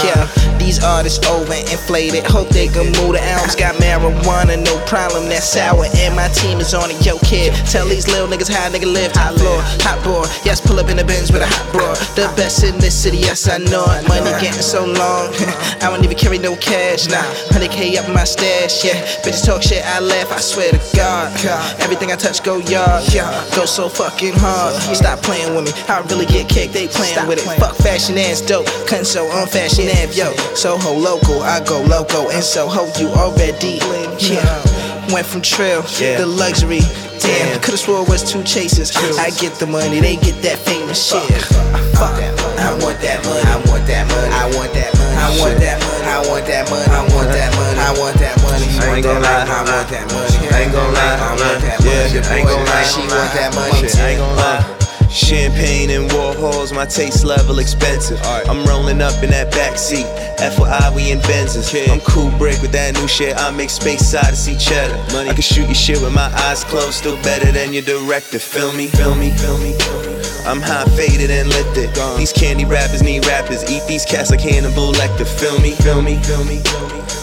yeah. 0.00 0.24
These 0.64 0.82
artists 0.82 1.20
over 1.28 1.52
inflated. 1.52 2.24
Hope 2.24 2.48
they 2.48 2.68
can 2.68 2.88
move 2.96 3.12
the 3.12 3.22
albums. 3.22 3.54
Got 3.54 3.76
marijuana, 3.76 4.56
no 4.56 4.80
problem. 4.86 5.28
That's 5.28 5.44
sour. 5.44 5.84
And 6.00 6.16
my 6.16 6.28
team 6.28 6.58
is 6.58 6.72
on 6.72 6.90
it. 6.90 7.04
Yo, 7.04 7.18
kid. 7.18 7.52
Tell 7.68 7.86
these 7.86 8.08
little 8.08 8.26
niggas 8.26 8.48
how 8.48 8.72
nigga 8.72 8.90
live. 8.90 9.12
Hot 9.12 9.36
floor, 9.36 9.60
hot 9.84 10.00
boy. 10.02 10.24
Yes, 10.42 10.64
pull 10.64 10.80
up 10.80 10.88
in 10.88 10.96
the 10.96 11.04
Benz 11.04 11.30
with 11.30 11.42
a 11.42 11.46
hot 11.46 11.68
bro. 11.70 11.92
The 12.16 12.32
best 12.34 12.64
in 12.64 12.78
this 12.78 12.96
city. 12.96 13.18
Yes, 13.18 13.46
I 13.46 13.58
know 13.58 13.84
it. 13.92 14.08
Money 14.08 14.32
getting 14.40 14.64
so 14.64 14.86
long. 14.86 15.28
I 15.84 15.92
don't 15.92 16.02
even 16.02 16.16
carry 16.16 16.38
no 16.38 16.56
cash. 16.56 17.08
Nah, 17.12 17.20
100k 17.52 18.00
up 18.00 18.08
my 18.08 18.24
stash. 18.24 18.82
Yeah, 18.84 18.96
bitches 19.20 19.44
talk 19.44 19.60
shit. 19.60 19.84
I 19.84 20.00
laugh. 20.00 20.32
I 20.32 20.40
swear 20.40 20.72
to 20.72 20.80
God. 20.96 21.28
Everything 21.84 22.10
I 22.10 22.16
touch 22.16 22.42
go 22.42 22.56
yard. 22.72 23.04
Go 23.52 23.66
so 23.68 23.90
fucking 23.90 24.32
hard. 24.40 24.80
You 24.88 24.94
stop 24.96 25.20
playing 25.20 25.54
with 25.54 25.68
me. 25.68 25.72
I 25.92 26.00
really 26.08 26.24
get 26.24 26.48
kicked. 26.48 26.72
They 26.72 26.88
playing 26.88 27.28
with 27.28 27.44
it. 27.44 27.60
Fuck 27.60 27.76
fashion 27.76 28.16
ass 28.16 28.40
dope. 28.40 28.64
Cutting 28.88 29.04
so 29.04 29.28
on 29.28 29.46
fashion 29.46 29.92
app. 30.00 30.16
Yo, 30.16 30.32
Soho 30.54 30.94
local. 30.94 31.42
I 31.42 31.62
go 31.64 31.82
loco. 31.82 32.30
And 32.30 32.42
Soho 32.42 32.86
you 32.98 33.08
already. 33.08 33.78
Yeah. 34.18 35.12
Went 35.12 35.26
from 35.26 35.42
trail 35.42 35.82
to 35.82 36.26
luxury. 36.26 36.80
Damn, 37.20 37.60
could've 37.60 37.80
swore 37.80 38.02
it 38.02 38.08
was 38.08 38.22
two 38.22 38.42
chases. 38.44 38.94
I 39.18 39.30
get 39.40 39.54
the 39.58 39.66
money, 39.66 40.00
they 40.00 40.16
get 40.16 40.42
that 40.42 40.58
famous 40.58 41.00
shit. 41.00 41.24
Fuck. 41.96 42.20
I 42.20 42.72
want 42.80 43.00
that 43.00 43.20
money. 43.24 43.44
I 43.44 43.56
want 43.68 43.86
that 43.86 44.04
money. 44.08 44.28
I 44.32 44.44
want 44.56 44.72
that 44.74 44.92
money. 44.96 45.16
I 45.16 45.32
want 45.40 45.58
that 45.60 45.76
money. 45.80 46.04
I 46.04 46.20
want 46.28 46.46
that 46.46 46.70
money. 46.70 46.88
I 46.88 47.00
want 47.12 47.28
that 47.32 47.50
money. 47.56 47.78
I 47.80 47.90
want 47.98 48.16
that 48.20 48.36
money. 48.42 48.64
I 48.78 48.96
ain't 48.96 49.04
gonna 49.04 49.20
lie. 49.20 49.44
I 49.44 49.64
want 49.64 49.88
that 49.88 50.06
money. 50.12 50.48
I 50.48 50.60
ain't 50.62 50.72
gonna 50.72 50.92
lie. 50.92 51.16
I 51.16 51.32
want 51.32 51.60
that 51.64 51.80
money. 51.80 52.20
I 52.20 52.38
ain't 52.38 52.48
gonna 52.48 52.64
lie. 52.64 52.84
She 52.84 53.00
want 53.00 53.32
that 53.34 53.50
money. 53.54 53.88
I 53.88 54.08
ain't 54.08 54.18
gonna 54.20 54.36
lie. 54.36 54.83
Champagne 55.14 55.90
and 55.90 56.10
Warhols, 56.10 56.74
my 56.74 56.86
taste 56.86 57.24
level 57.24 57.60
expensive. 57.60 58.20
I'm 58.24 58.66
rolling 58.66 59.00
up 59.00 59.22
in 59.22 59.30
that 59.30 59.52
backseat. 59.52 60.10
FYI, 60.38 60.92
we 60.92 61.12
in 61.12 61.20
Benzes. 61.20 61.70
I'm 61.88 62.00
cool 62.00 62.36
brick 62.36 62.60
with 62.60 62.72
that 62.72 62.94
new 62.94 63.06
shit. 63.06 63.36
I 63.36 63.52
make 63.52 63.70
space 63.70 64.04
side 64.04 64.30
to 64.30 64.36
see 64.36 64.58
cheddar. 64.58 64.96
Money. 65.12 65.30
I 65.30 65.32
can 65.32 65.42
shoot 65.42 65.66
your 65.66 65.74
shit 65.76 66.02
with 66.02 66.12
my 66.12 66.26
eyes 66.50 66.64
closed, 66.64 66.94
still 66.94 67.14
better 67.22 67.52
than 67.52 67.72
your 67.72 67.84
director. 67.84 68.40
Feel 68.40 68.72
me? 68.72 68.88
Feel 68.88 69.14
me? 69.14 69.30
Feel 69.30 69.56
me? 69.58 69.78
I'm 70.50 70.60
high 70.60 70.84
faded 70.98 71.30
and 71.30 71.48
lifted. 71.48 71.94
These 72.18 72.32
candy 72.32 72.64
rappers 72.64 73.04
need 73.04 73.24
rappers. 73.26 73.62
Eat 73.70 73.86
these 73.86 74.04
cats 74.04 74.32
like 74.32 74.40
Hannibal 74.40 74.92
Lecter. 74.94 75.28
Feel 75.28 75.60
me? 75.60 75.78
Feel 75.78 76.02
me? 76.02 76.18
Feel 76.24 76.44
me? 76.44 76.58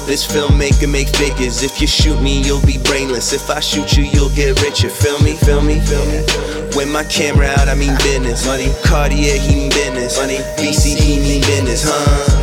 This 0.08 0.26
filmmaker 0.26 0.89
make 0.89 1.10
figures. 1.10 1.62
If 1.62 1.82
you 1.82 1.88
shoot 1.88 2.22
me, 2.22 2.42
you'll 2.42 2.66
be 2.66 2.78
brainless. 2.88 3.34
If 3.34 3.50
I 3.50 3.60
shoot 3.60 3.98
you, 3.98 4.06
you'll 4.06 4.34
get 4.34 4.62
richer. 4.64 4.88
Feel 4.88 5.20
me? 5.20 5.36
Feel 5.36 5.62
me? 5.62 5.82
Feel 5.82 6.06
me? 6.06 6.61
When 6.76 6.92
my 6.92 7.04
camera 7.04 7.48
out, 7.48 7.68
I 7.68 7.76
mean 7.76 7.96
business. 8.00 8.46
Money. 8.46 8.72
Cartier, 8.84 9.38
he 9.38 9.56
mean 9.56 9.70
business. 9.72 10.18
Money. 10.18 10.40
VC, 10.56 10.96
he 10.96 11.20
mean 11.20 11.42
business. 11.42 11.84
Huh? 11.84 12.42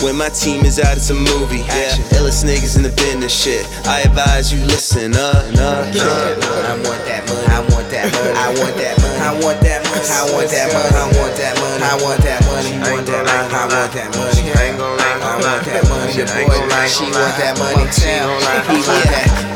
When 0.00 0.16
my 0.16 0.30
team 0.30 0.64
is 0.64 0.80
out, 0.80 0.96
it's 0.96 1.10
a 1.10 1.14
movie. 1.14 1.62
Yeah. 1.62 1.94
Illest 2.18 2.42
niggas 2.42 2.74
in 2.74 2.82
the 2.82 2.90
business 2.98 3.30
shit. 3.30 3.62
I 3.86 4.00
advise 4.02 4.50
you 4.50 4.58
listen 4.66 5.14
up. 5.14 5.36
up, 5.54 5.86
up. 5.86 5.94
I 5.94 6.74
want 6.82 7.04
that 7.06 7.22
money. 7.28 7.46
I 7.46 7.60
want 7.70 7.86
that 7.92 8.10
money. 8.10 8.34
I 8.34 8.50
want 8.58 8.74
that 8.80 8.98
money. 8.98 9.14
I 9.20 9.30
want 9.44 9.60
that 9.60 9.78
money. 9.86 10.08
I 10.08 10.26
want 10.32 10.50
that 10.50 10.72
money. 10.72 10.90
I 10.90 11.12
want 11.12 11.36
that 11.36 11.54
money. 11.60 11.84
I 11.84 12.00
want 12.00 12.18
that 12.24 12.40
money. 12.48 12.72
I 12.72 12.90
want 12.90 13.06
that 13.06 13.28
money. 13.28 13.52
I 13.52 13.68
want 13.68 13.92
that 13.92 14.08
money. 14.16 14.50
I 14.50 14.72
ain't 14.72 14.78
gon' 14.80 14.96
lie. 14.96 15.20
I 15.20 15.38
want 15.38 15.62
that 15.68 15.84
money. 15.86 16.16
Your 16.16 16.26
boy, 16.26 16.64
she 16.88 17.04
want 17.12 17.36
that 17.36 17.60
money. 17.60 17.84
He 17.84 18.80
want 18.88 19.04
that. 19.06 19.52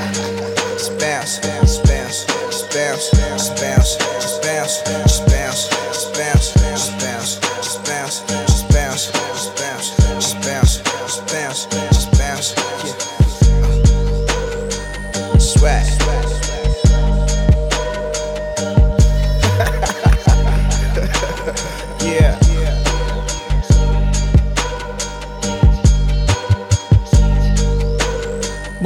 Just 0.76 0.92
bounce, 2.96 3.10
just 3.10 3.60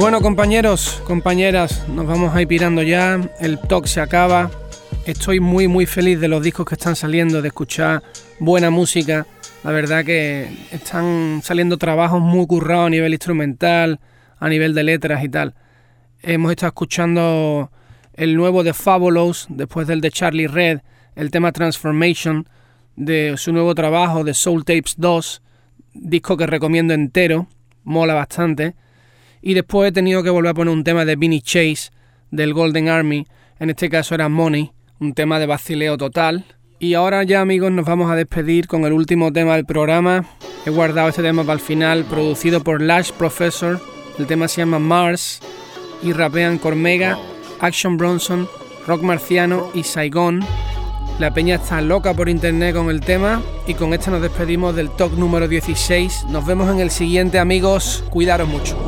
Bueno, 0.01 0.19
compañeros, 0.19 0.99
compañeras, 1.05 1.87
nos 1.87 2.07
vamos 2.07 2.35
a 2.35 2.41
ir 2.41 2.47
pirando 2.47 2.81
ya. 2.81 3.21
El 3.39 3.59
talk 3.59 3.85
se 3.85 4.01
acaba. 4.01 4.49
Estoy 5.05 5.39
muy, 5.39 5.67
muy 5.67 5.85
feliz 5.85 6.19
de 6.19 6.27
los 6.27 6.41
discos 6.41 6.65
que 6.65 6.73
están 6.73 6.95
saliendo, 6.95 7.39
de 7.39 7.49
escuchar 7.49 8.01
buena 8.39 8.71
música. 8.71 9.27
La 9.63 9.69
verdad 9.69 10.03
que 10.03 10.49
están 10.71 11.41
saliendo 11.43 11.77
trabajos 11.77 12.19
muy 12.19 12.47
currados 12.47 12.87
a 12.87 12.89
nivel 12.89 13.11
instrumental, 13.11 13.99
a 14.39 14.49
nivel 14.49 14.73
de 14.73 14.83
letras 14.85 15.23
y 15.23 15.29
tal. 15.29 15.53
Hemos 16.23 16.49
estado 16.49 16.69
escuchando 16.69 17.69
el 18.15 18.35
nuevo 18.35 18.63
de 18.63 18.73
Fabulous, 18.73 19.45
después 19.49 19.85
del 19.85 20.01
de 20.01 20.09
Charlie 20.09 20.47
Red, 20.47 20.79
el 21.15 21.29
tema 21.29 21.51
Transformation, 21.51 22.49
de 22.95 23.35
su 23.37 23.53
nuevo 23.53 23.75
trabajo 23.75 24.23
de 24.23 24.33
Soul 24.33 24.65
Tapes 24.65 24.95
2, 24.97 25.43
disco 25.93 26.37
que 26.37 26.47
recomiendo 26.47 26.95
entero, 26.95 27.45
mola 27.83 28.15
bastante. 28.15 28.73
Y 29.41 29.53
después 29.53 29.89
he 29.89 29.91
tenido 29.91 30.23
que 30.23 30.29
volver 30.29 30.51
a 30.51 30.53
poner 30.53 30.73
un 30.73 30.83
tema 30.83 31.05
de 31.05 31.15
Vinnie 31.15 31.41
Chase 31.41 31.91
del 32.29 32.53
Golden 32.53 32.89
Army. 32.89 33.25
En 33.59 33.69
este 33.69 33.89
caso 33.89 34.15
era 34.15 34.29
Money, 34.29 34.71
un 34.99 35.13
tema 35.13 35.39
de 35.39 35.47
vacileo 35.47 35.97
total. 35.97 36.45
Y 36.79 36.93
ahora 36.95 37.23
ya 37.23 37.41
amigos 37.41 37.71
nos 37.71 37.85
vamos 37.85 38.11
a 38.11 38.15
despedir 38.15 38.67
con 38.67 38.85
el 38.85 38.93
último 38.93 39.31
tema 39.31 39.55
del 39.55 39.65
programa. 39.65 40.25
He 40.65 40.69
guardado 40.69 41.09
este 41.09 41.21
tema 41.21 41.43
para 41.43 41.53
el 41.53 41.59
final, 41.59 42.05
producido 42.05 42.63
por 42.63 42.81
Lash 42.81 43.11
Professor. 43.11 43.79
El 44.17 44.27
tema 44.27 44.47
se 44.47 44.61
llama 44.61 44.79
Mars 44.79 45.41
y 46.03 46.13
rapean 46.13 46.57
Cormega, 46.57 47.17
Action 47.59 47.97
Bronson, 47.97 48.47
Rock 48.87 49.03
Marciano 49.03 49.69
y 49.73 49.83
Saigon. 49.83 50.41
La 51.19 51.33
peña 51.33 51.55
está 51.55 51.81
loca 51.81 52.15
por 52.15 52.29
internet 52.29 52.75
con 52.75 52.89
el 52.89 53.01
tema 53.01 53.43
y 53.67 53.75
con 53.75 53.93
este 53.93 54.09
nos 54.09 54.21
despedimos 54.21 54.75
del 54.75 54.89
talk 54.89 55.13
número 55.13 55.47
16. 55.47 56.25
Nos 56.29 56.45
vemos 56.45 56.69
en 56.71 56.79
el 56.79 56.89
siguiente 56.89 57.37
amigos, 57.37 58.03
cuidaros 58.09 58.47
mucho. 58.47 58.83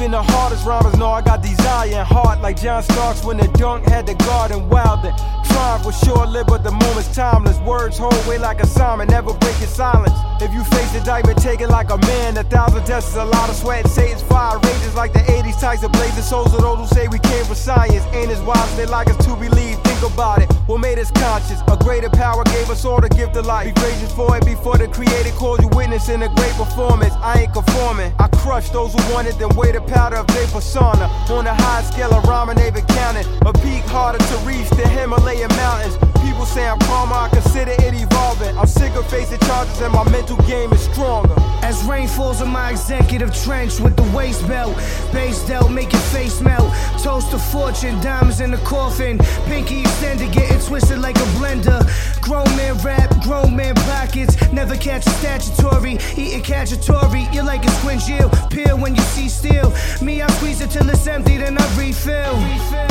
Even 0.00 0.12
the 0.12 0.22
hardest 0.22 0.64
rhymers 0.64 0.96
know 0.96 1.10
I 1.10 1.20
got 1.20 1.42
desire 1.42 1.92
and 1.92 2.08
heart 2.08 2.40
like 2.40 2.56
John 2.56 2.82
Starks 2.82 3.22
when 3.22 3.36
the 3.36 3.46
dunk 3.48 3.84
had 3.84 4.06
the 4.06 4.14
garden 4.14 4.66
wildin'. 4.70 5.12
Triumph 5.44 5.84
was 5.84 5.98
short 6.00 6.30
lived, 6.30 6.48
but 6.48 6.64
the 6.64 6.70
moment's 6.70 7.14
timeless. 7.14 7.58
Words 7.58 7.98
hold 7.98 8.16
weight 8.26 8.40
like 8.40 8.60
a 8.60 8.66
Simon, 8.66 9.08
never 9.08 9.34
break 9.34 9.58
your 9.60 9.68
silence. 9.68 10.16
If 10.40 10.54
you 10.54 10.64
face 10.64 10.90
the 10.92 10.98
indictment, 11.00 11.36
take 11.42 11.60
it 11.60 11.68
like 11.68 11.90
a 11.90 11.98
man. 11.98 12.38
A 12.38 12.44
thousand 12.44 12.86
deaths 12.86 13.08
is 13.08 13.16
a 13.16 13.24
lot 13.26 13.50
of 13.50 13.56
sweat. 13.56 13.86
Satan's 13.88 14.22
fire 14.22 14.58
rages 14.60 14.94
like 14.94 15.12
the 15.12 15.18
80s 15.18 15.60
types 15.60 15.82
of 15.82 15.92
blazing 15.92 16.22
souls 16.22 16.54
of 16.54 16.62
those 16.62 16.78
who 16.78 16.86
say 16.86 17.06
we 17.08 17.18
came 17.18 17.44
for 17.44 17.54
science. 17.54 18.06
Ain't 18.14 18.30
as 18.30 18.40
wise 18.40 18.56
as 18.72 18.76
they 18.78 18.86
like 18.86 19.10
us 19.10 19.22
to 19.26 19.36
believe. 19.36 19.76
Think 19.84 20.00
about 20.02 20.40
it. 20.40 20.50
What 20.64 20.78
made 20.80 20.98
us 20.98 21.10
conscious? 21.10 21.60
A 21.68 21.76
greater 21.76 22.08
power 22.08 22.42
gave 22.44 22.70
us 22.70 22.86
all 22.86 23.02
the 23.02 23.10
gift 23.10 23.36
of 23.36 23.44
life. 23.44 23.66
Be 23.66 23.78
gracious 23.78 24.14
for 24.14 24.34
it 24.34 24.46
before 24.46 24.78
the 24.78 24.88
creator 24.88 25.32
called 25.36 25.60
you 25.60 25.68
witness 25.68 26.08
in 26.08 26.22
a 26.22 26.28
great 26.36 26.54
performance. 26.54 27.12
I 27.20 27.42
ain't 27.42 27.52
conforming. 27.52 28.14
I 28.18 28.28
crush 28.28 28.70
those 28.70 28.94
who 28.94 29.12
wanted, 29.12 29.34
then 29.34 29.50
the 29.50 29.80
powder 29.90 30.16
of 30.16 30.26
their 30.28 30.46
persona. 30.48 31.04
On 31.30 31.46
a 31.46 31.54
high 31.54 31.82
scale 31.82 32.14
of 32.14 32.24
rhyming, 32.24 32.56
they've 32.56 32.72
been 32.72 32.86
counting. 32.86 33.26
A 33.46 33.52
peak 33.52 33.84
harder 33.90 34.18
to 34.18 34.36
reach 34.46 34.68
the 34.70 34.86
Himalayan 34.88 35.50
mountains. 35.56 35.96
People 36.22 36.46
say 36.46 36.66
I'm 36.66 36.78
calmer, 36.80 37.14
I 37.14 37.28
consider 37.28 37.72
it 37.72 37.94
evolving. 37.94 38.19
I'm 38.60 38.66
sick 38.66 38.94
of 38.94 39.08
facing 39.08 39.38
charges 39.38 39.80
and 39.80 39.90
my 39.94 40.04
mental 40.10 40.36
game 40.42 40.70
is 40.74 40.82
stronger. 40.82 41.34
As 41.62 41.82
rain 41.84 42.06
falls 42.06 42.42
on 42.42 42.50
my 42.50 42.72
executive 42.72 43.34
trench 43.34 43.80
with 43.80 43.96
the 43.96 44.02
waist 44.14 44.46
belt, 44.46 44.76
base 45.14 45.42
dealt, 45.46 45.72
make 45.72 45.90
your 45.90 46.02
face 46.12 46.42
melt. 46.42 46.70
Toast 47.02 47.30
to 47.30 47.38
fortune, 47.38 47.98
diamonds 48.02 48.42
in 48.42 48.50
the 48.50 48.58
coffin. 48.58 49.16
Pinky 49.46 49.80
extended, 49.80 50.30
getting 50.30 50.60
twisted 50.60 50.98
like 50.98 51.16
a 51.16 51.28
blender. 51.40 51.80
Grown 52.20 52.54
man 52.54 52.76
rap, 52.84 53.08
grown 53.22 53.56
man 53.56 53.76
pockets. 53.76 54.36
Never 54.52 54.76
catch 54.76 55.06
a 55.06 55.10
statutory, 55.10 55.92
eating 56.18 56.42
cacciatore. 56.42 57.32
You're 57.32 57.44
like 57.44 57.64
a 57.64 57.70
yield, 58.06 58.30
peel 58.50 58.76
when 58.76 58.94
you 58.94 59.02
see 59.02 59.30
steel. 59.30 59.72
Me, 60.02 60.20
I 60.20 60.26
squeeze 60.32 60.60
it 60.60 60.68
till 60.68 60.86
it's 60.90 61.06
empty, 61.06 61.38
then 61.38 61.56
I 61.56 61.78
refill. 61.78 62.36
We 62.36 62.89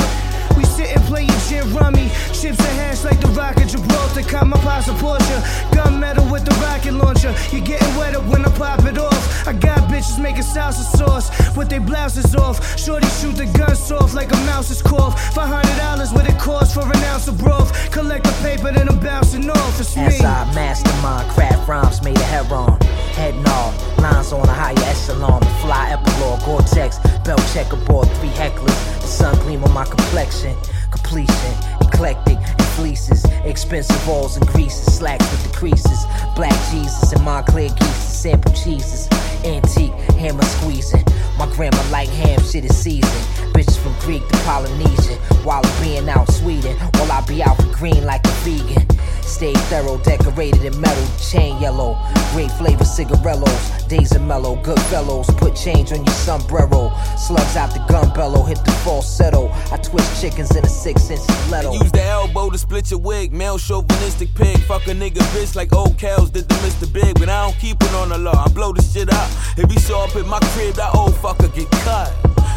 sit 0.79 0.95
and 0.95 1.03
play 1.05 1.23
your 1.23 1.41
gin 1.47 1.65
rummy. 1.75 2.07
Chips 2.37 2.59
and 2.67 2.77
hash 2.79 3.03
like 3.03 3.19
the 3.19 3.27
rocket 3.39 3.67
Gibraltar. 3.67 4.23
Caught 4.31 4.47
my 4.47 4.57
pops 4.65 4.87
a 4.87 4.93
Porsche. 5.03 5.37
Gunmetal 5.75 6.31
with 6.31 6.45
the 6.45 6.55
rocket 6.65 6.93
launcher. 6.93 7.33
You're 7.51 7.67
getting 7.71 7.93
wetter 7.97 8.21
when 8.31 8.45
I 8.45 8.51
pop 8.61 8.83
it 8.85 8.97
off. 8.97 9.47
I 9.47 9.53
got 9.53 9.79
bitches 9.91 10.19
making 10.21 10.47
salsa 10.53 10.85
sauce 10.97 11.27
with 11.55 11.69
their 11.69 11.81
blouses 11.81 12.35
off. 12.35 12.57
Shorty 12.77 13.09
shoot 13.19 13.35
the 13.35 13.47
gun 13.57 13.75
soft 13.75 14.13
like 14.15 14.31
a 14.31 14.39
mouse's 14.51 14.81
cough. 14.81 15.13
$500 15.35 16.13
what 16.15 16.25
it 16.29 16.37
costs 16.39 16.73
for 16.73 16.85
an 16.95 17.03
ounce 17.11 17.27
of 17.27 17.37
broth. 17.37 17.69
Collect 17.91 18.23
the 18.23 18.35
paper, 18.41 18.71
then 18.71 18.87
I'm 18.89 18.99
bouncing 18.99 19.49
off. 19.49 19.79
It's 19.79 19.95
me. 19.95 20.03
As 20.03 20.21
I 20.21 20.45
mastermind 20.53 21.29
craft 21.31 21.67
rhymes 21.67 22.01
made 22.01 22.17
a 22.17 22.27
heron. 22.33 22.79
Head 23.19 23.35
nod, 23.43 23.73
lines 23.99 24.31
on 24.31 24.47
a 24.47 24.53
higher 24.61 24.85
echelon. 24.91 25.41
The 25.41 25.53
fly 25.63 25.89
epilogue, 26.19 26.43
Gore-Tex, 26.43 26.99
belt 27.23 27.41
checkerboard, 27.53 28.07
three 28.17 28.29
hecklers. 28.29 29.01
The 29.01 29.07
sun 29.07 29.35
gleam 29.39 29.63
on 29.63 29.71
my 29.73 29.85
complexion. 29.85 30.55
Completion, 30.91 31.53
eclectic 31.81 32.37
and 32.37 32.61
fleeces. 32.75 33.25
Expensive 33.43 34.07
rolls 34.07 34.37
and 34.37 34.45
greases, 34.47 34.93
slacks 34.97 35.29
with 35.31 35.43
the 35.43 35.57
creases. 35.57 36.05
Black 36.35 36.57
Jesus 36.71 37.11
and 37.13 37.23
Montclair 37.23 37.69
geese, 37.69 37.87
sample 37.87 38.53
cheeses. 38.53 39.07
Antique, 39.45 39.93
hammer 40.17 40.43
squeezing. 40.43 41.03
My 41.37 41.47
grandma 41.53 41.81
like 41.89 42.09
ham, 42.09 42.41
shit 42.43 42.65
is 42.65 42.77
seasoned. 42.77 43.38
Bitches 43.53 43.77
from 43.77 43.93
Greek 43.99 44.27
to 44.27 44.37
Polynesian. 44.39 45.17
While 45.43 45.61
I'm 45.63 45.83
being 45.83 46.09
out 46.09 46.31
Sweden, 46.31 46.77
while 46.95 47.11
I 47.11 47.25
be 47.25 47.41
out 47.43 47.57
for 47.57 47.71
green 47.75 48.05
like 48.05 48.25
a 48.25 48.31
vegan. 48.43 48.85
Stay 49.21 49.53
thorough, 49.69 49.97
decorated 49.99 50.65
in 50.65 50.81
metal, 50.81 51.05
chain 51.19 51.61
yellow. 51.61 51.97
Great 52.33 52.51
flavor 52.53 52.83
cigarillos, 52.83 53.85
days 53.87 54.13
are 54.15 54.19
mellow. 54.19 54.55
Good 54.63 54.79
fellows, 54.91 55.27
put 55.37 55.55
change 55.55 55.91
on 55.91 56.03
your 56.03 56.15
sombrero. 56.15 56.91
Slugs 57.15 57.55
out 57.55 57.71
the 57.71 57.79
gun 57.87 58.11
bellow, 58.13 58.43
hit 58.43 58.57
the 58.65 58.71
falsetto. 58.83 59.49
I 59.71 59.77
twist 59.77 60.19
chickens 60.19 60.55
in 60.55 60.65
a 60.65 60.67
six 60.67 61.09
inch 61.09 61.21
stiletto. 61.21 61.73
Use 61.73 61.91
the 61.91 62.03
elbow 62.03 62.49
to 62.49 62.57
split 62.57 62.89
your 62.89 62.99
wig, 62.99 63.31
male 63.31 63.59
chauvinistic 63.59 64.33
pig. 64.33 64.57
Fuck 64.63 64.87
a 64.87 64.91
nigga 64.91 65.21
bitch 65.31 65.55
like 65.55 65.73
old 65.73 65.97
cows 65.97 66.31
did 66.31 66.49
the 66.49 66.55
Mr. 66.55 66.91
Big, 66.91 67.17
but 67.19 67.29
I 67.29 67.45
don't 67.45 67.57
keep 67.59 67.81
it 67.81 67.93
on 67.93 68.09
the 68.09 68.17
law. 68.17 68.43
I 68.45 68.49
blow 68.49 68.73
the 68.73 68.81
shit 68.81 69.13
up. 69.13 69.29
If 69.57 69.71
you 69.71 69.79
show 69.79 70.01
up 70.01 70.15
at 70.15 70.25
my 70.25 70.39
crib, 70.53 70.75
that 70.75 70.95
old 70.95 71.13
fucker 71.13 71.53
get 71.53 71.69
cut. 71.85 72.11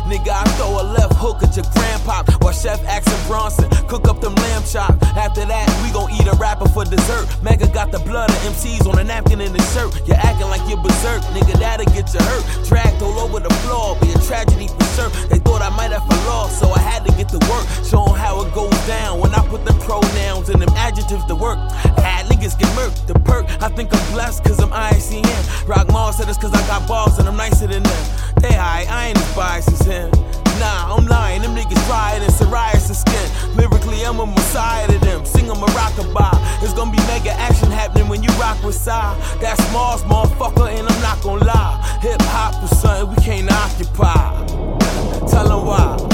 Nigga, 0.07 0.35
I 0.35 0.45
throw 0.59 0.81
a 0.81 0.85
left 0.85 1.15
hook 1.15 1.43
at 1.43 1.55
your 1.55 1.65
grandpop 1.73 2.43
while 2.43 2.53
Chef 2.53 2.83
Action 2.87 3.17
Bronson 3.27 3.71
cook 3.87 4.09
up 4.09 4.21
them 4.21 4.35
lamb 4.35 4.63
chop. 4.67 5.01
After 5.17 5.45
that, 5.47 5.69
we 5.83 5.93
gon' 5.93 6.11
eat 6.11 6.27
a 6.27 6.37
rapper 6.37 6.69
for 6.69 6.85
dessert. 6.85 7.27
Mega 7.43 7.69
got 7.69 7.93
the 7.93 8.01
blood 8.01 8.31
of 8.31 8.37
MCs 8.51 8.87
on 8.87 8.99
a 8.99 9.05
napkin 9.05 9.41
in 9.41 9.55
his 9.55 9.65
shirt. 9.73 9.95
You're 10.07 10.19
acting 10.19 10.49
like 10.49 10.61
you're 10.69 10.83
berserk, 10.83 11.23
nigga, 11.33 11.59
that'll 11.59 11.87
get 11.95 12.13
you 12.13 12.21
hurt. 12.21 12.45
Dragged 12.67 13.03
all 13.03 13.19
over 13.21 13.41
the 13.41 13.53
floor, 13.63 13.97
be 14.01 14.11
a 14.11 14.19
tragedy 14.27 14.69
for 14.69 14.85
sure. 14.97 15.11
They 15.31 15.39
thought 15.39 15.63
I 15.63 15.71
might 15.77 15.93
have 15.93 16.07
lost, 16.27 16.59
so 16.59 16.71
I 16.71 16.81
had 16.81 17.07
to 17.07 17.13
get 17.15 17.29
to 17.31 17.39
work. 17.47 17.67
Show 17.87 18.05
how 18.13 18.43
it 18.43 18.53
goes 18.55 18.75
down 18.87 19.21
when 19.21 19.33
I 19.35 19.47
put 19.49 19.65
them 19.65 19.79
pronouns 19.79 20.49
and 20.49 20.61
them 20.61 20.73
adjectives 20.77 21.25
to 21.27 21.35
work. 21.35 21.59
Ad 22.03 22.27
niggas 22.27 22.59
get 22.59 22.69
murked. 22.75 23.07
The 23.07 23.15
perk, 23.21 23.47
I 23.63 23.69
think 23.69 23.95
I'm 23.95 24.13
blessed 24.13 24.45
cause 24.45 24.59
I'm 24.61 24.71
ICN. 24.71 25.69
Rock 25.69 25.93
Mars 25.93 26.17
said 26.17 26.29
it's 26.29 26.39
cause 26.39 26.53
I 26.53 26.67
got 26.67 26.89
balls 26.89 27.19
and 27.19 27.29
I'm 27.29 27.37
nicer 27.37 27.67
than 27.67 27.83
them. 27.83 28.22
They 28.43 28.53
high, 28.53 28.87
I 28.91 29.09
ain't 29.09 29.19
as 29.19 29.37
biased 29.37 29.73
as 29.73 29.87
him. 29.87 30.11
Nah, 30.59 30.97
I'm 30.97 31.07
lying, 31.07 31.43
them 31.43 31.55
niggas 31.55 31.89
riot 31.89 32.23
in 32.23 32.29
psoriasis 32.29 33.01
skin. 33.07 33.57
Lyrically, 33.57 34.05
I'm 34.05 34.19
a 34.19 34.27
messiah 34.27 34.87
to 34.89 34.99
them. 34.99 35.25
Sing 35.25 35.49
'em 35.49 35.63
a 35.63 35.67
rockabye. 35.67 36.63
It's 36.63 36.73
gonna 36.75 36.91
be 36.91 36.99
mega 37.07 37.33
action 37.33 37.71
happening 37.71 38.09
when 38.09 38.23
you 38.23 38.31
rock 38.33 38.63
with 38.65 38.75
Psy. 38.75 39.15
That's 39.41 39.63
Mars, 39.73 40.03
motherfucker, 40.03 40.69
and 40.77 40.89
I'm 40.89 41.03
not 41.03 41.23
gonna 41.23 41.45
lie. 41.45 41.79
Hip 42.01 42.23
hop 42.23 42.61
was 42.63 42.77
something 42.81 43.15
we 43.15 43.23
can't 43.23 43.51
occupy. 43.51 44.47
Tell 45.31 45.47
Tell 45.47 45.53
'em 45.53 45.67
why. 45.67 46.12